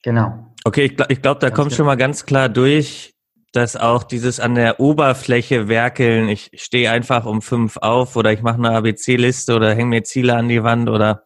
Genau. 0.03 0.55
Okay, 0.65 0.87
ich 0.87 0.97
glaube, 0.97 1.13
ich 1.13 1.21
glaub, 1.21 1.41
da 1.41 1.49
Ganz 1.49 1.57
kommt 1.57 1.69
genau. 1.69 1.77
schon 1.77 1.87
mal 1.87 1.97
ganz 1.97 2.25
klar 2.25 2.49
durch, 2.49 3.13
dass 3.53 3.77
auch 3.77 4.03
dieses 4.03 4.41
an 4.41 4.55
der 4.55 4.81
Oberfläche 4.81 5.69
werkeln, 5.69 6.31
ich 6.31 6.53
stehe 6.55 6.91
einfach 6.91 7.27
um 7.27 7.43
fünf 7.43 7.77
auf 7.77 8.17
oder 8.17 8.33
ich 8.33 8.41
mache 8.41 8.55
eine 8.55 8.71
ABC-Liste 8.71 9.55
oder 9.55 9.75
hänge 9.75 9.91
mir 9.91 10.05
Ziele 10.05 10.37
an 10.37 10.49
die 10.49 10.63
Wand 10.63 10.89
oder 10.89 11.23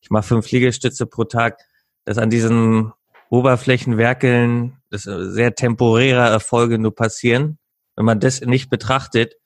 ich 0.00 0.10
mache 0.10 0.28
fünf 0.28 0.48
Liegestütze 0.52 1.06
pro 1.06 1.24
Tag, 1.24 1.58
dass 2.04 2.18
an 2.18 2.30
diesen 2.30 2.92
Oberflächenwerkeln 3.30 4.76
das 4.90 5.02
sehr 5.02 5.56
temporäre 5.56 6.28
Erfolge 6.28 6.78
nur 6.78 6.94
passieren, 6.94 7.58
wenn 7.96 8.04
man 8.04 8.20
das 8.20 8.42
nicht 8.42 8.70
betrachtet, 8.70 9.41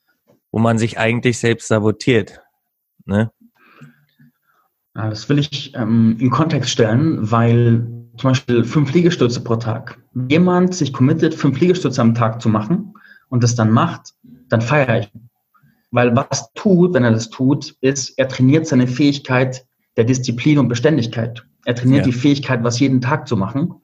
wo 0.56 0.60
man 0.60 0.78
sich 0.78 0.98
eigentlich 0.98 1.36
selbst 1.38 1.68
sabotiert. 1.68 2.40
Ne? 3.04 3.30
Ja, 4.94 5.10
Das 5.10 5.28
will 5.28 5.38
ich 5.38 5.74
ähm, 5.74 6.16
in 6.18 6.30
Kontext 6.30 6.70
stellen, 6.70 7.30
weil 7.30 7.86
zum 8.16 8.30
Beispiel 8.30 8.64
fünf 8.64 8.90
Liegestütze 8.94 9.42
pro 9.42 9.56
Tag. 9.56 9.98
Wenn 10.14 10.30
jemand 10.30 10.74
sich 10.74 10.94
committet, 10.94 11.34
fünf 11.34 11.60
Liegestütze 11.60 12.00
am 12.00 12.14
Tag 12.14 12.40
zu 12.40 12.48
machen 12.48 12.94
und 13.28 13.44
das 13.44 13.54
dann 13.54 13.70
macht, 13.70 14.14
dann 14.48 14.62
feiere 14.62 15.00
ich. 15.00 15.14
ihn. 15.14 15.28
Weil 15.90 16.16
was 16.16 16.50
tut, 16.54 16.94
wenn 16.94 17.04
er 17.04 17.10
das 17.12 17.28
tut, 17.28 17.76
ist, 17.82 18.18
er 18.18 18.26
trainiert 18.26 18.66
seine 18.66 18.86
Fähigkeit 18.86 19.66
der 19.98 20.04
Disziplin 20.04 20.58
und 20.58 20.68
Beständigkeit. 20.68 21.44
Er 21.66 21.74
trainiert 21.74 22.06
Ja. 22.06 22.12
die 22.12 22.18
Fähigkeit, 22.18 22.64
was 22.64 22.80
jeden 22.80 23.02
Tag 23.02 23.28
zu 23.28 23.36
machen. 23.36 23.74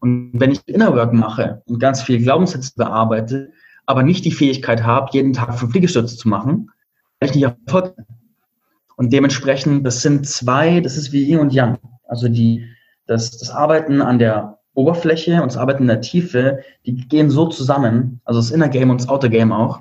Und 0.00 0.30
wenn 0.32 0.52
ich 0.52 0.66
Innerwork 0.66 1.12
mache 1.12 1.60
und 1.66 1.80
ganz 1.80 2.00
viel 2.00 2.18
Glaubenssätze 2.22 2.72
bearbeite, 2.76 3.52
aber 3.86 4.02
nicht 4.02 4.24
die 4.24 4.32
Fähigkeit 4.32 4.82
habe, 4.82 5.10
jeden 5.12 5.32
Tag 5.32 5.58
fünf 5.58 5.74
Liegestütze 5.74 6.16
zu 6.16 6.28
machen, 6.28 6.70
werde 7.20 7.30
ich 7.30 7.36
nicht 7.36 7.56
erfolgreich. 7.66 8.06
Und 8.96 9.12
dementsprechend, 9.12 9.84
das 9.84 10.02
sind 10.02 10.26
zwei, 10.26 10.80
das 10.80 10.96
ist 10.96 11.12
wie 11.12 11.24
Yin 11.24 11.40
und 11.40 11.52
Yang. 11.52 11.78
Also 12.06 12.28
die, 12.28 12.68
das, 13.06 13.38
das 13.38 13.50
Arbeiten 13.50 14.00
an 14.00 14.18
der 14.18 14.58
Oberfläche 14.74 15.42
und 15.42 15.52
das 15.52 15.56
Arbeiten 15.56 15.82
in 15.82 15.88
der 15.88 16.00
Tiefe, 16.00 16.60
die 16.86 16.96
gehen 17.08 17.30
so 17.30 17.46
zusammen, 17.46 18.20
also 18.24 18.40
das 18.40 18.50
Inner 18.50 18.68
Game 18.68 18.90
und 18.90 19.00
das 19.00 19.08
Outer 19.08 19.28
Game 19.28 19.52
auch. 19.52 19.80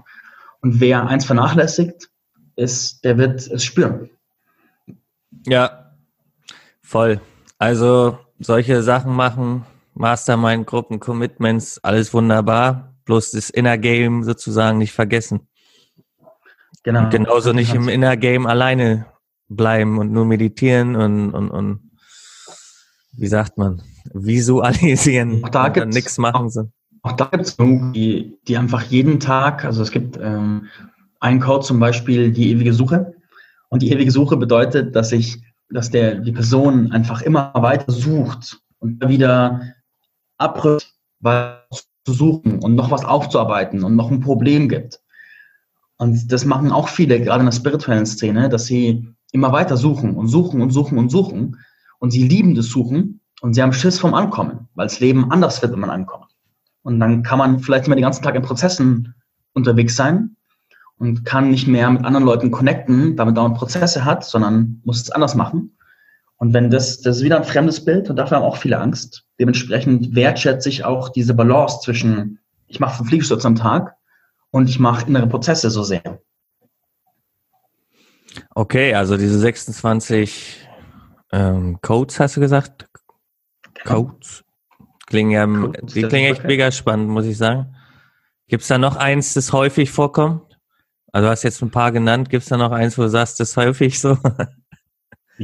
Und 0.62 0.80
wer 0.80 1.08
eins 1.08 1.26
vernachlässigt, 1.26 2.10
ist, 2.56 3.04
der 3.04 3.18
wird 3.18 3.48
es 3.48 3.64
spüren. 3.64 4.10
Ja, 5.46 5.92
voll. 6.82 7.20
Also 7.58 8.18
solche 8.40 8.82
Sachen 8.82 9.14
machen, 9.14 9.66
Mastermind-Gruppen, 9.96 11.00
Commitments, 11.00 11.80
alles 11.84 12.14
wunderbar. 12.14 12.93
Bloß 13.06 13.32
das 13.32 13.50
Inner 13.50 13.78
Game 13.78 14.24
sozusagen 14.24 14.78
nicht 14.78 14.94
vergessen. 14.94 15.48
Genau. 16.84 17.04
Und 17.04 17.10
genauso 17.12 17.54
nicht 17.54 17.74
im 17.74 17.88
Inner 17.88 18.18
Game 18.18 18.46
alleine 18.46 19.06
bleiben 19.48 19.98
und 20.00 20.12
nur 20.12 20.26
meditieren 20.26 20.96
und, 20.96 21.32
und, 21.34 21.50
und 21.50 21.92
wie 23.14 23.28
sagt 23.28 23.58
man, 23.58 23.82
visualisieren 24.14 25.44
Auch 25.44 25.50
da 25.50 25.66
und 25.66 25.78
dann 25.78 25.90
nichts 25.90 26.18
machen. 26.18 26.50
So. 26.50 26.70
Auch 27.04 27.14
da 27.14 27.26
gibt 27.26 27.46
es 27.46 27.58
genug, 27.58 27.94
die, 27.94 28.38
die 28.48 28.58
einfach 28.58 28.82
jeden 28.84 29.20
Tag, 29.20 29.66
also 29.66 29.82
es 29.82 29.92
gibt 29.92 30.18
ähm, 30.18 30.68
einen 31.20 31.40
Code 31.40 31.66
zum 31.66 31.80
Beispiel, 31.80 32.32
die 32.32 32.52
ewige 32.52 32.74
Suche. 32.74 33.14
Und 33.70 33.82
die 33.82 33.92
ewige 33.92 34.12
Suche 34.12 34.38
bedeutet, 34.38 34.96
dass 34.96 35.12
ich, 35.12 35.42
dass 35.70 35.90
der, 35.90 36.16
die 36.16 36.32
Person 36.32 36.92
einfach 36.92 37.22
immer 37.22 37.52
weiter 37.56 37.92
sucht 37.92 38.60
und 38.80 39.02
immer 39.02 39.10
wieder 39.10 39.62
abrückt, 40.38 40.94
was 41.20 41.88
zu 42.06 42.14
suchen 42.14 42.60
und 42.60 42.76
noch 42.76 42.92
was 42.92 43.06
aufzuarbeiten 43.06 43.84
und 43.84 43.96
noch 43.96 44.12
ein 44.12 44.20
Problem 44.20 44.70
gibt. 44.70 45.00
Und 45.98 46.32
das 46.32 46.46
machen 46.46 46.72
auch 46.72 46.90
viele, 46.90 47.22
gerade 47.22 47.42
in 47.42 47.46
der 47.46 47.54
spirituellen 47.54 48.06
Szene, 48.06 48.50
dass 48.50 48.66
sie 48.66 49.08
immer 49.32 49.52
weiter 49.52 49.78
suchen 49.78 50.16
und 50.16 50.28
suchen 50.28 50.62
und 50.62 50.72
suchen 50.72 50.98
und 50.98 51.10
suchen. 51.10 51.58
Und 52.00 52.12
sie 52.12 52.28
lieben 52.28 52.56
das 52.56 52.68
Suchen 52.68 53.22
und 53.42 53.54
sie 53.54 53.62
haben 53.62 53.74
Schiss 53.74 54.00
vom 54.00 54.14
Ankommen, 54.14 54.68
weil 54.76 54.88
das 54.88 55.00
Leben 55.00 55.32
anders 55.32 55.62
wird, 55.62 55.72
wenn 55.72 55.80
man 55.80 55.90
ankommt. 55.90 56.28
Und 56.82 57.00
dann 57.00 57.24
kann 57.24 57.40
man 57.40 57.60
vielleicht 57.60 57.88
immer 57.88 57.96
den 57.96 58.04
ganzen 58.04 58.24
Tag 58.24 58.36
in 58.36 58.42
Prozessen 58.42 59.16
unterwegs 59.54 59.96
sein 59.96 60.36
und 60.98 61.26
kann 61.26 61.50
nicht 61.50 61.68
mehr 61.68 61.90
mit 61.90 62.04
anderen 62.04 62.26
Leuten 62.26 62.52
connecten, 62.52 63.16
damit 63.16 63.36
man 63.36 63.54
Prozesse 63.54 64.04
hat, 64.04 64.26
sondern 64.26 64.82
muss 64.84 65.02
es 65.02 65.12
anders 65.12 65.36
machen. 65.36 65.78
Und 66.44 66.54
wenn 66.54 66.70
das, 66.70 67.00
das 67.00 67.16
ist 67.16 67.24
wieder 67.24 67.38
ein 67.38 67.46
fremdes 67.46 67.86
Bild 67.86 68.10
und 68.10 68.18
dafür 68.18 68.36
haben 68.36 68.44
auch 68.44 68.58
viele 68.58 68.78
Angst. 68.78 69.24
Dementsprechend 69.40 70.14
wertschätze 70.14 70.68
ich 70.68 70.84
auch 70.84 71.08
diese 71.08 71.34
Balance 71.34 71.80
zwischen, 71.82 72.38
ich 72.68 72.82
mache 72.82 72.98
fünf 72.98 73.12
Liegestütze 73.12 73.48
am 73.48 73.56
Tag 73.56 73.96
und 74.52 74.70
ich 74.70 74.78
mache 74.78 75.08
innere 75.08 75.28
Prozesse 75.28 75.70
so 75.70 75.84
sehr. 75.84 76.20
Okay, 78.54 78.94
also 78.94 79.16
diese 79.16 79.40
26 79.40 80.68
ähm, 81.32 81.80
Codes 81.82 82.20
hast 82.20 82.36
du 82.36 82.42
gesagt? 82.42 82.90
Codes? 83.86 84.44
Klingen 85.08 85.32
ja, 85.32 85.46
Codes 85.48 85.94
die 85.94 86.02
der 86.02 86.10
klingen 86.10 86.26
echt 86.26 86.42
Sichtbarkeit. 86.42 86.48
mega 86.50 86.72
spannend, 86.74 87.08
muss 87.08 87.26
ich 87.26 87.38
sagen. 87.38 87.74
Gibt 88.50 88.64
es 88.64 88.68
da 88.68 88.78
noch 88.78 88.98
eins, 88.98 89.34
das 89.34 89.54
häufig 89.54 89.92
vorkommt? 89.92 90.60
Also 91.14 91.28
du 91.28 91.32
hast 91.32 91.44
jetzt 91.44 91.62
ein 91.62 91.72
paar 91.72 91.94
genannt. 91.94 92.30
Gibt 92.30 92.44
es 92.44 92.50
da 92.50 92.58
noch 92.58 92.74
eins, 92.74 92.98
wo 92.98 93.04
du 93.04 93.08
sagst, 93.08 93.40
das 93.40 93.52
ist 93.52 93.56
häufig 93.56 94.02
so? 94.02 94.18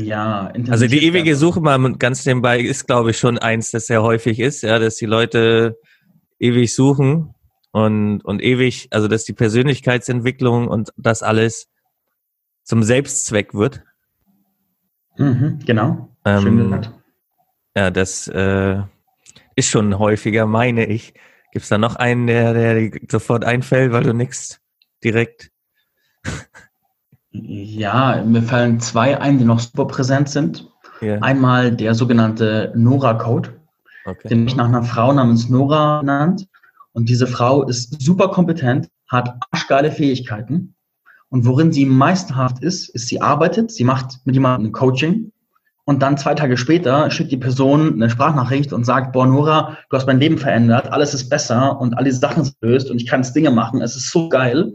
Ja, 0.05 0.51
Also 0.69 0.88
die 0.88 1.05
ewige. 1.05 1.35
Suche 1.35 1.62
mal 1.62 1.93
ganz 1.97 2.25
nebenbei 2.25 2.59
ist, 2.59 2.88
glaube 2.88 3.12
ich, 3.12 3.17
schon 3.17 3.38
eins, 3.38 3.71
das 3.71 3.88
sehr 3.88 4.01
häufig 4.01 4.39
ist, 4.39 4.62
ja, 4.63 4.79
dass 4.79 4.95
die 4.95 5.05
Leute 5.05 5.77
ewig 6.39 6.73
suchen 6.73 7.33
und, 7.71 8.21
und 8.21 8.41
ewig, 8.41 8.88
also 8.91 9.07
dass 9.07 9.23
die 9.25 9.33
Persönlichkeitsentwicklung 9.33 10.67
und 10.67 10.91
das 10.97 11.23
alles 11.23 11.67
zum 12.63 12.83
Selbstzweck 12.83 13.53
wird. 13.53 13.83
Mhm, 15.17 15.59
genau. 15.65 16.09
Schön 16.25 16.47
Ähm, 16.47 16.57
gesagt. 16.57 16.91
ja, 17.75 17.91
das 17.91 18.27
äh, 18.27 18.81
ist 19.55 19.69
schon 19.69 19.99
häufiger, 19.99 20.45
meine 20.45 20.85
ich. 20.85 21.13
Gibt 21.51 21.63
es 21.63 21.69
da 21.69 21.77
noch 21.77 21.95
einen, 21.95 22.27
der, 22.27 22.53
der 22.53 22.75
dir 22.75 22.99
sofort 23.09 23.43
einfällt, 23.43 23.91
weil 23.91 24.03
du 24.03 24.13
nix 24.13 24.62
direkt. 25.03 25.51
Ja, 27.31 28.23
mir 28.25 28.41
fallen 28.41 28.79
zwei 28.79 29.19
ein, 29.19 29.37
die 29.37 29.45
noch 29.45 29.59
super 29.59 29.85
präsent 29.85 30.29
sind. 30.29 30.67
Ja, 31.01 31.19
Einmal 31.19 31.71
der 31.71 31.93
sogenannte 31.93 32.73
Nora-Code, 32.75 33.49
okay. 34.05 34.27
den 34.27 34.47
ich 34.47 34.55
nach 34.55 34.67
einer 34.67 34.83
Frau 34.83 35.13
namens 35.13 35.49
Nora 35.49 36.01
genannt. 36.01 36.47
Und 36.91 37.07
diese 37.07 37.27
Frau 37.27 37.63
ist 37.63 38.01
super 38.01 38.29
kompetent, 38.29 38.89
hat 39.07 39.37
arschgeile 39.51 39.91
Fähigkeiten. 39.91 40.75
Und 41.29 41.45
worin 41.45 41.71
sie 41.71 41.85
meisterhaft 41.85 42.63
ist, 42.63 42.89
ist, 42.89 43.07
sie 43.07 43.21
arbeitet, 43.21 43.71
sie 43.71 43.83
macht 43.83 44.17
mit 44.25 44.35
jemandem 44.35 44.69
ein 44.69 44.73
Coaching. 44.73 45.31
Und 45.85 46.01
dann 46.01 46.17
zwei 46.17 46.35
Tage 46.35 46.57
später 46.57 47.09
schickt 47.09 47.31
die 47.31 47.37
Person 47.37 47.93
eine 47.93 48.09
Sprachnachricht 48.09 48.73
und 48.73 48.85
sagt, 48.85 49.13
boah, 49.13 49.25
Nora, 49.25 49.77
du 49.89 49.97
hast 49.97 50.07
mein 50.07 50.19
Leben 50.19 50.37
verändert, 50.37 50.91
alles 50.91 51.13
ist 51.13 51.29
besser 51.29 51.79
und 51.79 51.97
alle 51.97 52.11
Sachen 52.11 52.43
sind 52.43 52.57
löst 52.61 52.91
und 52.91 52.97
ich 52.97 53.07
kann 53.07 53.25
Dinge 53.33 53.51
machen, 53.51 53.81
es 53.81 53.95
ist 53.95 54.11
so 54.11 54.29
geil. 54.29 54.73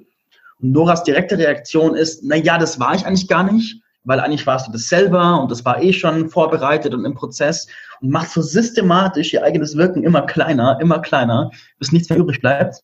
Und 0.61 0.73
Noras 0.73 1.05
direkte 1.05 1.39
Reaktion 1.39 1.95
ist, 1.95 2.23
na 2.25 2.37
ja, 2.37 2.59
das 2.59 2.79
war 2.79 2.95
ich 2.95 3.05
eigentlich 3.07 3.29
gar 3.29 3.51
nicht, 3.51 3.81
weil 4.05 4.21
eigentlich 4.21 4.47
warst 4.47 4.69
du 4.69 4.73
das 4.73 4.89
selber 4.89 5.41
und 5.41 5.51
das 5.51 5.65
war 5.65 5.83
eh 5.83 5.93
schon 5.93 6.29
vorbereitet 6.29 6.95
und 6.95 7.05
im 7.05 7.15
Prozess 7.15 7.67
und 8.01 8.11
macht 8.11 8.31
so 8.31 8.43
systematisch 8.43 9.33
ihr 9.33 9.43
eigenes 9.43 9.77
Wirken 9.77 10.05
immer 10.05 10.23
kleiner, 10.23 10.79
immer 10.81 11.01
kleiner, 11.01 11.51
bis 11.79 11.93
nichts 11.93 12.11
mehr 12.11 12.19
übrig 12.19 12.41
bleibt 12.41 12.83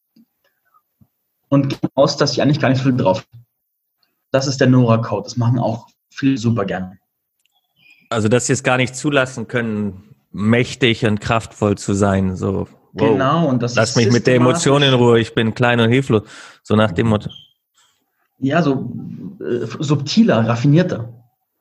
und 1.50 1.68
geht 1.68 1.90
aus, 1.94 2.16
dass 2.16 2.32
sie 2.32 2.42
eigentlich 2.42 2.60
gar 2.60 2.70
nicht 2.70 2.78
so 2.78 2.84
viel 2.84 2.96
drauf. 2.96 3.26
Das 4.30 4.46
ist 4.46 4.60
der 4.60 4.68
Nora-Code. 4.68 5.24
Das 5.24 5.36
machen 5.36 5.58
auch 5.58 5.88
viele 6.10 6.38
super 6.38 6.64
gerne. 6.64 6.98
Also, 8.08 8.28
dass 8.28 8.46
sie 8.46 8.54
es 8.54 8.62
gar 8.62 8.76
nicht 8.76 8.96
zulassen 8.96 9.46
können, 9.46 10.14
mächtig 10.32 11.04
und 11.04 11.20
kraftvoll 11.20 11.76
zu 11.76 11.94
sein. 11.94 12.36
So, 12.36 12.68
wow. 12.92 13.10
Genau, 13.10 13.48
und 13.48 13.62
das 13.62 13.74
Lass 13.74 13.96
mich 13.96 14.10
mit 14.10 14.26
der 14.26 14.36
Emotion 14.36 14.82
in 14.82 14.94
Ruhe, 14.94 15.20
ich 15.20 15.34
bin 15.34 15.54
klein 15.54 15.80
und 15.80 15.90
hilflos. 15.90 16.22
So 16.62 16.76
nach 16.76 16.92
dem 16.92 17.08
Motto. 17.08 17.30
Ja, 18.40 18.62
so 18.62 18.92
äh, 19.40 19.66
subtiler, 19.78 20.46
raffinierter. 20.46 21.12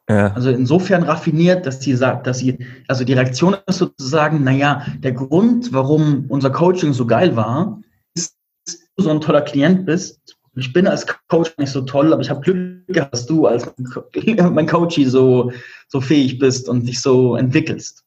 Ja, 0.09 0.33
Also 0.33 0.49
insofern 0.49 1.03
raffiniert, 1.03 1.65
dass 1.65 1.81
sie 1.81 1.95
sagt, 1.95 2.25
dass 2.25 2.39
sie, 2.39 2.57
also 2.87 3.03
die 3.03 3.13
Reaktion 3.13 3.55
ist 3.67 3.77
sozusagen, 3.77 4.43
naja, 4.43 4.83
der 4.99 5.11
Grund, 5.11 5.71
warum 5.71 6.25
unser 6.29 6.49
Coaching 6.49 6.93
so 6.93 7.05
geil 7.05 7.35
war, 7.35 7.79
ist, 8.15 8.35
dass 8.65 8.79
du 8.95 9.03
so 9.03 9.09
ein 9.11 9.21
toller 9.21 9.41
Klient 9.41 9.85
bist. 9.85 10.35
Ich 10.55 10.73
bin 10.73 10.87
als 10.87 11.05
Coach 11.27 11.53
nicht 11.57 11.71
so 11.71 11.81
toll, 11.81 12.11
aber 12.11 12.21
ich 12.23 12.29
habe 12.29 12.41
Glück 12.41 12.87
gehabt, 12.87 13.13
dass 13.13 13.27
du 13.27 13.45
als 13.45 13.71
mein 14.51 14.67
Coachie 14.67 15.05
so, 15.05 15.51
so 15.87 16.01
fähig 16.01 16.39
bist 16.39 16.67
und 16.67 16.87
dich 16.87 17.01
so 17.01 17.35
entwickelst. 17.35 18.03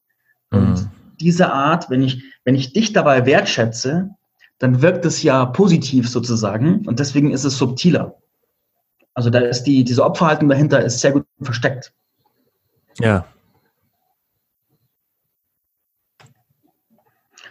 Und 0.51 0.71
Mhm. 0.75 0.91
diese 1.21 1.53
Art, 1.53 1.89
wenn 1.89 2.03
ich, 2.03 2.23
wenn 2.45 2.57
ich 2.57 2.73
dich 2.73 2.93
dabei 2.93 3.27
wertschätze, 3.27 4.11
dann 4.59 4.83
wirkt 4.83 5.05
es 5.07 5.23
ja 5.23 5.47
positiv 5.47 6.09
sozusagen 6.09 6.85
und 6.87 6.99
deswegen 6.99 7.31
ist 7.33 7.45
es 7.45 7.57
subtiler. 7.59 8.17
Also 9.15 9.31
da 9.31 9.41
ist 9.41 9.65
die, 9.65 9.85
diese 9.85 10.05
Opferhaltung 10.05 10.49
dahinter 10.49 10.83
ist 10.83 11.01
sehr 11.01 11.13
gut 11.13 11.27
versteckt. 11.43 11.93
ja. 12.99 13.25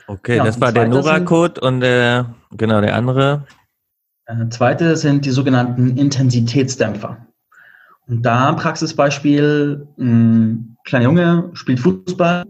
Okay, 0.08 0.38
Ja, 0.38 0.44
das 0.44 0.56
und 0.56 0.62
war 0.62 0.74
der 0.74 0.90
Nora-Code 0.90 1.62
und 1.62 1.80
der, 1.80 2.36
genau, 2.52 2.82
der 2.82 2.96
andere. 2.96 3.46
Äh, 4.26 4.50
Zweite 4.50 4.98
sind 4.98 5.24
die 5.26 5.30
sogenannten 5.30 5.96
Intensitätsdämpfer. 5.96 7.26
Und 8.08 8.24
da 8.24 8.52
Praxisbeispiel, 8.52 9.88
ein 9.98 10.76
kleiner 10.84 11.06
Junge 11.06 11.50
spielt 11.54 11.80
Fußball 11.80 12.44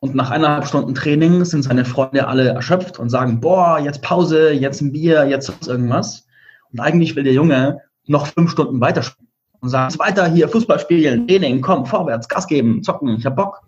Und 0.00 0.14
nach 0.14 0.30
eineinhalb 0.30 0.66
Stunden 0.66 0.94
Training 0.94 1.44
sind 1.44 1.62
seine 1.62 1.84
Freunde 1.84 2.26
alle 2.26 2.48
erschöpft 2.48 2.98
und 2.98 3.10
sagen, 3.10 3.40
boah, 3.40 3.78
jetzt 3.78 4.00
Pause, 4.02 4.50
jetzt 4.52 4.80
ein 4.80 4.92
Bier, 4.92 5.24
jetzt 5.26 5.68
irgendwas. 5.68 6.26
Und 6.72 6.80
eigentlich 6.80 7.14
will 7.14 7.24
der 7.24 7.34
Junge 7.34 7.82
noch 8.06 8.26
fünf 8.26 8.50
Stunden 8.50 8.80
weiterspielen 8.80 9.28
und 9.60 9.68
sagt, 9.68 9.98
weiter 9.98 10.26
hier, 10.26 10.48
Fußball 10.48 10.78
spielen, 10.78 11.26
Training, 11.26 11.60
komm, 11.60 11.86
vorwärts, 11.86 12.28
Gas 12.28 12.46
geben, 12.46 12.82
zocken, 12.82 13.16
ich 13.16 13.26
hab 13.26 13.36
Bock. 13.36 13.62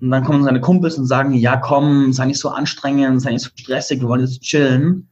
Und 0.00 0.10
dann 0.10 0.24
kommen 0.24 0.44
seine 0.44 0.60
Kumpels 0.60 0.96
und 0.96 1.06
sagen, 1.06 1.34
ja 1.34 1.56
komm, 1.56 2.12
sei 2.12 2.26
nicht 2.26 2.40
so 2.40 2.48
anstrengend, 2.48 3.20
sei 3.20 3.32
nicht 3.32 3.42
so 3.42 3.50
stressig, 3.54 4.00
wir 4.00 4.08
wollen 4.08 4.22
jetzt 4.22 4.40
chillen. 4.40 5.08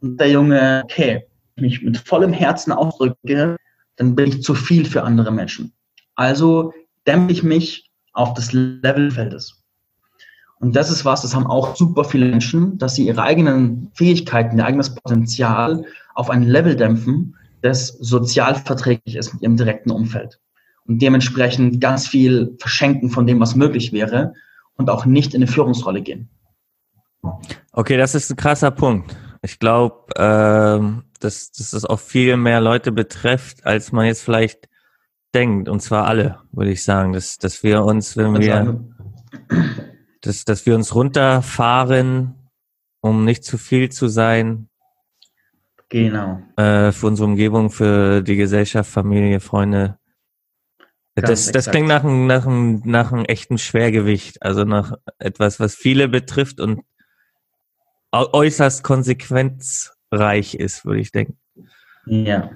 Und 0.00 0.20
der 0.20 0.30
Junge, 0.30 0.82
okay, 0.84 1.26
mich 1.56 1.82
mit 1.82 1.96
vollem 1.96 2.32
Herzen 2.32 2.72
ausdrücke, 2.72 3.56
dann 3.96 4.14
bin 4.14 4.28
ich 4.28 4.42
zu 4.42 4.54
viel 4.54 4.84
für 4.84 5.02
andere 5.02 5.30
Menschen. 5.30 5.72
Also 6.16 6.72
dämpfe 7.06 7.32
ich 7.32 7.42
mich 7.42 7.90
auf 8.12 8.34
das 8.34 8.52
Level 8.52 9.10
Feldes. 9.10 9.62
Und 10.58 10.74
das 10.74 10.90
ist 10.90 11.04
was, 11.04 11.22
das 11.22 11.34
haben 11.34 11.46
auch 11.46 11.76
super 11.76 12.04
viele 12.04 12.26
Menschen, 12.26 12.78
dass 12.78 12.94
sie 12.94 13.06
ihre 13.06 13.22
eigenen 13.22 13.90
Fähigkeiten, 13.94 14.58
ihr 14.58 14.64
eigenes 14.64 14.94
Potenzial 14.94 15.84
auf 16.14 16.30
ein 16.30 16.42
Level 16.42 16.76
dämpfen, 16.76 17.36
das 17.62 17.88
sozial 17.88 18.54
verträglich 18.54 19.16
ist 19.16 19.32
mit 19.32 19.42
ihrem 19.42 19.56
direkten 19.56 19.90
Umfeld. 19.90 20.40
Und 20.86 21.02
dementsprechend 21.02 21.80
ganz 21.80 22.06
viel 22.06 22.56
verschenken 22.60 23.10
von 23.10 23.26
dem, 23.26 23.40
was 23.40 23.56
möglich 23.56 23.92
wäre 23.92 24.34
und 24.76 24.88
auch 24.88 25.04
nicht 25.04 25.34
in 25.34 25.42
eine 25.42 25.50
Führungsrolle 25.50 26.02
gehen. 26.02 26.28
Okay, 27.72 27.96
das 27.96 28.14
ist 28.14 28.30
ein 28.30 28.36
krasser 28.36 28.70
Punkt. 28.70 29.16
Ich 29.42 29.58
glaube, 29.58 30.14
äh, 30.14 31.02
dass, 31.20 31.50
dass 31.52 31.70
das 31.70 31.84
auch 31.84 32.00
viel 32.00 32.36
mehr 32.36 32.60
Leute 32.60 32.92
betrifft, 32.92 33.66
als 33.66 33.92
man 33.92 34.06
jetzt 34.06 34.22
vielleicht 34.22 34.68
denkt. 35.34 35.68
Und 35.68 35.80
zwar 35.80 36.06
alle, 36.06 36.38
würde 36.52 36.70
ich 36.70 36.84
sagen, 36.84 37.12
dass, 37.12 37.38
dass 37.38 37.62
wir 37.62 37.84
uns, 37.84 38.16
wenn 38.16 38.38
wir, 38.38 38.80
dass, 40.20 40.44
dass 40.44 40.66
wir 40.66 40.74
uns 40.74 40.94
runterfahren, 40.94 42.34
um 43.00 43.24
nicht 43.24 43.44
zu 43.44 43.58
viel 43.58 43.90
zu 43.90 44.08
sein. 44.08 44.68
Genau. 45.88 46.42
Äh, 46.56 46.92
für 46.92 47.06
unsere 47.06 47.28
Umgebung, 47.28 47.70
für 47.70 48.22
die 48.22 48.36
Gesellschaft, 48.36 48.90
Familie, 48.90 49.40
Freunde. 49.40 49.98
das, 51.14 51.52
das 51.52 51.70
klingt 51.70 51.88
nach 51.88 52.02
einem, 52.02 52.26
nach, 52.26 52.46
einem, 52.46 52.82
nach 52.84 53.12
einem 53.12 53.24
echten 53.24 53.58
Schwergewicht, 53.58 54.42
also 54.42 54.64
nach 54.64 54.94
etwas, 55.18 55.60
was 55.60 55.74
viele 55.74 56.08
betrifft 56.08 56.60
und 56.60 56.82
äußerst 58.12 58.82
konsequenzreich 58.82 60.54
ist, 60.54 60.84
würde 60.84 61.00
ich 61.00 61.12
denken. 61.12 61.38
Ja. 62.06 62.50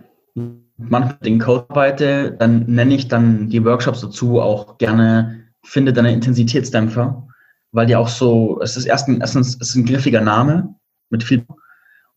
Manchmal 0.77 1.19
den 1.23 1.39
Code 1.39 1.67
arbeite, 1.69 2.33
dann 2.33 2.65
nenne 2.67 2.95
ich 2.95 3.09
dann 3.09 3.49
die 3.49 3.65
Workshops 3.65 4.01
dazu 4.01 4.41
auch 4.41 4.79
gerne, 4.79 5.45
finde 5.63 5.93
deine 5.93 6.13
Intensitätsdämpfer, 6.13 7.27
weil 7.73 7.87
die 7.87 7.97
auch 7.97 8.09
so, 8.09 8.61
es 8.63 8.77
ist 8.77 8.87
erstens, 8.87 9.19
erstens 9.21 9.59
es 9.61 9.71
ist 9.71 9.75
ein 9.75 9.85
griffiger 9.85 10.23
Name 10.23 10.75
mit 11.11 11.23
viel 11.23 11.45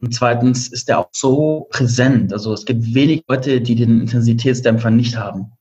und 0.04 0.14
zweitens 0.14 0.68
ist 0.68 0.90
der 0.90 1.00
auch 1.00 1.08
so 1.14 1.68
präsent. 1.70 2.34
Also 2.34 2.52
es 2.52 2.66
gibt 2.66 2.94
wenig 2.94 3.24
Leute, 3.30 3.62
die 3.62 3.76
den 3.76 4.02
Intensitätsdämpfer 4.02 4.90
nicht 4.90 5.18
haben. 5.18 5.54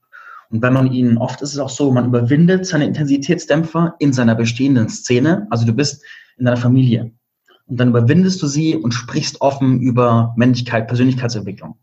Und 0.51 0.63
wenn 0.63 0.73
man 0.73 0.93
ihn, 0.93 1.17
oft 1.17 1.41
ist 1.43 1.53
es 1.53 1.61
auch 1.61 1.71
so, 1.71 1.93
man 1.93 2.07
überwindet 2.07 2.67
seine 2.67 2.87
Intensitätsdämpfer 2.87 3.95
in 4.01 4.13
seiner 4.13 4.35
bestehenden 4.35 4.89
Szene. 4.89 5.47
Also 5.51 5.65
du 5.65 5.73
bist 5.73 6.03
in 6.39 6.45
deiner 6.45 6.57
Familie 6.57 7.13
und 7.69 7.79
dann 7.79 7.91
überwindest 7.91 8.43
du 8.43 8.49
sie 8.49 8.75
und 8.75 8.91
sprichst 8.91 9.41
offen 9.41 9.81
über 9.81 10.35
Männlichkeit, 10.37 10.89
Persönlichkeitsentwicklung. 10.89 11.77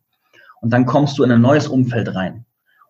Und 0.59 0.73
dann 0.73 0.85
kommst 0.85 1.17
du 1.17 1.23
in 1.23 1.31
ein 1.31 1.39
neues 1.39 1.69
Umfeld 1.69 2.13
rein. 2.13 2.43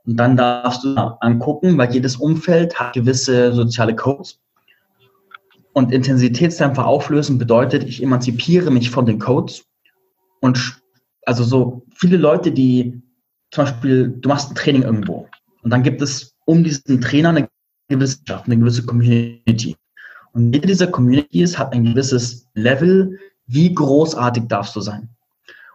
Und 0.03 0.17
dann 0.17 0.36
darfst 0.36 0.84
du 0.84 0.95
angucken, 0.97 1.77
weil 1.77 1.93
jedes 1.93 2.15
Umfeld 2.15 2.79
hat 2.79 2.93
gewisse 2.93 3.53
soziale 3.53 3.95
Codes. 3.95 4.39
Und 5.73 5.91
Intensitätsdämpfer 5.91 6.86
auflösen 6.86 7.38
bedeutet, 7.38 7.84
ich 7.84 8.01
emanzipiere 8.01 8.71
mich 8.71 8.89
von 8.89 9.05
den 9.05 9.19
Codes. 9.19 9.63
Und 10.41 10.82
also 11.25 11.43
so 11.43 11.86
viele 11.95 12.17
Leute, 12.17 12.51
die 12.51 13.01
zum 13.51 13.65
Beispiel, 13.65 14.10
du 14.10 14.29
machst 14.29 14.51
ein 14.51 14.55
Training 14.55 14.84
irgendwo. 14.84 15.27
Und 15.63 15.71
dann 15.71 15.84
gibt 15.84 16.01
es 16.01 16.36
um 16.45 16.63
diesen 16.63 17.01
Trainer 17.01 17.29
eine 17.29 17.49
gewisse, 17.88 18.19
eine 18.45 18.58
gewisse 18.58 18.86
Community. 18.86 19.75
Und 20.34 20.53
jede 20.53 20.67
dieser 20.67 20.88
Communities 20.88 21.58
hat 21.58 21.73
ein 21.73 21.86
gewisses 21.86 22.47
Level, 22.53 23.19
wie 23.47 23.73
großartig 23.73 24.43
darfst 24.47 24.75
du 24.75 24.82
sein. 24.82 25.10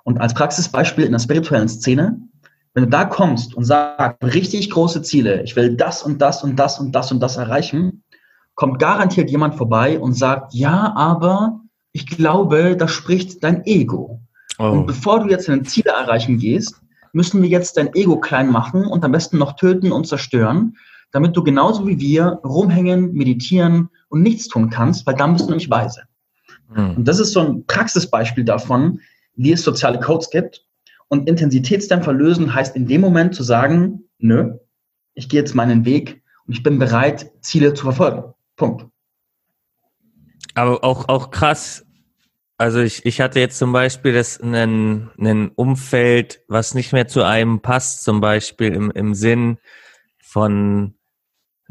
Und 0.04 0.20
als 0.20 0.34
Praxisbeispiel 0.34 1.04
in 1.04 1.12
der 1.12 1.18
spirituellen 1.18 1.68
Szene, 1.68 2.20
wenn 2.74 2.84
du 2.84 2.90
da 2.90 3.04
kommst 3.04 3.54
und 3.54 3.64
sagst, 3.64 4.22
richtig 4.22 4.70
große 4.70 5.02
Ziele, 5.02 5.42
ich 5.42 5.56
will 5.56 5.76
das 5.76 6.02
und 6.02 6.20
das 6.20 6.44
und 6.44 6.56
das 6.56 6.78
und 6.78 6.92
das 6.92 7.10
und 7.10 7.20
das 7.20 7.36
erreichen, 7.36 8.03
kommt 8.54 8.78
garantiert 8.78 9.30
jemand 9.30 9.54
vorbei 9.54 9.98
und 9.98 10.14
sagt, 10.14 10.54
ja, 10.54 10.92
aber 10.94 11.60
ich 11.92 12.06
glaube, 12.06 12.76
da 12.76 12.88
spricht 12.88 13.42
dein 13.42 13.64
Ego. 13.64 14.20
Oh. 14.58 14.70
Und 14.70 14.86
bevor 14.86 15.20
du 15.20 15.30
jetzt 15.30 15.48
deine 15.48 15.62
Ziele 15.62 15.90
erreichen 15.90 16.38
gehst, 16.38 16.80
müssen 17.12 17.42
wir 17.42 17.48
jetzt 17.48 17.76
dein 17.76 17.94
Ego 17.94 18.18
klein 18.18 18.50
machen 18.50 18.86
und 18.86 19.04
am 19.04 19.12
besten 19.12 19.38
noch 19.38 19.56
töten 19.56 19.92
und 19.92 20.06
zerstören, 20.06 20.76
damit 21.12 21.36
du 21.36 21.44
genauso 21.44 21.86
wie 21.86 22.00
wir 22.00 22.40
rumhängen, 22.44 23.12
meditieren 23.12 23.88
und 24.08 24.22
nichts 24.22 24.48
tun 24.48 24.70
kannst, 24.70 25.06
weil 25.06 25.14
dann 25.14 25.32
bist 25.32 25.46
du 25.46 25.50
nämlich 25.50 25.70
weise. 25.70 26.02
Mhm. 26.74 26.96
Und 26.96 27.08
das 27.08 27.20
ist 27.20 27.32
so 27.32 27.40
ein 27.40 27.66
Praxisbeispiel 27.66 28.44
davon, 28.44 29.00
wie 29.36 29.52
es 29.52 29.62
soziale 29.62 30.00
Codes 30.00 30.30
gibt. 30.30 30.64
Und 31.08 31.28
Intensitätsdämpfer 31.28 32.12
lösen 32.12 32.52
heißt 32.52 32.74
in 32.74 32.86
dem 32.86 33.00
Moment 33.00 33.34
zu 33.34 33.44
sagen, 33.44 34.08
nö, 34.18 34.54
ich 35.14 35.28
gehe 35.28 35.38
jetzt 35.38 35.54
meinen 35.54 35.84
Weg 35.84 36.22
und 36.46 36.54
ich 36.54 36.62
bin 36.62 36.78
bereit, 36.78 37.30
Ziele 37.40 37.74
zu 37.74 37.84
verfolgen. 37.84 38.33
Punkt. 38.56 38.86
Aber 40.54 40.84
auch, 40.84 41.08
auch 41.08 41.30
krass. 41.30 41.84
Also 42.56 42.80
ich, 42.80 43.04
ich 43.04 43.20
hatte 43.20 43.40
jetzt 43.40 43.58
zum 43.58 43.72
Beispiel 43.72 44.12
das 44.12 44.40
ein, 44.40 45.10
ein 45.18 45.50
Umfeld, 45.50 46.42
was 46.46 46.74
nicht 46.74 46.92
mehr 46.92 47.08
zu 47.08 47.24
einem 47.24 47.60
passt, 47.60 48.04
zum 48.04 48.20
Beispiel 48.20 48.72
im, 48.72 48.90
im 48.92 49.14
Sinn 49.14 49.58
von 50.22 50.94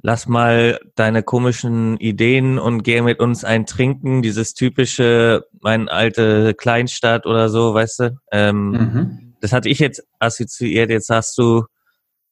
lass 0.02 0.28
mal 0.28 0.80
deine 0.96 1.24
komischen 1.24 1.98
Ideen 1.98 2.60
und 2.60 2.84
geh 2.84 3.02
mit 3.02 3.20
uns 3.20 3.46
ein 3.46 3.66
Trinken, 3.66 4.22
dieses 4.22 4.54
typische, 4.54 5.46
mein 5.62 5.88
alte 5.88 6.54
Kleinstadt 6.54 7.26
oder 7.26 7.50
so, 7.50 7.74
weißt 7.74 8.00
du? 8.00 8.18
Ähm, 8.32 8.70
mhm. 8.70 9.36
Das 9.40 9.54
hatte 9.54 9.70
ich 9.70 9.80
jetzt 9.80 10.04
assoziiert, 10.20 10.90
jetzt 10.90 11.10
hast 11.10 11.38
du 11.38 11.64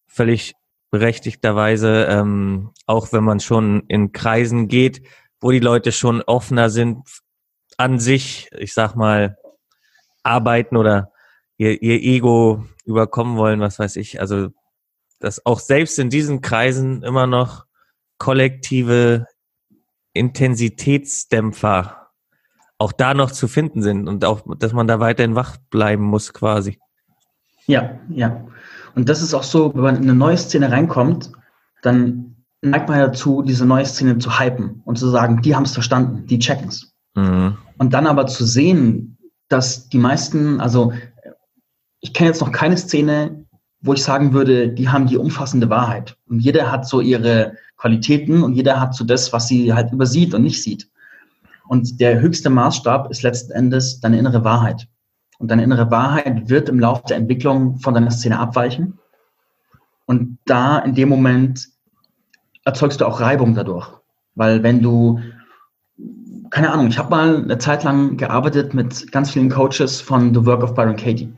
völlig 0.08 0.54
berechtigterweise, 0.92 2.06
ähm, 2.10 2.72
auch 2.86 3.12
wenn 3.12 3.24
man 3.24 3.40
schon 3.40 3.84
in 3.88 4.12
Kreisen 4.12 4.68
geht, 4.68 5.02
wo 5.40 5.52
die 5.52 5.60
Leute 5.60 5.92
schon 5.92 6.22
offener 6.22 6.70
sind 6.70 7.08
an 7.78 8.00
sich, 8.00 8.50
ich 8.58 8.74
sag 8.74 8.96
mal, 8.96 9.38
arbeiten 10.24 10.78
oder 10.78 11.12
ihr, 11.58 11.82
ihr 11.82 12.02
Ego 12.02 12.66
überkommen 12.86 13.38
wollen, 13.38 13.60
was 13.60 13.80
weiß 13.80 13.96
ich. 13.96 14.20
Also 14.20 14.50
dass 15.22 15.46
auch 15.46 15.60
selbst 15.60 15.98
in 16.00 16.10
diesen 16.10 16.42
Kreisen 16.42 17.04
immer 17.04 17.28
noch 17.28 17.66
kollektive 18.18 19.28
Intensitätsdämpfer 20.14 22.10
auch 22.78 22.92
da 22.92 23.14
noch 23.14 23.32
zu 23.32 23.48
finden 23.48 23.84
sind 23.84 24.08
und 24.08 24.26
auch, 24.26 24.42
dass 24.58 24.74
man 24.74 24.88
da 24.88 25.00
weiterhin 25.00 25.36
wach 25.36 25.58
bleiben 25.70 26.04
muss 26.04 26.34
quasi. 26.34 26.80
Ja, 27.68 28.00
ja. 28.10 28.48
Und 28.96 29.10
das 29.10 29.22
ist 29.22 29.34
auch 29.34 29.44
so, 29.44 29.74
wenn 29.74 29.82
man 29.82 29.96
in 29.96 30.04
eine 30.04 30.16
neue 30.16 30.38
Szene 30.38 30.72
reinkommt, 30.72 31.32
dann 31.82 32.36
neigt 32.62 32.90
man 32.90 33.00
dazu, 33.00 33.42
diese 33.42 33.66
neue 33.66 33.86
Szene 33.86 34.18
zu 34.20 34.40
hypen 34.40 34.82
und 34.86 34.98
zu 34.98 35.10
sagen, 35.10 35.42
die 35.42 35.56
haben 35.56 35.64
es 35.64 35.74
verstanden, 35.74 36.26
die 36.28 36.40
checken 36.40 36.68
es. 36.68 36.94
Mhm. 37.16 37.58
Und 37.78 37.94
dann 37.94 38.08
aber 38.08 38.28
zu 38.28 38.46
sehen, 38.46 39.18
dass 39.50 39.90
die 39.90 39.98
meisten, 39.98 40.62
also 40.62 40.94
ich 42.00 42.14
kenne 42.14 42.30
jetzt 42.30 42.42
noch 42.42 42.52
keine 42.52 42.78
Szene, 42.78 43.46
wo 43.82 43.94
ich 43.94 44.04
sagen 44.04 44.34
würde, 44.34 44.70
die 44.70 44.90
haben 44.90 45.08
die 45.08 45.18
umfassende 45.18 45.70
Wahrheit. 45.70 46.16
Und 46.28 46.40
jeder 46.40 46.72
hat 46.72 46.88
so 46.88 47.02
ihre 47.02 47.58
Qualitäten 47.78 48.44
und 48.44 48.54
jeder 48.54 48.80
hat 48.80 48.94
so 48.94 49.04
das, 49.04 49.34
was 49.34 49.48
sie 49.48 49.74
halt 49.74 49.92
übersieht 49.92 50.34
und 50.34 50.44
nicht 50.44 50.62
sieht. 50.62 50.88
Und 51.68 52.00
der 52.00 52.20
höchste 52.20 52.50
Maßstab 52.50 53.10
ist 53.10 53.24
letzten 53.24 53.54
Endes 53.54 54.00
deine 54.00 54.20
innere 54.20 54.44
Wahrheit. 54.44 54.88
Und 55.42 55.50
deine 55.50 55.64
innere 55.64 55.90
Wahrheit 55.90 56.50
wird 56.50 56.70
im 56.70 56.80
Laufe 56.80 57.02
der 57.10 57.18
Entwicklung 57.18 57.80
von 57.80 57.96
deiner 57.96 58.12
Szene 58.12 58.38
abweichen. 58.38 59.00
Und 60.06 60.38
da 60.46 60.78
in 60.78 60.94
dem 60.94 61.10
Moment 61.10 61.68
erzeugst 62.64 63.02
du 63.02 63.08
auch 63.08 63.20
Reibung 63.20 63.56
dadurch. 63.56 63.90
Weil 64.36 64.62
wenn 64.62 64.84
du, 64.84 65.20
keine 66.52 66.72
Ahnung, 66.72 66.90
ich 66.90 67.00
habe 67.00 67.10
mal 67.10 67.38
eine 67.38 67.58
Zeit 67.58 67.84
lang 67.84 68.18
gearbeitet 68.18 68.76
mit 68.76 69.12
ganz 69.12 69.32
vielen 69.32 69.50
Coaches 69.50 70.00
von 70.00 70.32
The 70.32 70.46
Work 70.46 70.62
of 70.62 70.76
Byron 70.76 70.96
Katie. 70.96 71.34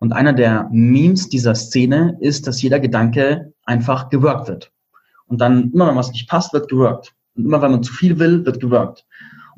Und 0.00 0.12
einer 0.14 0.32
der 0.32 0.66
Memes 0.72 1.28
dieser 1.28 1.54
Szene 1.54 2.16
ist, 2.20 2.46
dass 2.46 2.62
jeder 2.62 2.80
Gedanke 2.80 3.52
einfach 3.66 4.08
geworkt 4.08 4.48
wird. 4.48 4.72
Und 5.26 5.42
dann, 5.42 5.70
immer 5.72 5.88
wenn 5.88 5.96
was 5.96 6.12
nicht 6.12 6.30
passt, 6.30 6.54
wird 6.54 6.70
geworkt. 6.70 7.14
Und 7.36 7.44
immer 7.44 7.60
wenn 7.60 7.72
man 7.72 7.82
zu 7.82 7.92
viel 7.92 8.18
will, 8.18 8.46
wird 8.46 8.58
geworkt. 8.58 9.04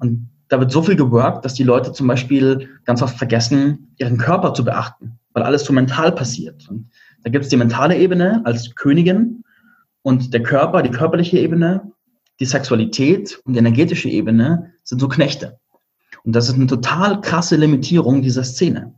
Und 0.01 0.30
da 0.51 0.59
wird 0.59 0.73
so 0.73 0.83
viel 0.83 0.97
geworkt, 0.97 1.45
dass 1.45 1.55
die 1.55 1.63
Leute 1.63 1.93
zum 1.93 2.09
Beispiel 2.09 2.69
ganz 2.85 3.03
oft 3.03 3.17
vergessen, 3.17 3.95
ihren 3.99 4.19
Körper 4.19 4.53
zu 4.53 4.65
beachten, 4.65 5.19
weil 5.33 5.45
alles 5.45 5.65
so 5.65 5.73
mental 5.73 6.13
passiert. 6.13 6.69
Und 6.69 6.91
da 7.23 7.31
gibt 7.31 7.45
es 7.45 7.51
die 7.51 7.57
mentale 7.57 7.97
Ebene 7.97 8.43
als 8.45 8.75
Königin 8.75 9.45
und 10.03 10.35
der 10.35 10.43
Körper, 10.43 10.83
die 10.83 10.91
körperliche 10.91 11.39
Ebene, 11.39 11.93
die 12.41 12.47
Sexualität 12.47 13.41
und 13.45 13.53
die 13.53 13.61
energetische 13.61 14.09
Ebene 14.09 14.73
sind 14.83 15.01
so 15.01 15.09
Knechte. 15.09 15.59
Und 16.25 16.35
das 16.35 16.49
ist 16.49 16.57
eine 16.57 16.67
total 16.67 17.21
krasse 17.21 17.55
Limitierung 17.55 18.21
dieser 18.21 18.43
Szene. 18.43 18.95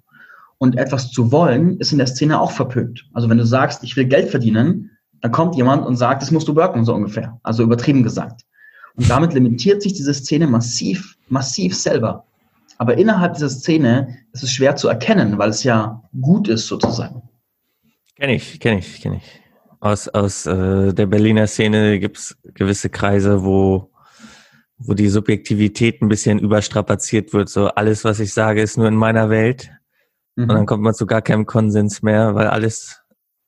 Und 0.56 0.78
etwas 0.78 1.10
zu 1.10 1.32
wollen, 1.32 1.78
ist 1.78 1.92
in 1.92 1.98
der 1.98 2.06
Szene 2.06 2.40
auch 2.40 2.52
verpönt. 2.52 3.08
Also 3.12 3.28
wenn 3.28 3.38
du 3.38 3.44
sagst, 3.44 3.84
ich 3.84 3.96
will 3.96 4.06
Geld 4.06 4.30
verdienen, 4.30 4.90
dann 5.20 5.32
kommt 5.32 5.56
jemand 5.56 5.84
und 5.84 5.96
sagt, 5.96 6.22
das 6.22 6.30
musst 6.30 6.48
du 6.48 6.56
worken, 6.56 6.84
so 6.84 6.94
ungefähr. 6.94 7.38
Also 7.42 7.62
übertrieben 7.62 8.02
gesagt. 8.02 8.42
Und 8.96 9.08
damit 9.08 9.32
limitiert 9.32 9.82
sich 9.82 9.94
diese 9.94 10.12
Szene 10.12 10.46
massiv, 10.46 11.16
massiv 11.28 11.76
selber. 11.76 12.26
Aber 12.78 12.96
innerhalb 12.98 13.34
dieser 13.34 13.48
Szene 13.48 14.18
ist 14.32 14.42
es 14.42 14.52
schwer 14.52 14.76
zu 14.76 14.88
erkennen, 14.88 15.38
weil 15.38 15.50
es 15.50 15.62
ja 15.62 16.02
gut 16.20 16.48
ist 16.48 16.66
sozusagen. 16.66 17.22
Kenne 18.16 18.34
ich, 18.34 18.60
kenne 18.60 18.80
ich, 18.80 19.00
kenne 19.00 19.16
ich. 19.16 19.40
Aus, 19.80 20.08
aus 20.08 20.46
äh, 20.46 20.92
der 20.92 21.06
Berliner 21.06 21.46
Szene 21.46 21.98
gibt 21.98 22.18
es 22.18 22.36
gewisse 22.54 22.88
Kreise, 22.88 23.44
wo, 23.44 23.90
wo 24.78 24.94
die 24.94 25.08
Subjektivität 25.08 26.02
ein 26.02 26.08
bisschen 26.08 26.38
überstrapaziert 26.38 27.32
wird. 27.32 27.48
So 27.48 27.68
alles, 27.68 28.04
was 28.04 28.20
ich 28.20 28.32
sage, 28.32 28.62
ist 28.62 28.76
nur 28.76 28.88
in 28.88 28.96
meiner 28.96 29.30
Welt. 29.30 29.70
Mhm. 30.36 30.44
Und 30.44 30.48
dann 30.50 30.66
kommt 30.66 30.82
man 30.82 30.94
zu 30.94 31.06
gar 31.06 31.22
keinem 31.22 31.46
Konsens 31.46 32.02
mehr, 32.02 32.34
weil 32.34 32.46
alles 32.46 33.00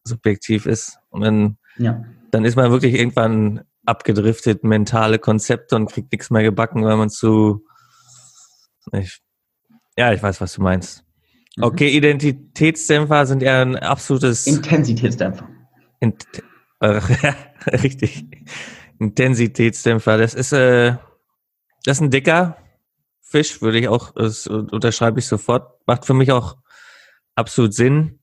subjektiv 0.05 0.67
ist. 0.67 0.99
Und 1.11 1.23
dann, 1.23 1.59
ja. 1.79 2.05
dann 2.31 2.45
ist 2.45 2.57
man 2.57 2.71
wirklich 2.71 2.95
irgendwann 2.95 3.63
abgedriftet, 3.87 4.65
mentale 4.65 5.19
Konzepte 5.19 5.77
und 5.77 5.87
kriegt 5.87 6.13
nichts 6.13 6.31
mehr 6.31 6.43
gebacken, 6.43 6.85
weil 6.85 6.97
man 6.97 7.11
zu, 7.11 7.65
ich, 8.93 9.21
ja, 9.97 10.13
ich 10.13 10.23
weiß, 10.23 10.41
was 10.41 10.55
du 10.55 10.63
meinst. 10.63 11.05
Mhm. 11.57 11.65
Okay, 11.65 11.89
Identitätsdämpfer 11.89 13.27
sind 13.27 13.43
eher 13.43 13.63
ein 13.63 13.77
absolutes 13.77 14.47
Intensitätsdämpfer. 14.47 15.49
Int 16.01 16.27
äh, 16.81 17.01
richtig. 17.73 18.27
Intensitätsdämpfer. 18.99 20.19
Das 20.19 20.35
ist, 20.35 20.53
äh, 20.53 20.97
das 21.85 21.99
ist 21.99 22.01
ein 22.01 22.11
dicker 22.11 22.57
Fisch, 23.21 23.61
würde 23.63 23.79
ich 23.79 23.89
auch, 23.89 24.13
das 24.13 24.47
unterschreibe 24.47 25.19
ich 25.19 25.27
sofort. 25.27 25.81
Macht 25.87 26.05
für 26.05 26.15
mich 26.15 26.31
auch 26.31 26.57
absolut 27.35 27.75
Sinn. 27.75 28.21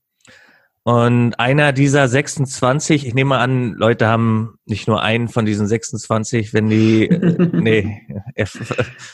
Und 0.84 1.38
einer 1.38 1.72
dieser 1.72 2.08
26, 2.08 3.06
ich 3.06 3.14
nehme 3.14 3.38
an, 3.38 3.74
Leute 3.74 4.08
haben 4.08 4.58
nicht 4.66 4.88
nur 4.88 5.00
einen 5.00 5.28
von 5.28 5.44
diesen 5.44 5.68
26, 5.68 6.52
wenn 6.54 6.68
die, 6.68 7.04
äh, 7.08 7.50
nee. 7.52 8.02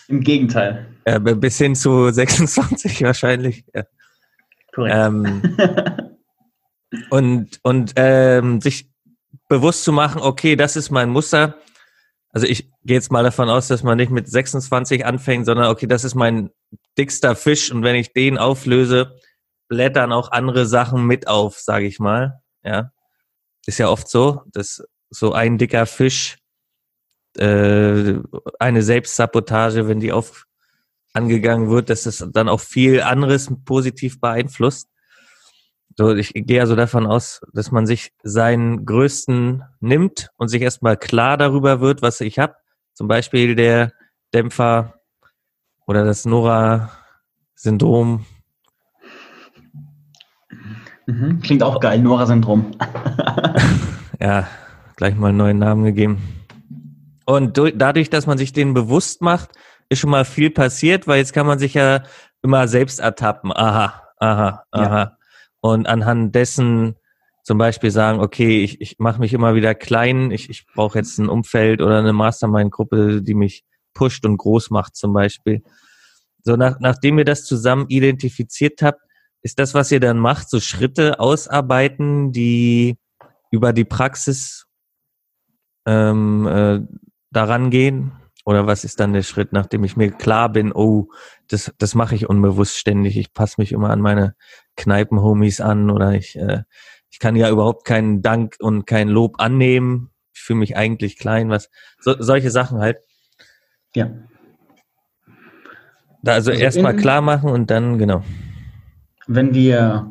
Im 0.09 0.21
Gegenteil. 0.21 0.87
Äh, 1.05 1.21
bis 1.21 1.59
hin 1.59 1.75
zu 1.75 2.11
26 2.11 3.03
wahrscheinlich. 3.03 3.65
Ja. 3.75 3.85
Korrekt. 4.73 4.97
Ähm, 4.97 5.43
und 7.11 7.61
und 7.63 7.93
ähm, 7.97 8.63
sich 8.63 8.91
bewusst 9.49 9.85
zu 9.85 9.93
machen, 9.93 10.23
okay, 10.23 10.57
das 10.57 10.77
ist 10.77 10.91
mein 10.91 11.11
Muster. 11.11 11.59
Also 12.31 12.47
ich 12.47 12.71
gehe 12.85 12.97
jetzt 12.97 13.13
mal 13.13 13.25
davon 13.25 13.51
aus, 13.51 13.69
dass 13.69 13.83
man 13.83 13.99
nicht 13.99 14.11
mit 14.11 14.29
26 14.29 15.05
anfängt, 15.05 15.45
sondern 15.45 15.67
okay, 15.67 15.87
das 15.87 16.05
ist 16.05 16.15
mein 16.15 16.51
dickster 16.97 17.35
Fisch 17.35 17.71
und 17.71 17.83
wenn 17.83 17.97
ich 17.97 18.13
den 18.13 18.39
auflöse, 18.39 19.19
blättern 19.69 20.13
auch 20.13 20.33
andere 20.33 20.67
Sachen 20.67 21.07
mit 21.07 21.29
auf, 21.29 21.59
sage 21.59 21.87
ich 21.87 21.99
mal. 21.99 22.43
Ja, 22.63 22.93
ist 23.67 23.79
ja 23.79 23.89
oft 23.89 24.09
so, 24.09 24.43
dass 24.47 24.83
so 25.11 25.33
ein 25.33 25.59
dicker 25.59 25.87
Fisch 25.87 26.39
äh, 27.37 28.15
eine 28.59 28.83
Selbstsabotage, 28.83 29.89
wenn 29.89 30.01
die 30.01 30.13
auf 30.13 30.45
angegangen 31.13 31.71
wird, 31.71 31.91
dass 31.91 32.05
das 32.05 32.27
dann 32.33 32.49
auch 32.49 32.61
viel 32.61 33.03
anderes 33.03 33.53
positiv 33.65 34.21
beeinflusst. 34.21 34.89
So, 35.97 36.15
ich 36.15 36.33
gehe 36.33 36.61
also 36.61 36.77
davon 36.77 37.07
aus, 37.07 37.41
dass 37.53 37.73
man 37.73 37.87
sich 37.87 38.13
seinen 38.23 38.87
größten 38.87 39.65
nimmt 39.81 40.29
und 40.37 40.49
sich 40.49 40.63
erstmal 40.63 40.97
klar 40.97 41.37
darüber 41.37 41.81
wird, 41.81 42.03
was 42.03 42.21
ich 42.21 42.39
habe. 42.39 42.55
Zum 42.95 43.09
Beispiel 43.09 43.57
der 43.57 43.93
Dämpfer 44.33 45.01
oder 45.87 46.05
das 46.05 46.25
Nora-Syndrom 46.25 48.27
Mhm. 51.09 51.41
Klingt 51.41 51.63
auch 51.63 51.81
geil, 51.81 52.01
Nora-Syndrom. 52.01 52.73
ja, 54.21 54.47
gleich 54.97 55.17
mal 55.17 55.29
einen 55.29 55.39
neuen 55.39 55.59
Namen 55.59 55.85
gegeben. 55.85 56.19
Und 57.25 57.59
dadurch, 57.77 58.11
dass 58.11 58.27
man 58.27 58.37
sich 58.37 58.53
den 58.53 58.75
bewusst 58.75 59.23
macht, 59.23 59.51
ist 59.89 60.01
schon 60.01 60.11
mal 60.11 60.27
viel 60.27 60.51
passiert, 60.51 61.07
weil 61.07 61.17
jetzt 61.19 61.33
kann 61.33 61.47
man 61.47 61.59
sich 61.59 61.73
ja 61.73 62.03
immer 62.43 62.69
selbst 62.69 63.01
ertappen. 63.01 63.53
Aha, 63.53 64.03
aha, 64.19 64.65
aha. 64.71 64.85
Ja. 64.85 65.17
Und 65.61 65.89
anhand 65.89 66.35
dessen 66.35 66.97
zum 67.43 67.57
Beispiel 67.57 67.91
sagen, 67.91 68.21
okay, 68.21 68.63
ich, 68.63 68.83
ich 68.83 68.97
mache 68.99 69.19
mich 69.19 69.33
immer 69.33 69.55
wieder 69.55 69.75
klein, 69.75 70.31
ich, 70.31 70.51
ich 70.51 70.67
brauche 70.67 70.99
jetzt 70.99 71.17
ein 71.19 71.31
Umfeld 71.31 71.81
oder 71.81 71.99
eine 71.99 72.13
Mastermind-Gruppe, 72.13 73.23
die 73.23 73.35
mich 73.35 73.65
pusht 73.95 74.27
und 74.27 74.37
groß 74.37 74.69
macht 74.69 74.95
zum 74.95 75.15
Beispiel. 75.15 75.63
So, 76.43 76.57
nach, 76.57 76.77
nachdem 76.81 77.19
ihr 77.19 77.25
das 77.25 77.47
zusammen 77.47 77.87
identifiziert 77.89 78.83
habt, 78.83 79.01
ist 79.43 79.59
das, 79.59 79.75
was 79.75 79.91
ihr 79.91 80.01
dann 80.01 80.19
macht, 80.19 80.51
so 80.51 80.61
Schritte 80.61 81.21
ausarbeiten, 81.21 82.33
die 82.33 82.99
über 83.51 83.73
die 83.73 83.85
Praxis 83.85 84.67
ähm, 85.87 86.47
äh, 86.47 86.81
daran 87.31 87.71
gehen? 87.71 88.13
Oder 88.45 88.67
was 88.67 88.85
ist 88.85 88.99
dann 88.99 89.13
der 89.13 89.23
Schritt, 89.23 89.53
nachdem 89.53 89.85
ich 89.85 89.97
mir 89.97 90.11
klar 90.11 90.51
bin, 90.51 90.73
oh, 90.73 91.11
das, 91.49 91.73
das 91.79 91.95
mache 91.95 92.15
ich 92.15 92.29
unbewusst 92.29 92.79
ständig. 92.79 93.19
Ich 93.19 93.35
passe 93.35 93.57
mich 93.59 93.73
immer 93.73 93.91
an 93.91 94.01
meine 94.01 94.35
Kneipenhomies 94.77 95.61
an 95.61 95.91
oder 95.91 96.15
ich, 96.15 96.37
äh, 96.37 96.63
ich 97.11 97.19
kann 97.19 97.37
ja 97.37 97.51
überhaupt 97.51 97.85
keinen 97.85 98.23
Dank 98.23 98.57
und 98.59 98.87
kein 98.87 99.09
Lob 99.09 99.39
annehmen. 99.39 100.11
Ich 100.33 100.41
fühle 100.41 100.61
mich 100.61 100.77
eigentlich 100.77 101.19
klein, 101.19 101.51
was 101.51 101.69
so, 102.01 102.15
solche 102.19 102.51
Sachen 102.51 102.79
halt. 102.81 102.99
Ja. 103.95 104.11
Da 106.23 106.33
also, 106.33 106.51
also 106.51 106.63
erstmal 106.63 106.97
klar 106.97 107.21
machen 107.21 107.51
und 107.51 107.71
dann, 107.71 107.99
genau 107.99 108.25
wenn 109.29 109.55
wir 109.55 110.11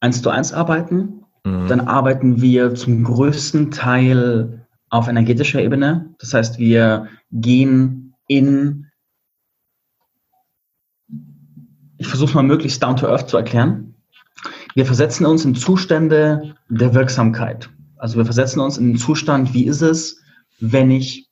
eins 0.00 0.22
zu 0.22 0.30
eins 0.30 0.52
arbeiten, 0.54 1.24
mhm. 1.44 1.68
dann 1.68 1.80
arbeiten 1.80 2.40
wir 2.40 2.74
zum 2.74 3.04
größten 3.04 3.70
Teil 3.70 4.66
auf 4.88 5.08
energetischer 5.08 5.60
Ebene. 5.60 6.14
Das 6.18 6.32
heißt, 6.32 6.58
wir 6.58 7.08
gehen 7.32 8.14
in, 8.28 8.86
ich 11.98 12.06
versuche 12.06 12.34
mal 12.34 12.42
möglichst 12.42 12.82
down 12.82 12.96
to 12.96 13.06
earth 13.06 13.28
zu 13.28 13.36
erklären. 13.36 13.94
Wir 14.74 14.86
versetzen 14.86 15.26
uns 15.26 15.44
in 15.44 15.54
Zustände 15.54 16.54
der 16.68 16.94
Wirksamkeit. 16.94 17.68
Also 17.96 18.16
wir 18.16 18.24
versetzen 18.24 18.60
uns 18.60 18.78
in 18.78 18.92
den 18.92 18.98
Zustand, 18.98 19.52
wie 19.52 19.66
ist 19.66 19.82
es, 19.82 20.22
wenn 20.60 20.90
ich 20.90 21.28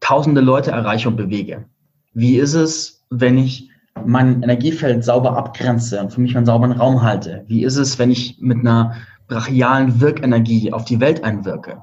tausende 0.00 0.42
Leute 0.42 0.70
erreiche 0.70 1.08
und 1.08 1.16
bewege? 1.16 1.64
Wie 2.12 2.36
ist 2.36 2.54
es, 2.54 3.04
wenn 3.10 3.38
ich 3.38 3.70
mein 4.04 4.42
Energiefeld 4.42 5.04
sauber 5.04 5.36
abgrenze 5.36 6.00
und 6.00 6.12
für 6.12 6.20
mich 6.20 6.36
einen 6.36 6.46
sauberen 6.46 6.72
Raum 6.72 7.02
halte? 7.02 7.44
Wie 7.46 7.64
ist 7.64 7.76
es, 7.76 7.98
wenn 7.98 8.10
ich 8.10 8.38
mit 8.40 8.58
einer 8.58 8.94
brachialen 9.28 10.00
Wirkenergie 10.00 10.72
auf 10.72 10.84
die 10.84 11.00
Welt 11.00 11.24
einwirke? 11.24 11.82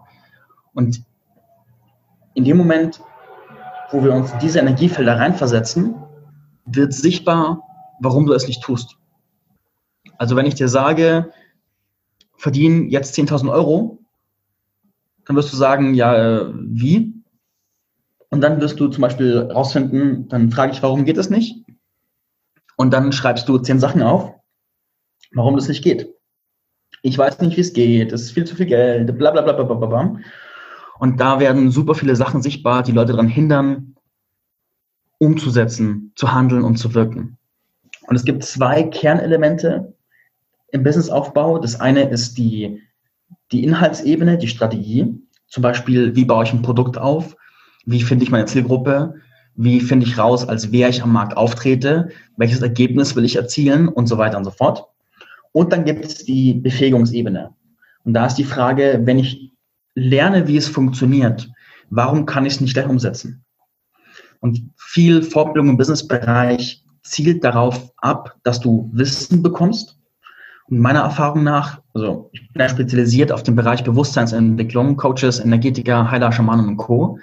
Und 0.74 1.04
in 2.34 2.43
dem 2.43 2.58
Moment, 2.58 3.02
wo 3.91 4.04
wir 4.04 4.13
uns 4.13 4.32
diese 4.41 4.60
Energiefelder 4.60 5.17
reinversetzen, 5.17 5.95
wird 6.65 6.93
sichtbar, 6.93 7.63
warum 8.00 8.26
du 8.26 8.34
es 8.34 8.47
nicht 8.47 8.62
tust. 8.62 8.97
Also 10.17 10.36
wenn 10.36 10.45
ich 10.45 10.56
dir 10.56 10.69
sage, 10.69 11.32
verdiene 12.38 12.89
jetzt 12.89 13.17
10.000 13.17 13.52
Euro, 13.52 14.00
dann 15.26 15.36
wirst 15.36 15.52
du 15.52 15.58
sagen, 15.58 15.93
ja, 15.93 16.15
äh, 16.15 16.54
wie? 16.56 17.13
Und 18.30 18.41
dann 18.41 18.62
wirst 18.62 18.80
du 18.80 18.88
zum 18.88 19.02
Beispiel 19.02 19.50
rausfinden, 19.52 20.28
dann 20.30 20.52
frage 20.52 20.71
ich, 20.71 20.82
warum 20.82 21.06
geht 21.06 21.17
das 21.17 21.30
nicht? 21.30 21.63
Und 22.82 22.89
dann 22.89 23.12
schreibst 23.12 23.48
du 23.48 23.60
zehn 23.60 23.80
Sachen 23.80 24.02
auf, 24.02 24.34
warum 25.34 25.56
das 25.56 25.67
nicht 25.67 25.84
geht. 25.84 26.12
Ich 27.04 27.15
weiß 27.15 27.39
nicht, 27.41 27.56
wie 27.56 27.62
es 27.62 27.74
geht, 27.74 28.12
es 28.12 28.24
ist 28.24 28.32
viel 28.32 28.46
zu 28.46 28.56
viel 28.56 28.65
Geld, 28.65 29.15
bla 29.20 29.30
bla 29.30 29.44
bla 29.44 29.54
bla 29.54 29.64
bla 29.66 29.86
bla. 29.86 30.16
Und 30.97 31.20
da 31.20 31.39
werden 31.39 31.70
super 31.70 31.93
viele 31.93 32.16
Sachen 32.16 32.41
sichtbar, 32.41 32.82
die 32.82 32.91
Leute 32.91 33.12
daran 33.12 33.28
hindern, 33.28 33.95
umzusetzen, 35.20 36.12
zu 36.16 36.34
handeln 36.34 36.64
und 36.64 36.78
zu 36.78 36.95
wirken. 36.95 37.38
Und 38.08 38.16
es 38.16 38.26
gibt 38.26 38.43
zwei 38.43 38.82
Kernelemente 38.82 39.93
im 40.72 40.82
Businessaufbau. 40.82 41.60
Das 41.60 41.80
eine 41.80 42.10
ist 42.10 42.39
die, 42.39 42.82
die 43.51 43.64
Inhaltsebene, 43.64 44.39
die 44.39 44.47
Strategie. 44.47 45.22
Zum 45.47 45.62
Beispiel, 45.62 46.16
wie 46.16 46.26
baue 46.26 46.45
ich 46.45 46.51
ein 46.51 46.64
Produkt 46.64 46.97
auf? 46.97 47.38
Wie 47.86 48.01
finde 48.01 48.24
ich 48.24 48.32
meine 48.32 48.45
Zielgruppe? 48.45 49.22
Wie 49.56 49.82
finde 49.82 50.06
ich 50.06 50.18
raus, 50.18 50.47
als 50.47 50.72
wer 50.72 50.89
ich 50.89 51.04
am 51.04 51.12
Markt 51.12 51.38
auftrete, 51.38 52.10
welches 52.38 52.62
Ergebnis 52.62 53.16
will 53.16 53.26
ich 53.26 53.36
erzielen 53.36 53.88
und 53.88 54.08
so 54.08 54.18
weiter 54.18 54.38
und 54.38 54.45
so 54.45 54.52
fort. 54.52 54.86
Und 55.52 55.74
dann 55.74 55.86
gibt 55.86 56.06
es 56.06 56.24
die 56.24 56.54
Befähigungsebene. 56.54 57.54
Und 58.04 58.14
da 58.14 58.26
ist 58.26 58.36
die 58.36 58.43
Frage, 58.43 59.02
wenn 59.04 59.20
ich 59.20 59.52
lerne, 59.95 60.47
wie 60.47 60.58
es 60.58 60.68
funktioniert, 60.68 61.49
warum 61.89 62.26
kann 62.26 62.45
ich 62.45 62.54
es 62.54 62.62
nicht 62.62 62.74
gleich 62.74 62.88
umsetzen? 62.88 63.43
Und 64.39 64.72
viel 64.78 65.22
Fortbildung 65.22 65.70
im 65.70 65.78
Businessbereich 65.78 66.84
zielt 67.04 67.43
darauf 67.43 67.91
ab, 67.97 68.36
dass 68.43 68.60
du 68.60 68.89
Wissen 68.93 69.43
bekommst. 69.43 69.99
Und 70.70 70.80
meiner 70.80 71.02
Erfahrung 71.02 71.43
nach, 71.43 71.82
also 71.93 72.30
ich 72.32 72.47
bin 72.54 72.62
ja 72.62 72.70
spezialisiert 72.70 73.32
auf 73.32 73.43
den 73.43 73.56
Bereich 73.56 73.84
Bewusstseinsentwicklung, 73.84 74.95
Coaches, 74.95 75.39
Energetiker, 75.39 76.10
Heiler, 76.10 76.32
Schamanen 76.32 76.70
und 76.70 76.78
Co 76.78 77.20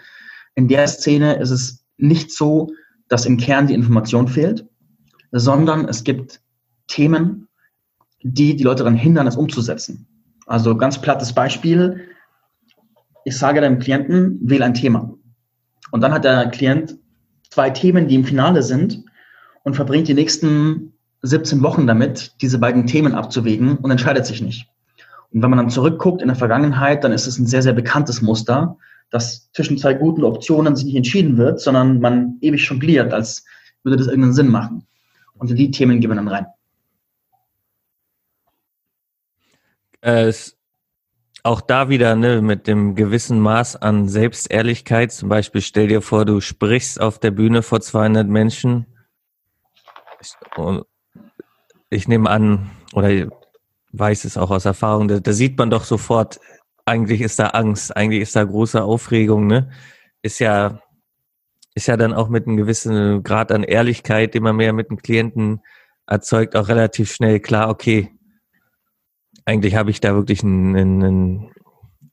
in 0.59 0.67
der 0.67 0.89
Szene 0.89 1.35
ist 1.35 1.51
es 1.51 1.85
nicht 1.99 2.33
so, 2.33 2.73
dass 3.09 3.27
im 3.27 3.37
Kern 3.37 3.67
die 3.67 3.75
Information 3.75 4.29
fehlt, 4.29 4.67
sondern 5.33 5.89
es 5.89 6.05
gibt 6.05 6.41
Themen, 6.87 7.49
die 8.23 8.57
die 8.57 8.65
Leute 8.65 8.83
daran 8.83 8.97
hindern, 8.97 9.27
es 9.27 9.37
umzusetzen. 9.37 10.07
Also 10.47 10.77
ganz 10.77 11.01
plattes 11.01 11.33
Beispiel. 11.33 12.01
Ich 13.25 13.37
sage 13.37 13.61
deinem 13.61 13.79
Klienten, 13.79 14.41
wähle 14.43 14.65
ein 14.65 14.75
Thema. 14.75 15.15
Und 15.91 16.01
dann 16.01 16.13
hat 16.13 16.25
der 16.25 16.49
Klient 16.49 16.97
zwei 17.51 17.71
Themen, 17.71 18.09
die 18.09 18.15
im 18.15 18.25
Finale 18.25 18.63
sind 18.63 19.05
und 19.65 19.75
verbringt 19.75 20.09
die 20.09 20.15
nächsten 20.15 20.95
17 21.23 21.63
Wochen 21.63 21.87
damit, 21.87 22.41
diese 22.41 22.59
beiden 22.59 22.87
Themen 22.87 23.15
abzuwägen 23.15 23.77
und 23.79 23.91
entscheidet 23.91 24.25
sich 24.25 24.41
nicht. 24.41 24.69
Und 25.31 25.43
wenn 25.43 25.51
man 25.51 25.59
dann 25.59 25.71
zurückguckt 25.71 26.23
in 26.23 26.29
der 26.29 26.37
Vergangenheit, 26.37 27.05
dann 27.05 27.13
ist 27.13 27.27
es 27.27 27.39
ein 27.39 27.47
sehr, 27.47 27.63
sehr 27.63 27.73
bekanntes 27.73 28.23
Muster, 28.23 28.77
dass 29.11 29.51
zwischen 29.53 29.79
zwei 29.79 29.95
guten 29.95 30.25
Optionen 30.25 30.77
sich 30.77 30.87
nicht 30.87 30.97
entschieden 30.97 31.37
wird, 31.37 31.61
sondern 31.61 32.01
man 32.01 32.39
ewig 32.41 32.69
jongliert, 32.69 33.13
als 33.13 33.45
würde 33.83 33.97
das 33.97 34.07
irgendeinen 34.07 34.35
Sinn 34.35 34.49
machen. 34.49 34.87
Und 35.35 35.51
in 35.51 35.57
die 35.57 35.71
Themen 35.71 36.01
gehen 36.01 36.11
wir 36.11 36.17
dann 36.17 36.29
rein. 36.29 36.47
Äh, 40.01 40.33
auch 41.43 41.61
da 41.61 41.89
wieder 41.89 42.17
ne, 42.17 42.43
mit 42.43 42.67
dem 42.67 42.95
gewissen 42.95 43.41
Maß 43.41 43.77
an 43.77 44.09
Selbstehrlichkeit. 44.09 45.13
Zum 45.13 45.29
Beispiel 45.29 45.61
stell 45.61 45.89
dir 45.89 46.03
vor, 46.03 46.25
du 46.25 46.41
sprichst 46.41 47.01
auf 47.01 47.19
der 47.19 47.31
Bühne 47.31 47.63
vor 47.63 47.81
200 47.81 48.29
Menschen. 48.29 48.87
Ich, 50.21 50.35
ich 51.91 52.09
nehme 52.09 52.29
an, 52.29 52.71
oder 52.93 53.29
weiß 53.93 54.25
es 54.25 54.37
auch 54.37 54.51
aus 54.51 54.65
Erfahrung, 54.65 55.09
da, 55.09 55.21
da, 55.21 55.33
sieht 55.33 55.57
man 55.59 55.71
doch 55.71 55.85
sofort, 55.85 56.41
eigentlich 56.89 57.21
ist 57.21 57.39
da 57.39 57.49
Angst, 57.49 57.97
eigentlich 57.97 58.23
ist 58.23 58.37
da 58.37 58.45
große 58.45 58.83
Aufregung, 58.83 59.47
ne? 59.47 59.71
Ist 60.23 60.41
ja, 60.41 60.83
ist 61.75 61.87
ja 61.87 61.97
dann 61.97 62.13
auch 62.13 62.29
mit 62.29 62.47
einem 62.47 62.57
gewissen 62.57 63.23
Grad 63.23 63.53
an 63.53 63.63
Ehrlichkeit, 63.63 64.35
den 64.35 64.43
man 64.43 64.57
mehr 64.57 64.73
mit 64.73 64.91
dem 64.91 64.99
Klienten 64.99 65.61
erzeugt, 66.07 66.57
auch 66.57 66.69
relativ 66.69 67.13
schnell 67.13 67.41
klar, 67.41 67.69
okay, 67.69 68.11
eigentlich 69.45 69.77
habe 69.77 69.91
ich 69.91 70.01
da 70.01 70.15
wirklich 70.15 70.43
eine, 70.43 70.81
eine, 70.81 71.51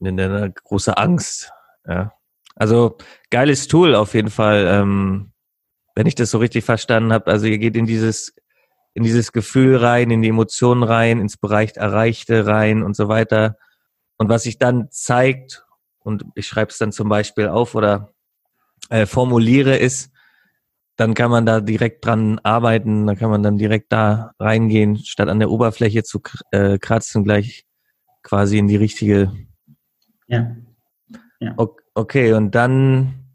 eine 0.01 0.53
große 0.63 0.97
Angst. 0.97 1.51
Ja. 1.87 2.13
Also 2.55 2.97
geiles 3.29 3.67
Tool 3.67 3.95
auf 3.95 4.13
jeden 4.13 4.29
Fall, 4.29 4.67
ähm, 4.69 5.31
wenn 5.95 6.07
ich 6.07 6.15
das 6.15 6.31
so 6.31 6.37
richtig 6.37 6.63
verstanden 6.63 7.11
habe. 7.11 7.31
Also 7.31 7.47
ihr 7.47 7.57
geht 7.57 7.75
in 7.75 7.85
dieses 7.85 8.33
in 8.93 9.03
dieses 9.03 9.33
Gefühl 9.33 9.75
rein, 9.75 10.09
in 10.09 10.21
die 10.21 10.29
Emotionen 10.29 10.81
rein, 10.81 11.19
ins 11.19 11.35
Bereich 11.35 11.75
Erreichte 11.75 12.47
rein 12.47 12.81
und 12.81 12.95
so 12.95 13.09
weiter. 13.09 13.57
Und 14.17 14.29
was 14.29 14.43
sich 14.43 14.57
dann 14.57 14.89
zeigt, 14.91 15.65
und 15.99 16.25
ich 16.35 16.47
schreibe 16.47 16.71
es 16.71 16.77
dann 16.77 16.91
zum 16.91 17.09
Beispiel 17.09 17.47
auf 17.47 17.75
oder 17.75 18.09
äh, 18.89 19.05
formuliere, 19.05 19.77
ist, 19.77 20.11
dann 20.95 21.13
kann 21.13 21.29
man 21.29 21.45
da 21.45 21.59
direkt 21.59 22.05
dran 22.05 22.39
arbeiten, 22.43 23.05
dann 23.07 23.17
kann 23.17 23.29
man 23.29 23.43
dann 23.43 23.57
direkt 23.57 23.91
da 23.91 24.31
reingehen, 24.39 24.97
statt 24.97 25.27
an 25.27 25.39
der 25.39 25.49
Oberfläche 25.49 26.03
zu 26.03 26.21
äh, 26.51 26.77
kratzen, 26.77 27.23
gleich 27.23 27.65
quasi 28.23 28.57
in 28.57 28.67
die 28.67 28.77
richtige. 28.77 29.31
Ja. 30.27 30.55
ja. 31.39 31.55
Okay, 31.93 32.33
und 32.33 32.55
dann 32.55 33.25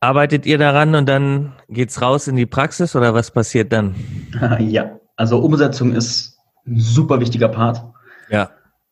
arbeitet 0.00 0.46
ihr 0.46 0.58
daran 0.58 0.94
und 0.94 1.08
dann 1.08 1.54
geht's 1.68 2.02
raus 2.02 2.28
in 2.28 2.36
die 2.36 2.46
Praxis 2.46 2.94
oder 2.96 3.14
was 3.14 3.30
passiert 3.30 3.72
dann? 3.72 3.94
Ja, 4.60 4.98
also 5.16 5.38
Umsetzung 5.38 5.92
ist 5.92 6.38
ein 6.66 6.78
super 6.78 7.20
wichtiger 7.20 7.48
Part. 7.48 7.82
Ja. 8.30 8.50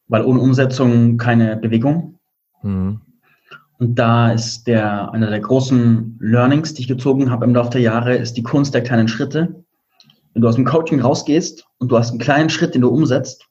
Weil 0.09 0.25
ohne 0.25 0.41
Umsetzung 0.41 1.17
keine 1.17 1.57
Bewegung. 1.57 2.19
Mhm. 2.63 3.01
Und 3.79 3.99
da 3.99 4.33
ist 4.33 4.67
der, 4.67 5.13
einer 5.13 5.29
der 5.29 5.41
großen 5.41 6.19
Learnings, 6.21 6.75
die 6.75 6.83
ich 6.83 6.89
gezogen 6.89 7.31
habe 7.31 7.45
im 7.45 7.55
Laufe 7.55 7.71
der 7.71 7.83
Jahre, 7.83 8.17
ist 8.17 8.37
die 8.37 8.43
Kunst 8.43 8.73
der 8.73 8.83
kleinen 8.83 9.09
Schritte. 9.09 9.65
Wenn 10.33 10.43
du 10.43 10.49
aus 10.49 10.57
dem 10.57 10.65
Coaching 10.65 11.01
rausgehst 11.01 11.67
und 11.79 11.91
du 11.91 11.99
hast 11.99 12.11
einen 12.11 12.19
kleinen 12.19 12.49
Schritt, 12.49 12.75
den 12.75 12.83
du 12.83 12.89
umsetzt, 12.89 13.47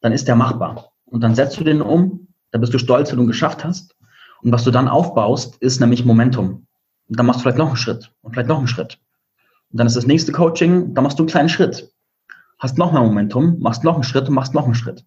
dann 0.00 0.12
ist 0.12 0.26
der 0.26 0.36
machbar. 0.36 0.92
Und 1.04 1.22
dann 1.22 1.34
setzt 1.34 1.58
du 1.60 1.64
den 1.64 1.80
um, 1.80 2.28
da 2.50 2.58
bist 2.58 2.74
du 2.74 2.78
stolz, 2.78 3.10
wenn 3.10 3.18
du 3.18 3.24
ihn 3.24 3.28
geschafft 3.28 3.64
hast. 3.64 3.96
Und 4.42 4.52
was 4.52 4.64
du 4.64 4.70
dann 4.70 4.88
aufbaust, 4.88 5.56
ist 5.56 5.80
nämlich 5.80 6.04
Momentum. 6.04 6.66
Und 7.08 7.18
dann 7.18 7.26
machst 7.26 7.40
du 7.40 7.42
vielleicht 7.42 7.58
noch 7.58 7.68
einen 7.68 7.76
Schritt 7.76 8.12
und 8.22 8.32
vielleicht 8.32 8.48
noch 8.48 8.58
einen 8.58 8.68
Schritt. 8.68 8.98
Und 9.70 9.78
dann 9.78 9.86
ist 9.86 9.96
das 9.96 10.06
nächste 10.06 10.32
Coaching, 10.32 10.94
da 10.94 11.02
machst 11.02 11.18
du 11.18 11.22
einen 11.22 11.28
kleinen 11.28 11.48
Schritt. 11.48 11.92
Hast 12.58 12.78
noch 12.78 12.92
mehr 12.92 13.02
Momentum, 13.02 13.58
machst 13.60 13.84
noch 13.84 13.94
einen 13.94 14.04
Schritt 14.04 14.28
und 14.28 14.34
machst 14.34 14.54
noch 14.54 14.64
einen 14.64 14.74
Schritt. 14.74 15.04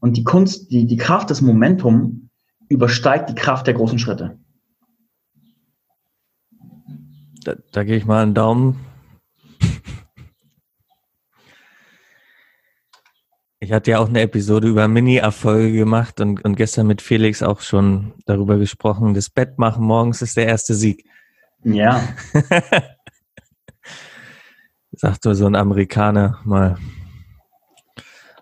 Und 0.00 0.16
die 0.16 0.24
Kunst, 0.24 0.70
die, 0.70 0.86
die 0.86 0.96
Kraft 0.96 1.30
des 1.30 1.40
Momentum 1.40 2.30
übersteigt 2.68 3.30
die 3.30 3.34
Kraft 3.34 3.66
der 3.66 3.74
großen 3.74 3.98
Schritte. 3.98 4.38
Da, 7.44 7.54
da 7.72 7.84
gehe 7.84 7.96
ich 7.96 8.04
mal 8.04 8.22
einen 8.22 8.34
Daumen. 8.34 8.78
Ich 13.60 13.72
hatte 13.72 13.90
ja 13.90 13.98
auch 13.98 14.08
eine 14.08 14.20
Episode 14.20 14.68
über 14.68 14.86
Mini-Erfolge 14.86 15.72
gemacht 15.72 16.20
und, 16.20 16.44
und 16.44 16.56
gestern 16.56 16.86
mit 16.86 17.02
Felix 17.02 17.42
auch 17.42 17.60
schon 17.60 18.12
darüber 18.24 18.56
gesprochen. 18.56 19.14
Das 19.14 19.30
Bett 19.30 19.58
machen 19.58 19.84
morgens 19.84 20.22
ist 20.22 20.36
der 20.36 20.46
erste 20.46 20.74
Sieg. 20.74 21.04
Ja. 21.64 22.00
Sagt 24.92 25.24
so 25.24 25.46
ein 25.46 25.56
Amerikaner 25.56 26.38
mal. 26.44 26.78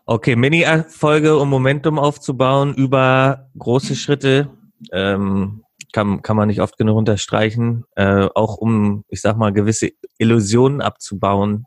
Okay, 0.08 0.36
Mini-Erfolge, 0.36 1.36
um 1.36 1.50
Momentum 1.50 1.98
aufzubauen 1.98 2.74
über 2.74 3.50
große 3.58 3.96
Schritte, 3.96 4.48
ähm, 4.92 5.64
kann, 5.92 6.22
kann 6.22 6.36
man 6.36 6.46
nicht 6.46 6.60
oft 6.60 6.78
genug 6.78 6.96
unterstreichen, 6.96 7.84
äh, 7.96 8.28
auch 8.36 8.56
um, 8.56 9.04
ich 9.08 9.20
sag 9.20 9.36
mal, 9.36 9.52
gewisse 9.52 9.90
Illusionen 10.18 10.80
abzubauen, 10.80 11.66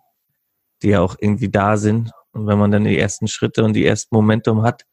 die 0.82 0.90
ja 0.90 1.02
auch 1.02 1.18
irgendwie 1.20 1.50
da 1.50 1.76
sind. 1.76 2.12
Und 2.32 2.48
wenn 2.48 2.58
man 2.58 2.72
dann 2.72 2.86
die 2.86 2.98
ersten 2.98 3.28
Schritte 3.28 3.66
und 3.66 3.74
die 3.74 3.86
ersten 3.86 4.16
Momentum 4.16 4.62
hat, 4.62 4.86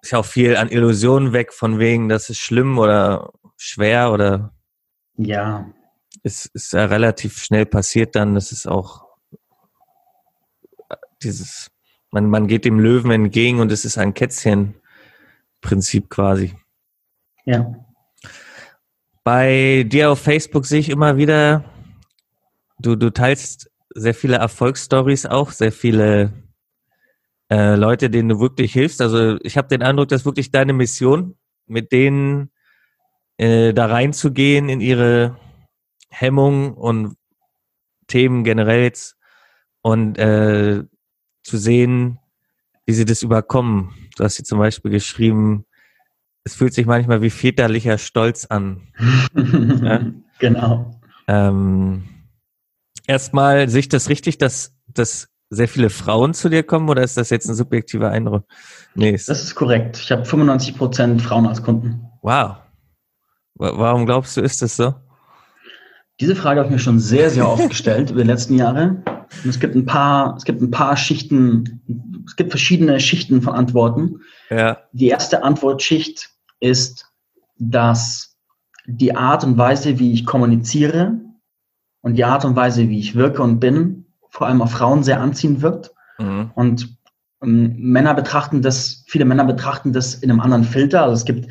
ist 0.00 0.12
ja 0.12 0.20
auch 0.20 0.24
viel 0.24 0.56
an 0.56 0.68
Illusionen 0.68 1.32
weg, 1.32 1.52
von 1.52 1.80
wegen, 1.80 2.08
das 2.08 2.30
ist 2.30 2.38
schlimm 2.38 2.78
oder 2.78 3.32
schwer 3.56 4.12
oder 4.12 4.54
ja. 5.16 5.66
Es 6.22 6.46
ist 6.46 6.72
ja 6.72 6.84
relativ 6.84 7.42
schnell 7.42 7.66
passiert 7.66 8.14
dann, 8.14 8.36
das 8.36 8.52
ist 8.52 8.68
auch 8.68 9.08
dieses 11.20 11.72
man, 12.10 12.30
man 12.30 12.46
geht 12.46 12.64
dem 12.64 12.78
Löwen 12.80 13.10
entgegen 13.10 13.60
und 13.60 13.72
es 13.72 13.84
ist 13.84 13.98
ein 13.98 14.14
Kätzchen-Prinzip 14.14 16.08
quasi. 16.08 16.54
Ja. 17.44 17.74
Bei 19.24 19.84
dir 19.86 20.10
auf 20.10 20.20
Facebook 20.20 20.66
sehe 20.66 20.80
ich 20.80 20.88
immer 20.88 21.16
wieder, 21.16 21.64
du, 22.78 22.96
du 22.96 23.10
teilst 23.10 23.70
sehr 23.94 24.14
viele 24.14 24.36
Erfolgsstories 24.36 25.26
auch, 25.26 25.50
sehr 25.50 25.72
viele 25.72 26.32
äh, 27.50 27.74
Leute, 27.74 28.10
denen 28.10 28.28
du 28.28 28.40
wirklich 28.40 28.72
hilfst. 28.72 29.00
Also 29.00 29.38
ich 29.42 29.56
habe 29.56 29.68
den 29.68 29.82
Eindruck, 29.82 30.08
dass 30.08 30.24
wirklich 30.24 30.50
deine 30.50 30.72
Mission, 30.72 31.36
mit 31.66 31.92
denen 31.92 32.50
äh, 33.36 33.72
da 33.72 33.86
reinzugehen 33.86 34.68
in 34.68 34.80
ihre 34.80 35.38
Hemmung 36.10 36.74
und 36.74 37.16
Themen 38.06 38.44
generell 38.44 38.82
jetzt 38.82 39.16
und 39.82 40.18
äh, 40.18 40.84
zu 41.42 41.58
sehen, 41.58 42.18
wie 42.86 42.92
sie 42.92 43.04
das 43.04 43.22
überkommen. 43.22 43.94
Du 44.16 44.24
hast 44.24 44.36
hier 44.36 44.44
zum 44.44 44.58
Beispiel 44.58 44.90
geschrieben, 44.90 45.64
es 46.44 46.54
fühlt 46.54 46.72
sich 46.72 46.86
manchmal 46.86 47.20
wie 47.22 47.30
väterlicher 47.30 47.98
Stolz 47.98 48.46
an. 48.46 48.88
ja? 49.82 50.00
Genau. 50.38 51.00
Ähm, 51.26 52.04
erstmal, 53.06 53.68
sehe 53.68 53.80
ich 53.80 53.88
das 53.88 54.08
richtig, 54.08 54.38
dass, 54.38 54.74
dass 54.86 55.28
sehr 55.50 55.68
viele 55.68 55.90
Frauen 55.90 56.34
zu 56.34 56.48
dir 56.48 56.62
kommen 56.62 56.88
oder 56.88 57.02
ist 57.02 57.16
das 57.16 57.30
jetzt 57.30 57.48
ein 57.48 57.54
subjektiver 57.54 58.10
Eindruck? 58.10 58.44
Nee. 58.94 59.12
Das 59.12 59.28
ist 59.28 59.54
korrekt. 59.54 59.98
Ich 59.98 60.10
habe 60.10 60.24
95 60.24 60.76
Prozent 60.76 61.22
Frauen 61.22 61.46
als 61.46 61.62
Kunden. 61.62 62.06
Wow. 62.22 62.56
Warum 63.54 64.06
glaubst 64.06 64.36
du, 64.36 64.40
ist 64.40 64.62
das 64.62 64.76
so? 64.76 64.94
Diese 66.20 66.36
Frage 66.36 66.60
habe 66.60 66.68
ich 66.68 66.72
mir 66.72 66.78
schon 66.78 66.98
sehr, 66.98 67.30
sehr 67.30 67.48
oft 67.48 67.68
gestellt 67.70 68.10
über 68.10 68.22
die 68.22 68.26
letzten 68.28 68.54
Jahre. 68.54 69.02
Und 69.42 69.50
es 69.50 69.60
gibt 69.60 69.74
ein 69.74 69.86
paar, 69.86 70.36
es 70.36 70.44
gibt 70.44 70.60
ein 70.60 70.70
paar 70.70 70.96
Schichten, 70.96 71.82
es 72.26 72.36
gibt 72.36 72.50
verschiedene 72.50 73.00
Schichten 73.00 73.42
von 73.42 73.54
Antworten. 73.54 74.20
Ja. 74.50 74.78
Die 74.92 75.08
erste 75.08 75.42
Antwortschicht 75.42 76.30
ist, 76.60 77.06
dass 77.58 78.36
die 78.86 79.14
Art 79.14 79.44
und 79.44 79.58
Weise, 79.58 79.98
wie 79.98 80.12
ich 80.12 80.24
kommuniziere 80.24 81.20
und 82.00 82.14
die 82.14 82.24
Art 82.24 82.44
und 82.44 82.56
Weise, 82.56 82.88
wie 82.88 82.98
ich 82.98 83.14
wirke 83.14 83.42
und 83.42 83.60
bin, 83.60 84.06
vor 84.30 84.46
allem 84.46 84.62
auf 84.62 84.72
Frauen 84.72 85.02
sehr 85.02 85.20
anziehend 85.20 85.62
wirkt. 85.62 85.92
Mhm. 86.18 86.50
Und 86.54 86.96
ähm, 87.42 87.76
Männer 87.78 88.14
betrachten 88.14 88.62
das, 88.62 89.04
viele 89.06 89.24
Männer 89.24 89.44
betrachten 89.44 89.92
das 89.92 90.14
in 90.14 90.30
einem 90.30 90.40
anderen 90.40 90.64
Filter. 90.64 91.02
Also 91.02 91.14
es 91.14 91.24
gibt 91.24 91.48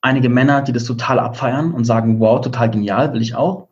einige 0.00 0.28
Männer, 0.28 0.62
die 0.62 0.72
das 0.72 0.84
total 0.84 1.18
abfeiern 1.18 1.72
und 1.72 1.84
sagen, 1.84 2.20
wow, 2.20 2.40
total 2.40 2.70
genial, 2.70 3.12
will 3.12 3.22
ich 3.22 3.34
auch. 3.34 3.68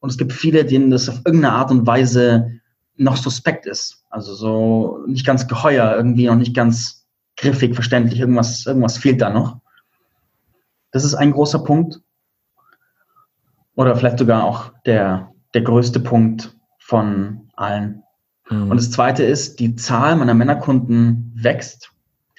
Und 0.00 0.10
es 0.10 0.18
gibt 0.18 0.32
viele, 0.32 0.64
denen 0.64 0.90
das 0.90 1.08
auf 1.08 1.22
irgendeine 1.24 1.54
Art 1.54 1.70
und 1.70 1.86
Weise 1.86 2.60
noch 2.96 3.16
suspekt 3.16 3.66
ist. 3.66 4.04
Also 4.10 4.34
so 4.34 5.04
nicht 5.06 5.26
ganz 5.26 5.48
geheuer, 5.48 5.94
irgendwie 5.96 6.26
noch 6.26 6.36
nicht 6.36 6.54
ganz 6.54 7.06
griffig, 7.36 7.74
verständlich, 7.74 8.20
irgendwas, 8.20 8.66
irgendwas 8.66 8.98
fehlt 8.98 9.20
da 9.20 9.30
noch. 9.30 9.58
Das 10.92 11.04
ist 11.04 11.14
ein 11.14 11.32
großer 11.32 11.64
Punkt. 11.64 12.00
Oder 13.74 13.96
vielleicht 13.96 14.18
sogar 14.18 14.44
auch 14.44 14.72
der, 14.86 15.32
der 15.52 15.62
größte 15.62 15.98
Punkt 15.98 16.56
von 16.78 17.50
allen. 17.54 18.04
Mhm. 18.48 18.70
Und 18.70 18.76
das 18.76 18.92
zweite 18.92 19.24
ist, 19.24 19.58
die 19.58 19.74
Zahl 19.74 20.14
meiner 20.16 20.34
Männerkunden 20.34 21.32
wächst. 21.34 21.90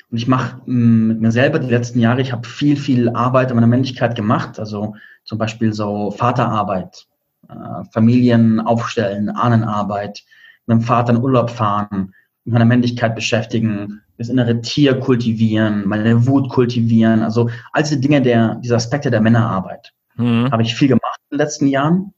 Und 0.10 0.18
ich 0.18 0.28
mache 0.28 0.62
mm, 0.66 1.08
mit 1.08 1.22
mir 1.22 1.32
selber 1.32 1.60
die 1.60 1.70
letzten 1.70 2.00
Jahre, 2.00 2.22
ich 2.22 2.32
habe 2.32 2.48
viel, 2.48 2.78
viel 2.78 3.10
Arbeit 3.10 3.50
an 3.50 3.56
meiner 3.56 3.68
Männlichkeit 3.68 4.16
gemacht. 4.16 4.60
Also 4.60 4.96
zum 5.26 5.38
Beispiel 5.38 5.74
so 5.74 6.12
Vaterarbeit, 6.12 7.08
äh, 7.50 7.84
Familien 7.92 8.62
aufstellen, 8.62 9.30
Ahnenarbeit, 9.30 10.24
mit 10.68 10.80
dem 10.80 10.82
Vater 10.82 11.14
in 11.14 11.22
Urlaub 11.22 11.50
fahren, 11.50 12.14
mit 12.44 12.54
meiner 12.54 12.66
Männlichkeit 12.66 13.16
beschäftigen, 13.16 14.02
das 14.18 14.30
innere 14.30 14.62
Tier 14.62 15.00
kultivieren, 15.00 15.88
meine 15.88 16.26
Wut 16.26 16.50
kultivieren. 16.50 17.22
Also 17.22 17.50
all 17.74 17.84
diese 17.84 18.00
Dinge, 18.00 18.22
der, 18.22 18.56
diese 18.56 18.76
Aspekte 18.76 19.12
der 19.12 19.22
Männerarbeit. 19.22 19.94
Mhm. 20.16 20.52
Habe 20.52 20.64
ich 20.64 20.76
viel 20.76 20.88
gemacht 20.88 21.20
in 21.30 21.38
den 21.38 21.46
letzten 21.46 21.68
Jahren. 21.68 22.14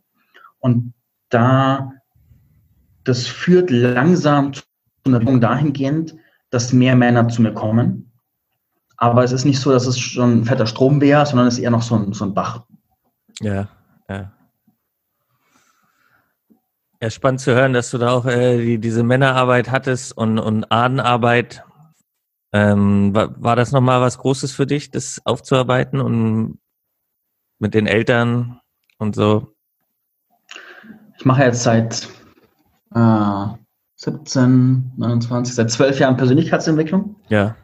Und 0.60 0.93
da, 1.30 1.93
das 3.04 3.26
führt 3.26 3.70
langsam 3.70 4.54
zu 4.54 4.64
einer 5.06 5.20
Punkt 5.20 5.43
dahingehend, 5.43 6.16
dass 6.50 6.74
mehr 6.74 6.95
Männer 6.95 7.28
zu 7.30 7.41
mir 7.41 7.54
kommen. 7.54 8.12
Aber 8.98 9.24
es 9.24 9.32
ist 9.32 9.45
nicht 9.45 9.60
so, 9.60 9.72
dass 9.72 9.86
es 9.86 10.00
schon 10.00 10.39
ein 10.39 10.45
fetter 10.45 10.66
Strom 10.66 11.02
wäre, 11.02 11.26
sondern 11.26 11.48
es 11.48 11.56
ist 11.56 11.60
eher 11.60 11.72
noch 11.72 11.84
so 11.84 11.95
ein, 11.95 12.14
so 12.14 12.26
ein 12.26 12.34
Bach. 12.34 12.66
Ja, 13.41 13.68
ja. 14.10 14.32
Ja, 17.02 17.12
spannend 17.12 17.41
zu 17.41 17.54
hören, 17.54 17.74
dass 17.74 17.91
du 17.91 18.00
da 18.00 18.12
auch 18.12 18.26
äh, 18.26 18.58
die, 18.58 18.80
diese 18.80 19.04
Männerarbeit 19.04 19.70
hattest 19.70 20.18
und, 20.18 20.39
und 20.39 20.72
Ahnenarbeit. 20.72 21.64
Ähm, 22.54 23.14
war, 23.14 23.41
war 23.41 23.56
das 23.56 23.72
nochmal 23.72 24.02
was 24.02 24.18
Großes 24.18 24.52
für 24.52 24.66
dich, 24.66 24.89
das 24.89 25.22
aufzuarbeiten 25.26 26.00
und 26.00 26.60
mit 27.60 27.74
den 27.74 27.86
Eltern 27.86 28.60
und 28.98 29.16
so? 29.16 29.54
Ich 31.18 31.26
mache 31.26 31.43
jetzt 31.43 31.64
seit 31.64 32.08
äh, 32.95 33.45
17, 33.95 34.93
29, 34.98 35.56
seit 35.56 35.72
zwölf 35.72 36.00
Jahren 36.00 36.18
Persönlichkeitsentwicklung. 36.18 37.16
Ja. 37.30 37.56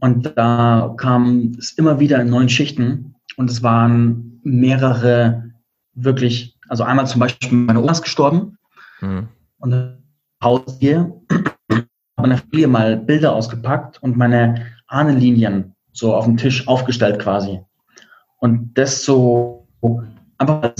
Und 0.00 0.36
da 0.36 0.94
kam 0.98 1.52
es 1.58 1.72
immer 1.72 1.98
wieder 1.98 2.20
in 2.20 2.28
neuen 2.28 2.48
Schichten 2.48 3.14
und 3.36 3.50
es 3.50 3.62
waren 3.62 4.40
mehrere 4.42 5.50
wirklich, 5.94 6.53
also 6.74 6.82
einmal 6.82 7.06
zum 7.06 7.20
Beispiel 7.20 7.56
meine 7.56 7.80
Oma 7.80 7.92
ist 7.92 8.02
gestorben 8.02 8.58
mhm. 9.00 9.28
und 9.58 10.02
Haus 10.42 10.76
hier 10.80 11.14
meiner 12.16 12.38
Familie 12.38 12.66
mal 12.66 12.96
Bilder 12.96 13.32
ausgepackt 13.32 14.02
und 14.02 14.16
meine 14.16 14.66
Ahnenlinien 14.88 15.76
so 15.92 16.16
auf 16.16 16.24
dem 16.24 16.36
Tisch 16.36 16.66
aufgestellt 16.66 17.20
quasi. 17.20 17.60
Und 18.38 18.74
das 18.74 19.04
so 19.04 19.68
einfach 20.36 20.74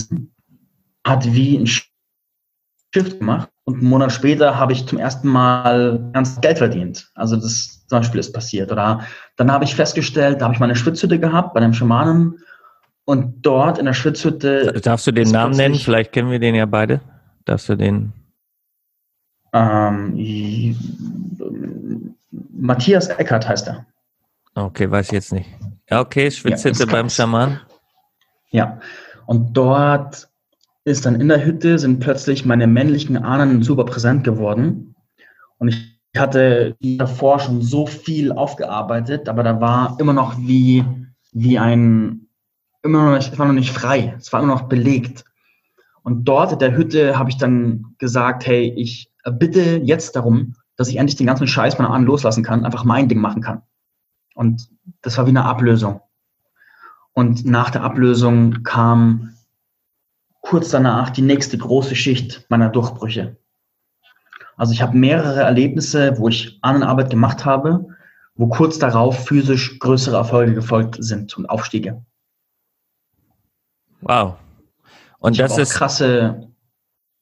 hat 1.06 1.32
wie 1.32 1.58
ein 1.58 1.68
Shift 1.68 3.20
gemacht. 3.20 3.50
Und 3.62 3.74
einen 3.74 3.88
Monat 3.88 4.10
später 4.10 4.58
habe 4.58 4.72
ich 4.72 4.88
zum 4.88 4.98
ersten 4.98 5.28
Mal 5.28 6.10
ernst 6.12 6.42
Geld 6.42 6.58
verdient. 6.58 7.08
Also 7.14 7.36
das 7.36 7.86
zum 7.86 8.00
Beispiel 8.00 8.18
ist 8.18 8.32
passiert. 8.32 8.72
Oder 8.72 9.06
dann 9.36 9.52
habe 9.52 9.62
ich 9.62 9.76
festgestellt, 9.76 10.40
da 10.40 10.46
habe 10.46 10.54
ich 10.54 10.60
meine 10.60 10.74
Schwitzhütte 10.74 11.20
gehabt 11.20 11.54
bei 11.54 11.60
einem 11.60 11.72
Schamanen. 11.72 12.40
Und 13.06 13.44
dort 13.44 13.78
in 13.78 13.84
der 13.84 13.92
Schwitzhütte. 13.92 14.80
Darfst 14.82 15.06
du 15.06 15.12
den 15.12 15.30
Namen 15.30 15.56
nennen? 15.56 15.74
Vielleicht 15.74 16.12
kennen 16.12 16.30
wir 16.30 16.38
den 16.38 16.54
ja 16.54 16.66
beide. 16.66 17.00
Darfst 17.44 17.68
du 17.68 17.76
den? 17.76 18.12
Ähm, 19.52 20.14
Matthias 22.52 23.08
Eckert 23.08 23.46
heißt 23.46 23.68
er. 23.68 23.86
Okay, 24.54 24.90
weiß 24.90 25.06
ich 25.06 25.12
jetzt 25.12 25.32
nicht. 25.32 25.48
Ja, 25.90 26.00
okay, 26.00 26.30
Schwitzhütte 26.30 26.84
ja, 26.84 26.92
beim 26.92 27.10
Schaman. 27.10 27.60
Ja, 28.50 28.80
und 29.26 29.54
dort 29.54 30.28
ist 30.84 31.06
dann 31.06 31.20
in 31.20 31.28
der 31.28 31.44
Hütte, 31.44 31.78
sind 31.78 32.00
plötzlich 32.00 32.44
meine 32.44 32.66
männlichen 32.66 33.16
Ahnen 33.16 33.62
super 33.62 33.84
präsent 33.84 34.24
geworden. 34.24 34.94
Und 35.58 35.68
ich 35.68 35.94
hatte 36.16 36.76
davor 36.80 37.40
schon 37.40 37.62
so 37.62 37.86
viel 37.86 38.32
aufgearbeitet, 38.32 39.28
aber 39.28 39.42
da 39.42 39.60
war 39.60 39.96
immer 39.98 40.12
noch 40.12 40.36
wie, 40.38 40.84
wie 41.32 41.58
ein, 41.58 42.23
immer 42.84 43.10
noch 43.10 43.16
nicht, 43.16 43.32
es 43.32 43.38
war 43.38 43.46
noch 43.46 43.54
nicht 43.54 43.72
frei, 43.72 44.14
es 44.18 44.32
war 44.32 44.40
immer 44.42 44.54
noch 44.54 44.68
belegt. 44.68 45.24
Und 46.02 46.24
dort 46.26 46.52
in 46.52 46.58
der 46.58 46.76
Hütte 46.76 47.18
habe 47.18 47.30
ich 47.30 47.38
dann 47.38 47.94
gesagt, 47.98 48.46
hey, 48.46 48.72
ich 48.76 49.10
bitte 49.38 49.80
jetzt 49.82 50.16
darum, 50.16 50.54
dass 50.76 50.88
ich 50.88 50.96
endlich 50.96 51.16
den 51.16 51.26
ganzen 51.26 51.48
Scheiß 51.48 51.78
meiner 51.78 51.90
Ahnen 51.90 52.04
loslassen 52.04 52.44
kann, 52.44 52.64
einfach 52.64 52.84
mein 52.84 53.08
Ding 53.08 53.20
machen 53.20 53.42
kann. 53.42 53.62
Und 54.34 54.68
das 55.00 55.16
war 55.16 55.26
wie 55.26 55.30
eine 55.30 55.44
Ablösung. 55.44 56.00
Und 57.14 57.46
nach 57.46 57.70
der 57.70 57.82
Ablösung 57.82 58.64
kam 58.64 59.34
kurz 60.42 60.70
danach 60.70 61.10
die 61.10 61.22
nächste 61.22 61.56
große 61.56 61.96
Schicht 61.96 62.44
meiner 62.50 62.68
Durchbrüche. 62.68 63.36
Also 64.56 64.72
ich 64.72 64.82
habe 64.82 64.96
mehrere 64.96 65.40
Erlebnisse, 65.40 66.18
wo 66.18 66.28
ich 66.28 66.58
Ahnenarbeit 66.60 67.08
gemacht 67.08 67.44
habe, 67.44 67.86
wo 68.34 68.48
kurz 68.48 68.78
darauf 68.78 69.26
physisch 69.26 69.78
größere 69.78 70.16
Erfolge 70.16 70.54
gefolgt 70.54 70.96
sind 70.98 71.36
und 71.38 71.46
Aufstiege. 71.46 72.04
Wow. 74.04 74.36
Und 75.18 75.32
ich 75.32 75.38
das 75.38 75.58
ist 75.58 75.74
krasse. 75.74 76.48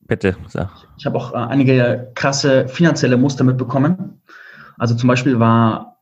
Bitte, 0.00 0.36
sag. 0.48 0.70
Ich 0.98 1.06
habe 1.06 1.16
auch 1.16 1.32
äh, 1.32 1.36
einige 1.36 2.10
krasse 2.14 2.68
finanzielle 2.68 3.16
Muster 3.16 3.44
mitbekommen. 3.44 4.20
Also 4.76 4.94
zum 4.94 5.08
Beispiel 5.08 5.38
war 5.38 5.92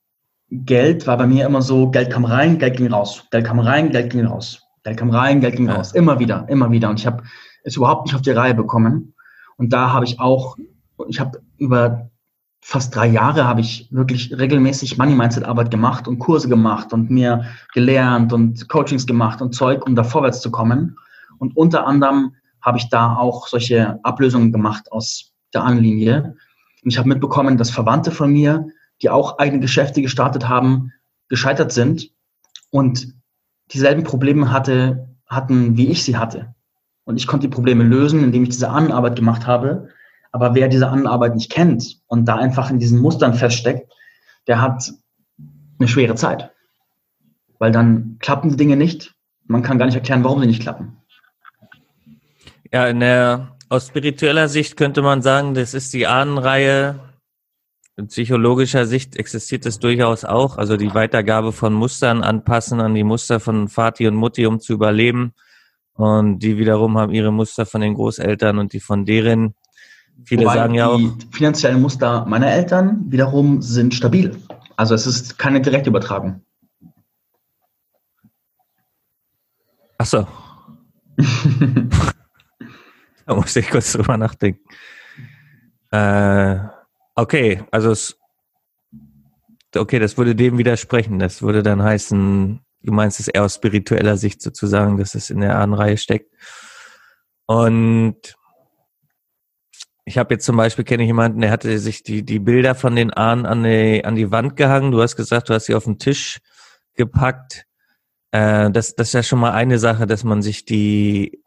Geld 0.51 1.07
war 1.07 1.17
bei 1.17 1.27
mir 1.27 1.47
immer 1.47 1.63
so, 1.63 1.91
Geld 1.91 2.11
kam 2.11 2.25
rein, 2.25 2.59
Geld 2.59 2.77
ging 2.77 2.93
raus. 2.93 3.25
Geld 3.31 3.47
kam 3.47 3.61
rein, 3.61 3.91
Geld 3.91 4.11
ging 4.11 4.25
raus. 4.25 4.63
Geld 4.83 4.97
kam 4.97 5.11
rein, 5.11 5.41
Geld 5.41 5.57
ging 5.57 5.69
ja. 5.69 5.77
raus. 5.77 5.93
Immer 5.93 6.19
wieder, 6.19 6.47
immer 6.49 6.71
wieder. 6.71 6.91
Und 6.91 6.99
ich 6.99 7.07
habe 7.07 7.23
es 7.63 7.77
überhaupt 7.77 8.07
nicht 8.07 8.15
auf 8.15 8.23
die 8.23 8.31
Reihe 8.31 8.55
bekommen. 8.55 9.15
Und 9.57 9.73
da 9.73 9.93
habe 9.93 10.07
ich 10.07 10.19
auch, 10.19 10.57
ich 11.09 11.21
habe 11.21 11.43
über 11.59 12.11
fast 12.61 12.95
drei 12.95 13.07
Jahre 13.07 13.47
habe 13.47 13.61
ich 13.61 13.89
wirklich 13.91 14.37
regelmäßig 14.37 14.99
Money 14.99 15.15
Mindset 15.15 15.45
Arbeit 15.45 15.71
gemacht 15.71 16.07
und 16.07 16.19
Kurse 16.19 16.49
gemacht 16.49 16.93
und 16.93 17.11
mir 17.11 17.45
gelernt 17.73 18.33
und 18.33 18.69
Coachings 18.69 19.07
gemacht 19.07 19.41
und 19.41 19.55
Zeug, 19.55 19.87
um 19.87 19.97
da 19.97 20.05
vorwärts 20.05 20.41
zu 20.41 20.51
kommen. 20.51 20.97
Und 21.39 21.57
unter 21.57 21.87
anderem 21.87 22.35
habe 22.61 22.79
ich 22.79 22.89
da 22.91 23.17
auch 23.17 23.47
solche 23.49 23.99
Ablösungen 24.03 24.53
gemacht 24.53 24.93
aus 24.93 25.33
der 25.55 25.65
Anlinie. 25.65 26.37
Und 26.83 26.91
ich 26.91 26.99
habe 26.99 27.09
mitbekommen, 27.09 27.57
dass 27.57 27.71
Verwandte 27.71 28.11
von 28.11 28.31
mir, 28.33 28.69
die 29.03 29.11
auch 29.11 29.39
eigene 29.39 29.61
Geschäfte 29.61 30.03
gestartet 30.03 30.49
haben, 30.49 30.93
gescheitert 31.29 31.73
sind 31.73 32.11
und 32.71 33.15
dieselben 33.73 34.05
Probleme 34.05 34.53
hatte, 34.53 35.09
hatten, 35.27 35.77
wie 35.77 35.89
ich 35.89 36.05
sie 36.05 36.17
hatte. 36.17 36.55
Und 37.05 37.17
ich 37.17 37.27
konnte 37.27 37.49
die 37.49 37.55
Probleme 37.55 37.85
lösen, 37.85 38.23
indem 38.23 38.43
ich 38.43 38.51
diese 38.51 38.69
Anarbeit 38.69 39.17
gemacht 39.17 39.47
habe. 39.47 39.89
Aber 40.33 40.55
wer 40.55 40.69
diese 40.69 40.89
Anarbeit 40.89 41.35
nicht 41.35 41.51
kennt 41.51 42.01
und 42.07 42.27
da 42.27 42.37
einfach 42.37 42.71
in 42.71 42.79
diesen 42.79 43.01
Mustern 43.01 43.35
feststeckt, 43.35 43.93
der 44.47 44.63
hat 44.63 44.93
eine 45.79 45.89
schwere 45.89 46.15
Zeit. 46.15 46.51
Weil 47.59 47.73
dann 47.73 48.17
klappen 48.21 48.51
die 48.51 48.57
Dinge 48.57 48.77
nicht. 48.77 49.15
Man 49.47 49.63
kann 49.63 49.79
gar 49.79 49.87
nicht 49.87 49.95
erklären, 49.97 50.25
warum 50.25 50.41
sie 50.41 50.47
nicht 50.47 50.63
klappen. 50.63 50.97
Ja, 52.73 52.87
in 52.87 53.01
der, 53.01 53.57
aus 53.69 53.89
spiritueller 53.89 54.49
Sicht 54.49 54.77
könnte 54.77 55.03
man 55.03 55.23
sagen, 55.23 55.55
das 55.55 55.75
ist 55.75 55.93
die 55.93 56.07
Ahnenreihe 56.07 57.01
in 58.01 58.07
psychologischer 58.07 58.87
Sicht 58.87 59.17
existiert 59.17 59.67
es 59.67 59.79
durchaus 59.79 60.25
auch, 60.25 60.57
also 60.57 60.79
die 60.79 60.95
Weitergabe 60.95 61.53
von 61.53 61.75
Mustern 61.75 62.23
anpassen 62.23 62.81
an 62.81 62.95
die 62.95 63.05
Muster 63.05 63.41
von 63.41 63.69
Vati 63.69 64.09
und 64.09 64.15
Mutti, 64.15 64.47
um 64.47 64.59
zu 64.59 64.73
überleben. 64.73 65.35
Und 65.93 66.39
die 66.39 66.57
wiederum 66.57 66.97
haben 66.97 67.13
ihre 67.13 67.31
Muster 67.31 67.67
von 67.67 67.83
den 67.83 67.93
Großeltern 67.93 68.59
und 68.59 68.73
die 68.73 68.81
von 68.81 69.05
deren. 69.05 69.55
Viele 70.25 70.45
Wobei 70.45 70.55
sagen 70.55 70.75
ja 70.75 70.89
auch. 70.89 70.99
Die 70.99 71.13
finanziellen 71.33 71.81
Muster 71.81 72.25
meiner 72.27 72.51
Eltern 72.51 73.05
wiederum 73.11 73.63
sind 73.63 73.95
stabil. 73.95 74.37
Also 74.77 74.95
es 74.95 75.07
ist 75.07 75.39
keine 75.39 75.61
Direktübertragung. 75.61 76.43
Ach 79.99 80.07
so. 80.07 80.27
da 83.27 83.35
muss 83.35 83.55
ich 83.57 83.69
kurz 83.69 83.93
drüber 83.93 84.17
nachdenken. 84.17 84.61
Äh, 85.91 86.59
Okay, 87.21 87.63
also 87.71 87.91
es, 87.91 88.19
okay, 89.77 89.99
das 89.99 90.17
würde 90.17 90.35
dem 90.35 90.57
widersprechen. 90.57 91.19
Das 91.19 91.43
würde 91.43 91.63
dann 91.63 91.83
heißen, 91.83 92.61
du 92.83 92.93
meinst 92.93 93.21
es 93.21 93.29
eher 93.29 93.45
aus 93.45 93.57
spiritueller 93.57 94.17
Sicht 94.17 94.41
sozusagen, 94.41 94.97
dass 94.97 95.15
es 95.15 95.29
in 95.29 95.41
der 95.43 95.59
Ahnenreihe 95.59 95.99
steckt. 95.99 96.33
Und 97.45 98.37
ich 100.11 100.19
habe 100.19 100.35
jetzt 100.35 100.45
zum 100.45 100.57
Beispiel, 100.57 100.85
kenne 100.85 101.05
ich 101.05 101.07
jemanden, 101.07 101.41
der 101.41 101.53
hatte 101.53 101.79
sich 101.79 102.03
die, 102.03 102.25
die 102.25 102.41
Bilder 102.41 102.75
von 102.75 102.97
den 102.97 103.13
Ahnen 103.13 103.47
an 103.47 103.63
die, 103.63 104.05
an 104.05 104.17
die 104.17 104.33
Wand 104.33 104.57
gehangen. 104.57 104.91
Du 104.91 105.01
hast 105.01 105.15
gesagt, 105.15 105.49
du 105.49 105.55
hast 105.55 105.67
sie 105.67 105.75
auf 105.77 105.85
den 105.85 106.01
Tisch 106.01 106.41
gepackt. 106.97 107.65
Äh, 108.33 108.73
das, 108.73 108.97
das 108.97 109.09
ist 109.09 109.13
ja 109.15 109.23
schon 109.23 109.39
mal 109.39 109.53
eine 109.53 109.79
Sache, 109.79 110.09
dass 110.09 110.25
man 110.25 110.43
sich 110.43 110.65
die 110.65 111.41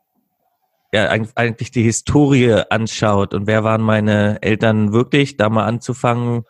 ja 0.93 1.09
eigentlich 1.09 1.71
die 1.71 1.83
Historie 1.83 2.53
anschaut 2.69 3.33
und 3.33 3.47
wer 3.47 3.65
waren 3.65 3.81
meine 3.81 4.41
Eltern 4.41 4.93
wirklich, 4.93 5.35
da 5.35 5.49
mal 5.49 5.65
anzufangen, 5.65 6.43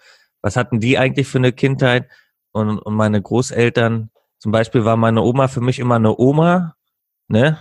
was 0.43 0.55
hatten 0.55 0.79
die 0.79 0.99
eigentlich 0.99 1.27
für 1.27 1.39
eine 1.39 1.51
Kindheit 1.51 2.11
und, 2.51 2.77
und 2.77 2.93
meine 2.93 3.21
Großeltern 3.21 4.11
Zum 4.37 4.51
Beispiel 4.51 4.85
war 4.85 4.97
meine 4.97 5.21
Oma 5.21 5.47
für 5.47 5.61
mich 5.61 5.79
immer 5.79 5.95
eine 5.95 6.15
Oma, 6.19 6.75
ne? 7.27 7.57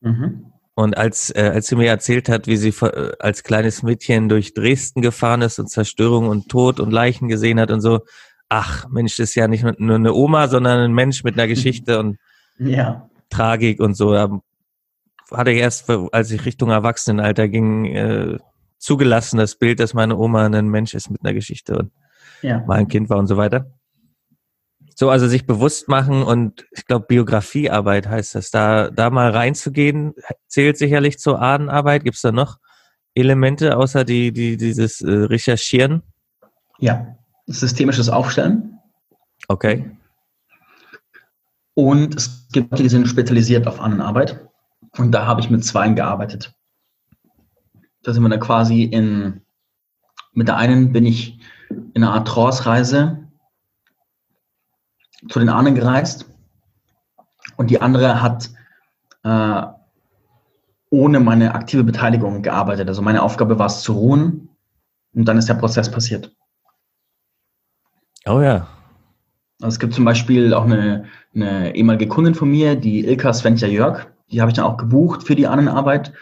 Mhm. 0.00 0.53
Und 0.76 0.96
als, 0.96 1.30
äh, 1.30 1.50
als 1.54 1.68
sie 1.68 1.76
mir 1.76 1.88
erzählt 1.88 2.28
hat, 2.28 2.48
wie 2.48 2.56
sie 2.56 2.70
äh, 2.84 3.12
als 3.20 3.44
kleines 3.44 3.82
Mädchen 3.82 4.28
durch 4.28 4.54
Dresden 4.54 5.02
gefahren 5.02 5.42
ist 5.42 5.58
und 5.58 5.68
Zerstörung 5.68 6.28
und 6.28 6.48
Tod 6.48 6.80
und 6.80 6.90
Leichen 6.90 7.28
gesehen 7.28 7.60
hat 7.60 7.70
und 7.70 7.80
so, 7.80 8.00
ach 8.48 8.88
Mensch, 8.88 9.16
das 9.16 9.30
ist 9.30 9.34
ja 9.36 9.46
nicht 9.46 9.64
nur 9.78 9.94
eine 9.94 10.12
Oma, 10.12 10.48
sondern 10.48 10.80
ein 10.80 10.92
Mensch 10.92 11.22
mit 11.22 11.34
einer 11.34 11.46
Geschichte 11.54 12.00
und 12.00 12.18
ja. 12.58 13.08
Tragik 13.30 13.80
und 13.80 13.94
so. 13.94 14.12
Da 14.12 14.40
hatte 15.30 15.52
ich 15.52 15.58
erst, 15.58 15.88
als 15.90 16.30
ich 16.30 16.44
Richtung 16.44 16.70
Erwachsenenalter 16.70 17.48
ging, 17.48 17.86
äh, 17.86 18.38
zugelassen, 18.78 19.38
das 19.38 19.56
Bild, 19.56 19.80
dass 19.80 19.94
meine 19.94 20.16
Oma 20.16 20.46
ein 20.46 20.68
Mensch 20.68 20.94
ist 20.94 21.10
mit 21.10 21.24
einer 21.24 21.34
Geschichte 21.34 21.78
und 21.78 21.92
ja. 22.42 22.62
mal 22.66 22.78
ein 22.78 22.88
Kind 22.88 23.08
war 23.08 23.18
und 23.18 23.26
so 23.26 23.36
weiter. 23.36 23.72
So, 24.94 25.10
also 25.10 25.26
sich 25.26 25.46
bewusst 25.46 25.88
machen 25.88 26.22
und 26.22 26.66
ich 26.70 26.86
glaube, 26.86 27.06
Biografiearbeit 27.06 28.08
heißt 28.08 28.36
das. 28.36 28.50
Da, 28.50 28.90
da 28.90 29.10
mal 29.10 29.30
reinzugehen, 29.30 30.14
zählt 30.46 30.78
sicherlich 30.78 31.18
zur 31.18 31.42
Ahnenarbeit. 31.42 32.04
Gibt 32.04 32.16
es 32.16 32.22
da 32.22 32.30
noch 32.30 32.58
Elemente 33.14 33.76
außer 33.76 34.04
die, 34.04 34.32
die, 34.32 34.56
dieses 34.56 35.00
äh, 35.00 35.10
Recherchieren? 35.10 36.02
Ja, 36.78 37.16
systemisches 37.46 38.08
Aufstellen. 38.08 38.78
Okay. 39.48 39.90
Und 41.74 42.14
es 42.14 42.48
gibt 42.52 42.70
Leute, 42.70 42.84
die 42.84 42.88
sind 42.88 43.08
spezialisiert 43.08 43.66
auf 43.66 43.80
Ahnenarbeit. 43.80 44.48
Und 44.96 45.10
da 45.10 45.26
habe 45.26 45.40
ich 45.40 45.50
mit 45.50 45.64
zweien 45.64 45.96
gearbeitet. 45.96 46.54
Da 48.02 48.12
sind 48.12 48.22
wir 48.22 48.28
dann 48.28 48.40
quasi 48.40 48.84
in, 48.84 49.42
mit 50.32 50.46
der 50.46 50.56
einen 50.56 50.92
bin 50.92 51.04
ich 51.04 51.40
in 51.94 52.04
einer 52.04 52.12
Art 52.12 52.28
Trance-Reise 52.28 53.23
zu 55.28 55.38
den 55.38 55.48
Ahnen 55.48 55.74
gereist 55.74 56.26
und 57.56 57.70
die 57.70 57.80
andere 57.80 58.22
hat 58.22 58.50
äh, 59.22 59.62
ohne 60.90 61.20
meine 61.20 61.54
aktive 61.54 61.84
Beteiligung 61.84 62.42
gearbeitet. 62.42 62.88
Also 62.88 63.02
meine 63.02 63.22
Aufgabe 63.22 63.58
war 63.58 63.66
es 63.66 63.82
zu 63.82 63.94
ruhen 63.94 64.48
und 65.14 65.26
dann 65.26 65.38
ist 65.38 65.48
der 65.48 65.54
Prozess 65.54 65.90
passiert. 65.90 66.34
Oh 68.26 68.40
ja. 68.40 68.68
Also 69.60 69.74
es 69.74 69.78
gibt 69.78 69.94
zum 69.94 70.04
Beispiel 70.04 70.52
auch 70.54 70.64
eine, 70.64 71.06
eine 71.34 71.74
ehemalige 71.74 72.08
Kundin 72.08 72.34
von 72.34 72.50
mir, 72.50 72.76
die 72.76 73.06
Ilka 73.06 73.32
Svenja 73.32 73.68
Jörg. 73.68 74.06
Die 74.30 74.40
habe 74.40 74.50
ich 74.50 74.56
dann 74.56 74.64
auch 74.64 74.76
gebucht 74.76 75.22
für 75.24 75.34
die 75.34 75.46
Ahnenarbeit. 75.46 76.12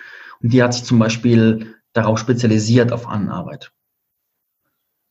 Und 0.42 0.53
die 0.53 0.62
hat 0.62 0.74
sich 0.74 0.84
zum 0.84 0.98
Beispiel 0.98 1.74
darauf 1.92 2.18
spezialisiert 2.18 2.92
auf 2.92 3.07
Ahnenarbeit. 3.07 3.72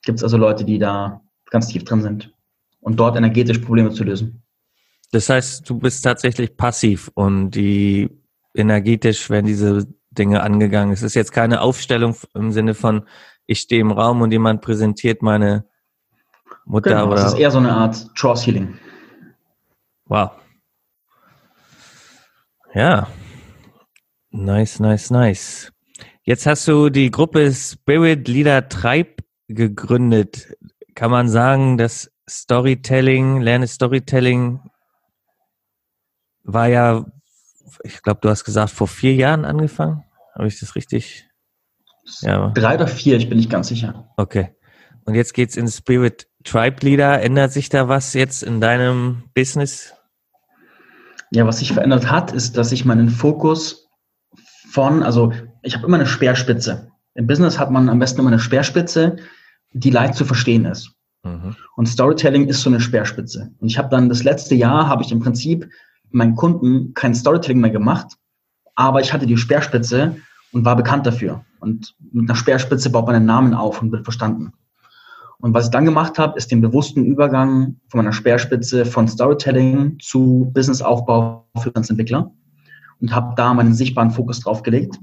Gibt 0.04 0.20
es 0.20 0.24
also 0.24 0.38
Leute, 0.38 0.66
die 0.66 0.80
da 0.80 1.22
ganz 1.50 1.68
tief 1.68 1.84
drin 1.84 2.02
sind 2.02 2.34
und 2.82 3.00
dort 3.00 3.16
energetisch 3.16 3.60
Probleme 3.60 3.92
zu 3.92 4.04
lösen. 4.04 4.44
Das 5.12 5.30
heißt, 5.30 5.70
du 5.70 5.80
bist 5.80 6.04
tatsächlich 6.04 6.58
passiv 6.58 7.10
und 7.14 7.52
die 7.52 8.10
energetisch 8.54 9.30
werden 9.30 9.46
diese 9.46 9.88
Dinge 10.10 10.42
angegangen. 10.42 10.94
Es 10.94 11.04
ist 11.04 11.16
jetzt 11.16 11.32
keine 11.32 11.62
Aufstellung 11.62 12.16
im 12.34 12.52
Sinne 12.52 12.74
von, 12.74 13.08
ich 13.46 13.60
stehe 13.60 13.82
im 13.82 13.92
Raum 13.92 14.22
und 14.22 14.32
jemand 14.32 14.62
präsentiert 14.62 15.22
meine 15.22 15.66
Mutter 16.66 16.92
genau, 16.92 17.08
oder. 17.08 17.16
Das 17.16 17.34
ist 17.34 17.40
eher 17.40 17.52
so 17.52 17.60
eine 17.60 17.72
Art 17.72 18.14
Trance 18.16 18.46
Healing. 18.46 18.78
Wow. 20.06 20.32
Ja. 22.74 23.08
Nice, 24.30 24.80
nice, 24.80 25.10
nice. 25.10 25.72
Jetzt 26.24 26.46
hast 26.46 26.68
du 26.68 26.90
die 26.90 27.12
Gruppe 27.12 27.52
Spirit 27.52 28.28
Leader 28.28 28.70
Tribe 28.70 29.16
gegründet. 29.48 30.56
Kann 30.96 31.12
man 31.12 31.28
sagen, 31.28 31.78
dass 31.78 32.11
Storytelling, 32.32 33.42
lerne 33.42 33.68
Storytelling 33.68 34.62
war 36.44 36.68
ja, 36.68 37.06
ich 37.84 38.02
glaube, 38.02 38.20
du 38.22 38.30
hast 38.30 38.46
gesagt, 38.46 38.72
vor 38.72 38.88
vier 38.88 39.14
Jahren 39.14 39.44
angefangen. 39.44 40.06
Habe 40.34 40.48
ich 40.48 40.60
das 40.60 40.76
richtig? 40.76 41.28
Ja. 42.22 42.50
Drei 42.50 42.76
oder 42.76 42.88
vier, 42.88 43.18
ich 43.18 43.28
bin 43.28 43.38
nicht 43.38 43.50
ganz 43.50 43.68
sicher. 43.68 44.10
Okay. 44.16 44.56
Und 45.04 45.16
jetzt 45.16 45.34
geht's 45.34 45.58
in 45.58 45.68
Spirit 45.68 46.28
Tribe 46.44 46.78
Leader. 46.86 47.22
Ändert 47.22 47.52
sich 47.52 47.70
da 47.70 47.88
was 47.90 48.14
jetzt 48.14 48.44
in 48.44 48.62
deinem 48.62 49.24
Business? 49.34 49.94
Ja, 51.32 51.46
was 51.46 51.60
sich 51.60 51.74
verändert 51.74 52.10
hat, 52.10 52.32
ist, 52.32 52.58
dass 52.58 52.72
ich 52.72 52.86
meinen 52.86 53.10
Fokus 53.10 53.90
von, 54.70 55.04
also 55.04 55.34
ich 55.64 55.76
habe 55.76 55.86
immer 55.86 55.98
eine 55.98 56.08
Speerspitze. 56.08 56.92
Im 57.14 57.28
Business 57.28 57.60
hat 57.60 57.72
man 57.72 57.90
am 57.90 58.00
besten 58.00 58.22
immer 58.22 58.30
eine 58.30 58.40
Speerspitze, 58.40 59.18
die 59.74 59.90
leicht 59.90 60.16
zu 60.16 60.24
verstehen 60.24 60.66
ist. 60.66 60.96
Mhm. 61.24 61.55
Und 61.76 61.86
Storytelling 61.88 62.47
ist 62.47 62.61
so 62.61 62.69
eine 62.69 62.80
Speerspitze. 62.80 63.51
Und 63.59 63.67
ich 63.67 63.78
habe 63.78 63.89
dann 63.89 64.09
das 64.09 64.24
letzte 64.24 64.55
Jahr, 64.55 64.88
habe 64.88 65.03
ich 65.03 65.11
im 65.11 65.19
Prinzip 65.19 65.69
meinen 66.09 66.36
Kunden 66.36 66.93
kein 66.93 67.13
Storytelling 67.13 67.61
mehr 67.61 67.72
gemacht, 67.72 68.17
aber 68.76 69.01
ich 69.01 69.13
hatte 69.13 69.28
die 69.28 69.38
Speerspitze 69.38 70.17
und 70.51 70.65
war 70.65 70.76
bekannt 70.76 71.05
dafür. 71.05 71.45
Und 71.59 71.95
mit 72.11 72.30
einer 72.30 72.36
Speerspitze 72.36 72.89
baut 72.89 73.05
man 73.05 73.15
einen 73.15 73.26
Namen 73.26 73.53
auf 73.53 73.82
und 73.82 73.91
wird 73.91 74.03
verstanden. 74.03 74.53
Und 75.39 75.53
was 75.53 75.65
ich 75.65 75.72
dann 75.72 75.86
gemacht 75.86 76.19
habe, 76.19 76.38
ist 76.38 76.51
den 76.51 76.61
bewussten 76.61 77.03
Übergang 77.03 77.78
von 77.88 77.97
meiner 77.97 78.13
Speerspitze 78.13 78.86
von 78.86 79.07
Storytelling 79.07 79.97
zu 79.99 80.51
Businessaufbau 80.53 81.47
für 81.57 81.74
Entwickler 81.76 82.32
und 82.99 83.13
habe 83.13 83.34
da 83.36 83.53
meinen 83.53 83.74
sichtbaren 83.74 84.11
Fokus 84.11 84.41
drauf 84.41 84.61
gelegt 84.61 84.99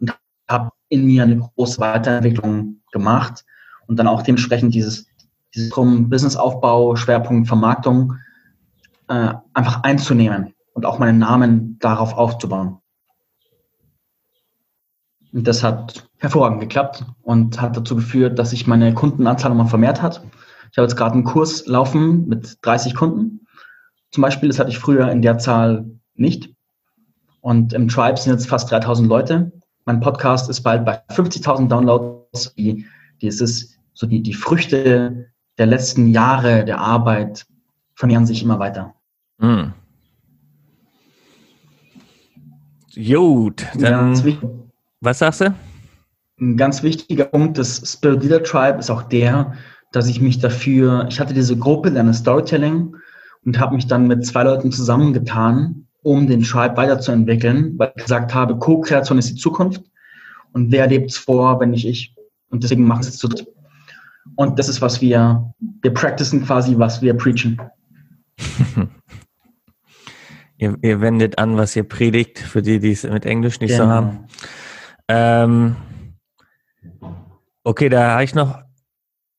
und 0.00 0.16
habe 0.48 0.70
in 0.88 1.06
mir 1.06 1.22
eine 1.22 1.38
große 1.38 1.80
Weiterentwicklung 1.80 2.80
gemacht 2.90 3.44
und 3.86 3.96
dann 3.98 4.08
auch 4.08 4.22
dementsprechend 4.22 4.74
dieses 4.74 5.06
drum 5.70 6.08
Businessaufbau, 6.08 6.96
Schwerpunkt 6.96 7.48
Vermarktung 7.48 8.14
äh, 9.08 9.34
einfach 9.54 9.82
einzunehmen 9.82 10.54
und 10.72 10.86
auch 10.86 10.98
meinen 10.98 11.18
Namen 11.18 11.78
darauf 11.78 12.14
aufzubauen. 12.14 12.78
Und 15.32 15.46
das 15.46 15.62
hat 15.62 16.08
hervorragend 16.18 16.60
geklappt 16.60 17.04
und 17.22 17.60
hat 17.60 17.76
dazu 17.76 17.96
geführt, 17.96 18.38
dass 18.38 18.50
sich 18.50 18.66
meine 18.66 18.94
Kundenanzahl 18.94 19.50
nochmal 19.50 19.68
vermehrt 19.68 20.00
hat. 20.00 20.22
Ich 20.70 20.78
habe 20.78 20.86
jetzt 20.86 20.96
gerade 20.96 21.14
einen 21.14 21.24
Kurs 21.24 21.66
laufen 21.66 22.26
mit 22.26 22.58
30 22.62 22.94
Kunden. 22.94 23.46
Zum 24.10 24.22
Beispiel, 24.22 24.48
das 24.48 24.58
hatte 24.58 24.70
ich 24.70 24.78
früher 24.78 25.10
in 25.10 25.22
der 25.22 25.38
Zahl 25.38 25.90
nicht. 26.14 26.54
Und 27.40 27.72
im 27.72 27.88
Tribe 27.88 28.18
sind 28.18 28.32
jetzt 28.32 28.48
fast 28.48 28.70
3000 28.70 29.08
Leute. 29.08 29.52
Mein 29.84 30.00
Podcast 30.00 30.48
ist 30.50 30.62
bald 30.62 30.84
bei 30.84 31.00
50.000 31.10 31.68
Downloads. 31.68 32.54
Die, 32.54 32.86
die 33.20 33.26
ist 33.26 33.40
es, 33.40 33.78
so 33.94 34.06
die, 34.06 34.22
die 34.22 34.34
Früchte 34.34 35.28
der 35.58 35.66
letzten 35.66 36.08
Jahre 36.08 36.64
der 36.64 36.78
Arbeit 36.78 37.46
vermehren 37.94 38.26
sich 38.26 38.42
immer 38.42 38.58
weiter. 38.58 38.94
Hm. 39.40 39.72
Gut, 42.94 43.66
dann 43.78 44.14
was 45.00 45.18
sagst 45.18 45.42
du? 45.42 45.54
Ein 46.40 46.56
ganz 46.56 46.82
wichtiger 46.82 47.26
Punkt 47.26 47.58
des 47.58 47.92
Spirit 47.92 48.22
Leader 48.22 48.42
Tribe 48.42 48.78
ist 48.78 48.90
auch 48.90 49.02
der, 49.02 49.54
dass 49.92 50.08
ich 50.08 50.20
mich 50.20 50.38
dafür, 50.38 51.06
ich 51.08 51.20
hatte 51.20 51.34
diese 51.34 51.56
Gruppe 51.56 51.90
Lerne 51.90 52.14
Storytelling 52.14 52.96
und 53.44 53.58
habe 53.58 53.76
mich 53.76 53.86
dann 53.86 54.06
mit 54.06 54.24
zwei 54.26 54.42
Leuten 54.44 54.72
zusammengetan, 54.72 55.86
um 56.02 56.26
den 56.26 56.42
Tribe 56.42 56.76
weiterzuentwickeln, 56.76 57.78
weil 57.78 57.92
ich 57.96 58.04
gesagt 58.04 58.34
habe, 58.34 58.58
Co-Kreation 58.58 59.18
ist 59.18 59.30
die 59.30 59.36
Zukunft 59.36 59.82
und 60.52 60.72
wer 60.72 60.86
lebt 60.86 61.10
es 61.10 61.18
vor, 61.18 61.60
wenn 61.60 61.70
nicht 61.70 61.86
ich? 61.86 62.14
Und 62.50 62.62
deswegen 62.62 62.86
mache 62.86 63.02
ich 63.02 63.08
es 63.08 63.18
zu 63.18 63.28
dritt. 63.28 63.46
Und 64.36 64.58
das 64.58 64.68
ist, 64.68 64.82
was 64.82 65.00
wir, 65.00 65.52
wir 65.82 65.94
practicen 65.94 66.44
quasi, 66.44 66.78
was 66.78 67.00
wir 67.00 67.14
preachen. 67.14 67.60
ihr, 70.58 70.76
ihr, 70.82 71.00
wendet 71.00 71.38
an, 71.38 71.56
was 71.56 71.74
ihr 71.74 71.84
predigt, 71.84 72.38
für 72.38 72.60
die, 72.60 72.78
die 72.78 72.92
es 72.92 73.02
mit 73.02 73.24
Englisch 73.24 73.60
nicht 73.60 73.70
genau. 73.70 73.84
so 73.84 73.90
haben. 73.90 74.26
Ähm, 75.08 75.76
okay, 77.64 77.88
da 77.88 78.12
habe 78.12 78.24
ich 78.24 78.34
noch 78.34 78.62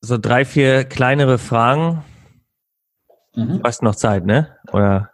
so 0.00 0.18
drei, 0.18 0.44
vier 0.44 0.84
kleinere 0.84 1.38
Fragen. 1.38 2.02
Mhm. 3.36 3.58
Du 3.58 3.62
hast 3.62 3.82
noch 3.82 3.94
Zeit, 3.94 4.26
ne? 4.26 4.56
Oder? 4.72 5.12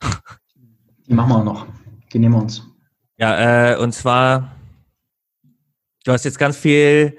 Die 1.06 1.12
machen 1.14 1.30
wir 1.30 1.36
auch 1.36 1.44
noch. 1.44 1.66
Die 2.12 2.18
nehmen 2.18 2.34
wir 2.34 2.42
uns. 2.42 2.62
Ja, 3.18 3.72
äh, 3.72 3.76
und 3.76 3.92
zwar, 3.92 4.52
du 6.04 6.12
hast 6.12 6.24
jetzt 6.24 6.38
ganz 6.38 6.56
viel 6.56 7.18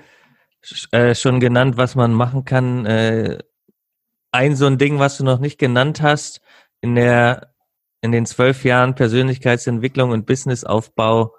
äh, 0.91 1.15
schon 1.15 1.39
genannt, 1.39 1.77
was 1.77 1.95
man 1.95 2.13
machen 2.13 2.45
kann. 2.45 2.85
Äh, 2.85 3.39
ein 4.31 4.55
so 4.55 4.65
ein 4.65 4.77
Ding, 4.77 4.99
was 4.99 5.17
du 5.17 5.23
noch 5.23 5.39
nicht 5.39 5.57
genannt 5.57 6.01
hast, 6.01 6.41
in 6.81 6.95
der 6.95 7.53
in 8.01 8.11
den 8.11 8.25
zwölf 8.25 8.63
Jahren 8.63 8.95
Persönlichkeitsentwicklung 8.95 10.11
und 10.11 10.25
Businessaufbau 10.25 11.35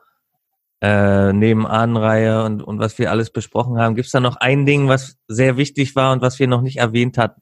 äh, 0.82 1.32
neben 1.32 1.66
Ahnenreihe 1.66 2.44
und, 2.44 2.62
und 2.62 2.78
was 2.78 2.98
wir 2.98 3.10
alles 3.10 3.30
besprochen 3.30 3.78
haben, 3.78 3.94
gibt 3.94 4.06
es 4.06 4.12
da 4.12 4.20
noch 4.20 4.36
ein 4.36 4.66
Ding, 4.66 4.88
was 4.88 5.16
sehr 5.28 5.56
wichtig 5.56 5.96
war 5.96 6.12
und 6.12 6.22
was 6.22 6.38
wir 6.38 6.48
noch 6.48 6.62
nicht 6.62 6.78
erwähnt 6.78 7.18
hatten? 7.18 7.40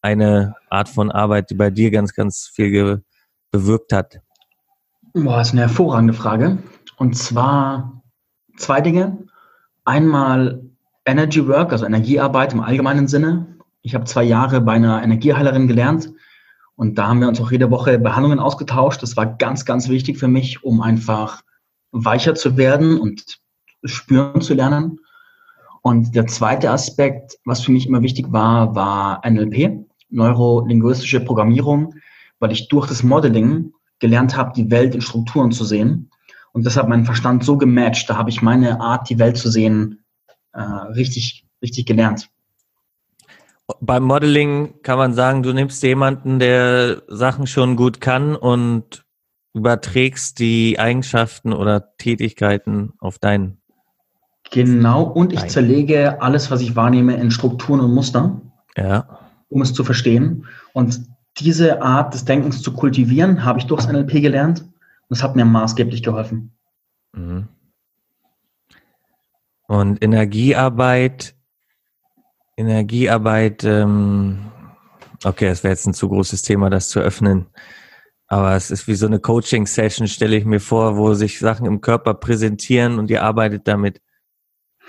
Eine 0.00 0.56
Art 0.68 0.88
von 0.88 1.10
Arbeit, 1.10 1.50
die 1.50 1.54
bei 1.54 1.70
dir 1.70 1.90
ganz, 1.90 2.12
ganz 2.12 2.50
viel 2.52 3.04
bewirkt 3.52 3.92
hat. 3.92 4.20
Boah, 5.12 5.40
ist 5.40 5.52
eine 5.52 5.62
hervorragende 5.62 6.14
Frage. 6.14 6.58
Und 6.96 7.16
zwar 7.16 8.02
zwei 8.56 8.80
Dinge. 8.80 9.26
Einmal 9.84 10.62
Energy 11.04 11.46
Work, 11.48 11.72
also 11.72 11.84
Energiearbeit 11.84 12.52
im 12.52 12.60
allgemeinen 12.60 13.08
Sinne. 13.08 13.58
Ich 13.82 13.94
habe 13.94 14.04
zwei 14.04 14.22
Jahre 14.22 14.60
bei 14.60 14.72
einer 14.72 15.02
Energieheilerin 15.02 15.66
gelernt 15.66 16.12
Und 16.76 16.98
da 16.98 17.08
haben 17.08 17.20
wir 17.20 17.28
uns 17.28 17.40
auch 17.40 17.50
jede 17.50 17.70
Woche 17.70 17.98
Behandlungen 17.98 18.38
ausgetauscht. 18.38 19.02
Das 19.02 19.16
war 19.16 19.26
ganz, 19.26 19.64
ganz 19.64 19.88
wichtig 19.88 20.18
für 20.18 20.28
mich, 20.28 20.62
um 20.62 20.80
einfach 20.80 21.42
weicher 21.90 22.34
zu 22.34 22.56
werden 22.56 22.98
und 22.98 23.38
spüren 23.84 24.40
zu 24.40 24.54
lernen. 24.54 25.00
Und 25.82 26.14
der 26.14 26.26
zweite 26.28 26.70
Aspekt, 26.70 27.38
was 27.44 27.62
für 27.62 27.72
mich 27.72 27.86
immer 27.86 28.02
wichtig 28.02 28.26
war, 28.30 28.74
war 28.76 29.20
NLP, 29.28 29.84
neurolinguistische 30.10 31.20
Programmierung, 31.20 31.94
weil 32.38 32.52
ich 32.52 32.68
durch 32.68 32.86
das 32.86 33.02
Modeling 33.02 33.72
gelernt 33.98 34.36
habe, 34.36 34.52
die 34.54 34.70
Welt 34.70 34.94
in 34.94 35.00
Strukturen 35.00 35.50
zu 35.50 35.64
sehen. 35.64 36.10
Und 36.52 36.64
das 36.66 36.76
hat 36.76 36.88
mein 36.88 37.04
Verstand 37.04 37.44
so 37.44 37.56
gematcht. 37.56 38.08
Da 38.08 38.16
habe 38.16 38.30
ich 38.30 38.42
meine 38.42 38.80
Art, 38.80 39.10
die 39.10 39.18
Welt 39.18 39.36
zu 39.36 39.50
sehen, 39.50 40.01
äh, 40.52 40.60
richtig, 40.60 41.46
richtig 41.62 41.86
gelernt. 41.86 42.28
Beim 43.80 44.02
Modeling 44.02 44.82
kann 44.82 44.98
man 44.98 45.14
sagen, 45.14 45.42
du 45.42 45.52
nimmst 45.52 45.82
jemanden, 45.82 46.38
der 46.38 47.02
Sachen 47.08 47.46
schon 47.46 47.76
gut 47.76 48.00
kann 48.00 48.36
und 48.36 49.04
überträgst 49.54 50.38
die 50.38 50.78
Eigenschaften 50.78 51.52
oder 51.52 51.96
Tätigkeiten 51.96 52.92
auf 52.98 53.18
deinen 53.18 53.62
Genau, 54.50 55.04
und 55.04 55.32
ich 55.32 55.40
Nein. 55.40 55.48
zerlege 55.48 56.20
alles, 56.20 56.50
was 56.50 56.60
ich 56.60 56.76
wahrnehme, 56.76 57.14
in 57.14 57.30
Strukturen 57.30 57.80
und 57.80 57.94
Muster, 57.94 58.42
ja. 58.76 59.18
um 59.48 59.62
es 59.62 59.72
zu 59.72 59.82
verstehen. 59.82 60.46
Und 60.74 61.00
diese 61.38 61.80
Art 61.80 62.12
des 62.12 62.26
Denkens 62.26 62.60
zu 62.60 62.74
kultivieren, 62.74 63.44
habe 63.44 63.60
ich 63.60 63.66
durchs 63.66 63.88
NLP 63.88 64.20
gelernt. 64.20 64.60
Und 64.60 65.08
das 65.08 65.22
hat 65.22 65.36
mir 65.36 65.46
maßgeblich 65.46 66.02
geholfen. 66.02 66.52
Mhm. 67.14 67.48
Und 69.72 70.04
Energiearbeit, 70.04 71.34
Energiearbeit, 72.58 73.64
ähm, 73.64 74.50
okay, 75.24 75.46
das 75.46 75.64
wäre 75.64 75.72
jetzt 75.72 75.86
ein 75.86 75.94
zu 75.94 76.10
großes 76.10 76.42
Thema, 76.42 76.68
das 76.68 76.90
zu 76.90 77.00
öffnen. 77.00 77.46
Aber 78.26 78.54
es 78.54 78.70
ist 78.70 78.86
wie 78.86 78.94
so 78.94 79.06
eine 79.06 79.18
Coaching-Session, 79.18 80.08
stelle 80.08 80.36
ich 80.36 80.44
mir 80.44 80.60
vor, 80.60 80.98
wo 80.98 81.14
sich 81.14 81.38
Sachen 81.38 81.64
im 81.64 81.80
Körper 81.80 82.12
präsentieren 82.12 82.98
und 82.98 83.08
ihr 83.08 83.22
arbeitet 83.22 83.66
damit. 83.66 84.02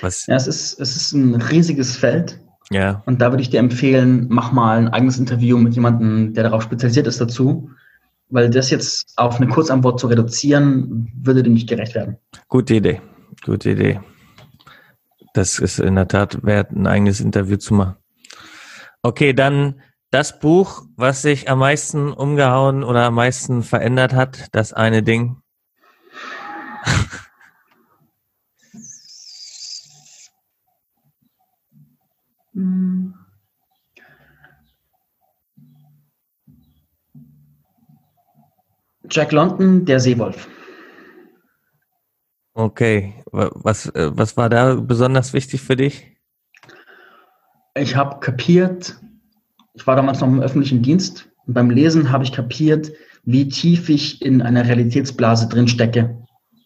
Was? 0.01 0.25
Ja, 0.25 0.35
es 0.35 0.47
ist, 0.47 0.81
es 0.81 0.97
ist 0.97 1.13
ein 1.13 1.35
riesiges 1.35 1.95
Feld. 1.95 2.41
Ja. 2.69 3.03
Und 3.05 3.21
da 3.21 3.31
würde 3.31 3.41
ich 3.41 3.49
dir 3.49 3.61
empfehlen, 3.61 4.25
mach 4.27 4.51
mal 4.51 4.79
ein 4.79 4.89
eigenes 4.89 5.17
Interview 5.17 5.57
mit 5.57 5.75
jemandem, 5.75 6.33
der 6.33 6.43
darauf 6.43 6.61
spezialisiert 6.61 7.07
ist 7.07 7.21
dazu. 7.21 7.69
Weil 8.29 8.49
das 8.49 8.69
jetzt 8.69 9.13
auf 9.15 9.37
eine 9.37 9.47
Kurzantwort 9.47 10.01
zu 10.01 10.07
reduzieren, 10.07 11.09
würde 11.15 11.41
dir 11.41 11.51
nicht 11.51 11.69
gerecht 11.69 11.95
werden. 11.95 12.17
Gute 12.49 12.75
Idee. 12.75 12.99
Gute 13.45 13.69
Idee. 13.69 14.01
Das 15.33 15.57
ist 15.57 15.79
in 15.79 15.95
der 15.95 16.07
Tat 16.07 16.43
wert, 16.43 16.71
ein 16.71 16.85
eigenes 16.85 17.19
Interview 17.19 17.57
zu 17.57 17.73
machen. 17.73 17.95
Okay, 19.01 19.33
dann 19.33 19.81
das 20.11 20.39
Buch, 20.39 20.83
was 20.95 21.23
sich 21.23 21.49
am 21.49 21.59
meisten 21.59 22.13
umgehauen 22.13 22.83
oder 22.83 23.05
am 23.05 23.15
meisten 23.15 23.63
verändert 23.63 24.13
hat, 24.13 24.47
das 24.51 24.71
eine 24.71 25.01
Ding. 25.01 25.37
Jack 39.09 39.31
London, 39.31 39.85
der 39.85 39.99
Seewolf. 39.99 40.47
Okay, 42.55 43.15
was, 43.31 43.87
äh, 43.87 44.11
was 44.13 44.37
war 44.37 44.49
da 44.49 44.75
besonders 44.75 45.33
wichtig 45.33 45.61
für 45.61 45.75
dich? 45.75 46.15
Ich 47.75 47.95
habe 47.95 48.19
kapiert, 48.19 48.99
ich 49.73 49.87
war 49.87 49.95
damals 49.95 50.21
noch 50.21 50.27
im 50.27 50.41
öffentlichen 50.41 50.83
Dienst 50.83 51.29
und 51.47 51.55
beim 51.55 51.71
Lesen 51.71 52.11
habe 52.11 52.23
ich 52.23 52.31
kapiert, 52.31 52.91
wie 53.23 53.47
tief 53.47 53.89
ich 53.89 54.21
in 54.21 54.41
einer 54.41 54.65
Realitätsblase 54.65 55.47
drin 55.47 55.67
stecke, 55.67 56.23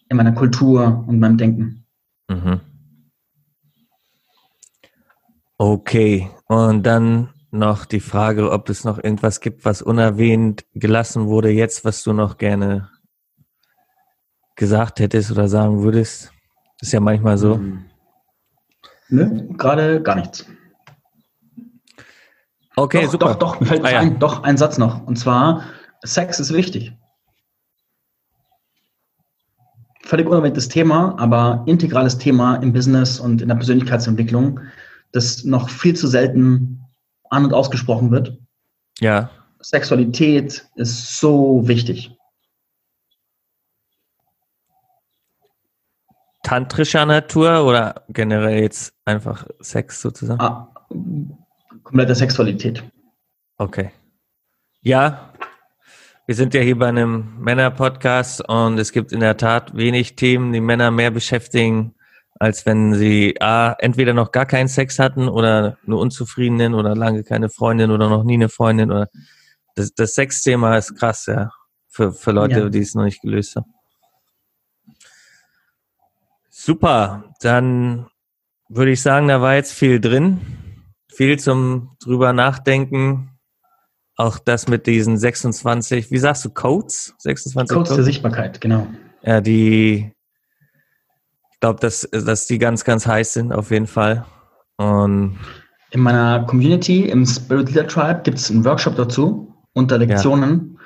in 0.09 0.17
meiner 0.17 0.33
Kultur 0.33 1.05
und 1.07 1.19
meinem 1.19 1.37
Denken. 1.37 1.85
Mhm. 2.27 2.59
Okay, 5.57 6.29
und 6.47 6.83
dann 6.83 7.29
noch 7.51 7.85
die 7.85 8.01
Frage, 8.01 8.51
ob 8.51 8.69
es 8.69 8.83
noch 8.83 9.01
irgendwas 9.01 9.39
gibt, 9.39 9.63
was 9.63 9.81
unerwähnt 9.81 10.65
gelassen 10.73 11.27
wurde 11.27 11.49
jetzt, 11.49 11.85
was 11.85 12.03
du 12.03 12.11
noch 12.11 12.37
gerne 12.37 12.89
gesagt 14.57 14.99
hättest 14.99 15.31
oder 15.31 15.47
sagen 15.47 15.81
würdest. 15.81 16.33
Ist 16.81 16.91
ja 16.91 16.99
manchmal 16.99 17.37
so. 17.37 17.55
Hm. 17.55 17.85
Nö, 19.09 19.47
gerade 19.53 20.01
gar 20.01 20.15
nichts. 20.15 20.45
Okay, 22.75 23.03
doch, 23.03 23.11
super. 23.11 23.25
Doch, 23.27 23.35
doch, 23.35 23.59
mir 23.59 23.67
fällt 23.67 23.85
ah, 23.85 23.91
ja. 23.91 23.99
ein, 24.01 24.19
doch 24.19 24.43
ein 24.43 24.57
Satz 24.57 24.77
noch. 24.77 25.07
Und 25.07 25.17
zwar, 25.17 25.63
Sex 26.03 26.39
ist 26.39 26.53
wichtig. 26.53 26.93
Völlig 30.03 30.27
unerwähntes 30.27 30.69
Thema, 30.69 31.15
aber 31.17 31.63
integrales 31.65 32.17
Thema 32.17 32.55
im 32.57 32.73
Business 32.73 33.19
und 33.19 33.41
in 33.41 33.47
der 33.47 33.55
Persönlichkeitsentwicklung 33.55 34.59
das 35.11 35.43
noch 35.43 35.69
viel 35.69 35.95
zu 35.95 36.07
selten 36.07 36.81
an- 37.29 37.45
und 37.45 37.53
ausgesprochen 37.53 38.11
wird. 38.11 38.37
Ja. 38.99 39.29
Sexualität 39.59 40.67
ist 40.75 41.17
so 41.19 41.67
wichtig. 41.67 42.16
Tantrischer 46.47 47.05
Natur 47.05 47.65
oder 47.65 48.05
generell 48.09 48.61
jetzt 48.61 48.93
einfach 49.05 49.45
Sex 49.59 50.01
sozusagen? 50.01 50.39
Ah, 50.39 50.73
komplette 51.83 52.15
Sexualität. 52.15 52.83
Okay. 53.57 53.91
Ja, 54.81 55.33
wir 56.25 56.35
sind 56.35 56.53
ja 56.53 56.61
hier 56.61 56.77
bei 56.77 56.87
einem 56.87 57.39
Männer-Podcast 57.39 58.47
und 58.47 58.77
es 58.77 58.91
gibt 58.91 59.11
in 59.11 59.19
der 59.19 59.37
Tat 59.37 59.75
wenig 59.75 60.15
Themen, 60.15 60.53
die 60.53 60.61
Männer 60.61 60.91
mehr 60.91 61.11
beschäftigen 61.11 61.93
als 62.39 62.65
wenn 62.65 62.93
sie 62.93 63.35
A, 63.41 63.73
entweder 63.79 64.13
noch 64.13 64.31
gar 64.31 64.45
keinen 64.45 64.67
Sex 64.67 64.99
hatten 64.99 65.27
oder 65.27 65.77
nur 65.85 65.99
unzufriedenen 65.99 66.73
oder 66.73 66.95
lange 66.95 67.23
keine 67.23 67.49
Freundin 67.49 67.91
oder 67.91 68.09
noch 68.09 68.23
nie 68.23 68.35
eine 68.35 68.49
Freundin 68.49 68.91
oder 68.91 69.07
das, 69.75 69.93
das 69.93 70.13
Sexthema 70.13 70.77
ist 70.77 70.95
krass, 70.95 71.25
ja, 71.27 71.51
für, 71.87 72.11
für 72.11 72.31
Leute, 72.31 72.59
ja. 72.59 72.69
die 72.69 72.79
es 72.79 72.95
noch 72.95 73.03
nicht 73.03 73.21
gelöst 73.21 73.55
haben. 73.55 73.73
Super, 76.67 77.23
dann 77.39 78.07
würde 78.67 78.91
ich 78.91 79.01
sagen, 79.01 79.29
da 79.29 79.39
war 79.39 79.55
jetzt 79.55 79.71
viel 79.71 80.01
drin, 80.01 80.41
viel 81.09 81.39
zum 81.39 81.95
drüber 82.03 82.33
nachdenken. 82.33 83.29
Auch 84.17 84.37
das 84.37 84.67
mit 84.67 84.85
diesen 84.85 85.17
26, 85.17 86.11
wie 86.11 86.17
sagst 86.17 86.43
du, 86.43 86.49
Codes? 86.49 87.15
26 87.19 87.73
Codes, 87.73 87.87
Codes? 87.87 87.95
der 87.95 88.03
Sichtbarkeit, 88.03 88.59
genau. 88.59 88.85
Ja, 89.21 89.39
die 89.39 90.11
ich 91.53 91.59
glaube, 91.61 91.79
dass, 91.79 92.01
dass 92.11 92.47
die 92.47 92.57
ganz, 92.57 92.83
ganz 92.83 93.07
heiß 93.07 93.31
sind, 93.31 93.53
auf 93.53 93.71
jeden 93.71 93.87
Fall. 93.87 94.25
Und 94.75 95.37
in 95.91 96.01
meiner 96.01 96.43
Community, 96.47 97.05
im 97.07 97.25
Spirit 97.25 97.69
Leader 97.69 97.87
Tribe, 97.87 98.23
gibt 98.25 98.39
es 98.39 98.51
einen 98.51 98.65
Workshop 98.65 98.97
dazu 98.97 99.55
unter 99.71 99.97
Lektionen. 99.99 100.73
Ja. 100.73 100.79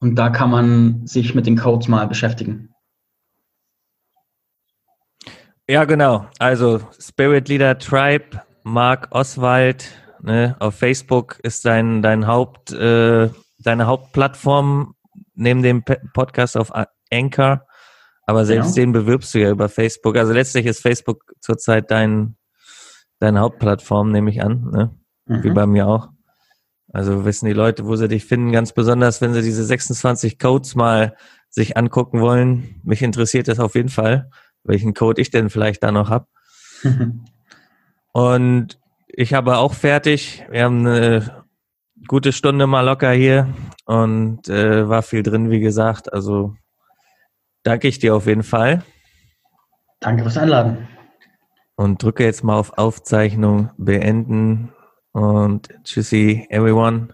Und 0.00 0.16
da 0.16 0.28
kann 0.28 0.50
man 0.50 1.06
sich 1.06 1.34
mit 1.34 1.46
den 1.46 1.56
Codes 1.56 1.88
mal 1.88 2.06
beschäftigen. 2.06 2.71
Ja, 5.72 5.86
genau. 5.86 6.26
Also 6.38 6.80
Spirit 7.00 7.48
Leader 7.48 7.78
Tribe, 7.78 8.42
Mark 8.62 9.08
Oswald, 9.10 9.88
ne, 10.20 10.54
auf 10.58 10.74
Facebook 10.74 11.40
ist 11.44 11.64
dein, 11.64 12.02
dein 12.02 12.26
Haupt, 12.26 12.72
äh, 12.72 13.30
deine 13.58 13.86
Hauptplattform 13.86 14.94
neben 15.34 15.62
dem 15.62 15.82
Podcast 16.12 16.58
auf 16.58 16.72
Anchor. 17.10 17.66
Aber 18.26 18.44
selbst 18.44 18.74
genau. 18.74 18.82
den 18.84 18.92
bewirbst 18.92 19.32
du 19.32 19.38
ja 19.38 19.48
über 19.48 19.70
Facebook. 19.70 20.18
Also 20.18 20.34
letztlich 20.34 20.66
ist 20.66 20.82
Facebook 20.82 21.32
zurzeit 21.40 21.90
dein, 21.90 22.36
deine 23.18 23.40
Hauptplattform, 23.40 24.12
nehme 24.12 24.28
ich 24.28 24.42
an, 24.42 24.68
ne? 24.70 24.94
Mhm. 25.24 25.42
wie 25.42 25.50
bei 25.52 25.64
mir 25.64 25.88
auch. 25.88 26.10
Also 26.92 27.24
wissen 27.24 27.46
die 27.46 27.54
Leute, 27.54 27.86
wo 27.86 27.96
sie 27.96 28.08
dich 28.08 28.26
finden, 28.26 28.52
ganz 28.52 28.74
besonders, 28.74 29.22
wenn 29.22 29.32
sie 29.32 29.40
diese 29.40 29.64
26 29.64 30.38
Codes 30.38 30.74
mal 30.74 31.16
sich 31.48 31.78
angucken 31.78 32.20
wollen. 32.20 32.78
Mich 32.84 33.00
interessiert 33.00 33.48
das 33.48 33.58
auf 33.58 33.74
jeden 33.74 33.88
Fall, 33.88 34.28
welchen 34.64 34.94
Code 34.94 35.20
ich 35.20 35.30
denn 35.30 35.50
vielleicht 35.50 35.82
da 35.82 35.92
noch 35.92 36.10
habe. 36.10 36.26
Und 38.12 38.78
ich 39.08 39.34
habe 39.34 39.58
auch 39.58 39.74
fertig. 39.74 40.44
Wir 40.50 40.64
haben 40.64 40.86
eine 40.86 41.44
gute 42.06 42.32
Stunde 42.32 42.66
mal 42.66 42.82
locker 42.82 43.12
hier 43.12 43.48
und 43.84 44.48
äh, 44.48 44.88
war 44.88 45.02
viel 45.02 45.22
drin, 45.22 45.50
wie 45.50 45.60
gesagt. 45.60 46.12
Also 46.12 46.54
danke 47.62 47.88
ich 47.88 47.98
dir 47.98 48.14
auf 48.14 48.26
jeden 48.26 48.42
Fall. 48.42 48.82
Danke 50.00 50.22
fürs 50.22 50.38
Einladen. 50.38 50.88
Und 51.76 52.02
drücke 52.02 52.24
jetzt 52.24 52.44
mal 52.44 52.56
auf 52.56 52.76
Aufzeichnung 52.76 53.70
beenden 53.76 54.72
und 55.12 55.68
tschüssi 55.84 56.46
everyone. 56.50 57.08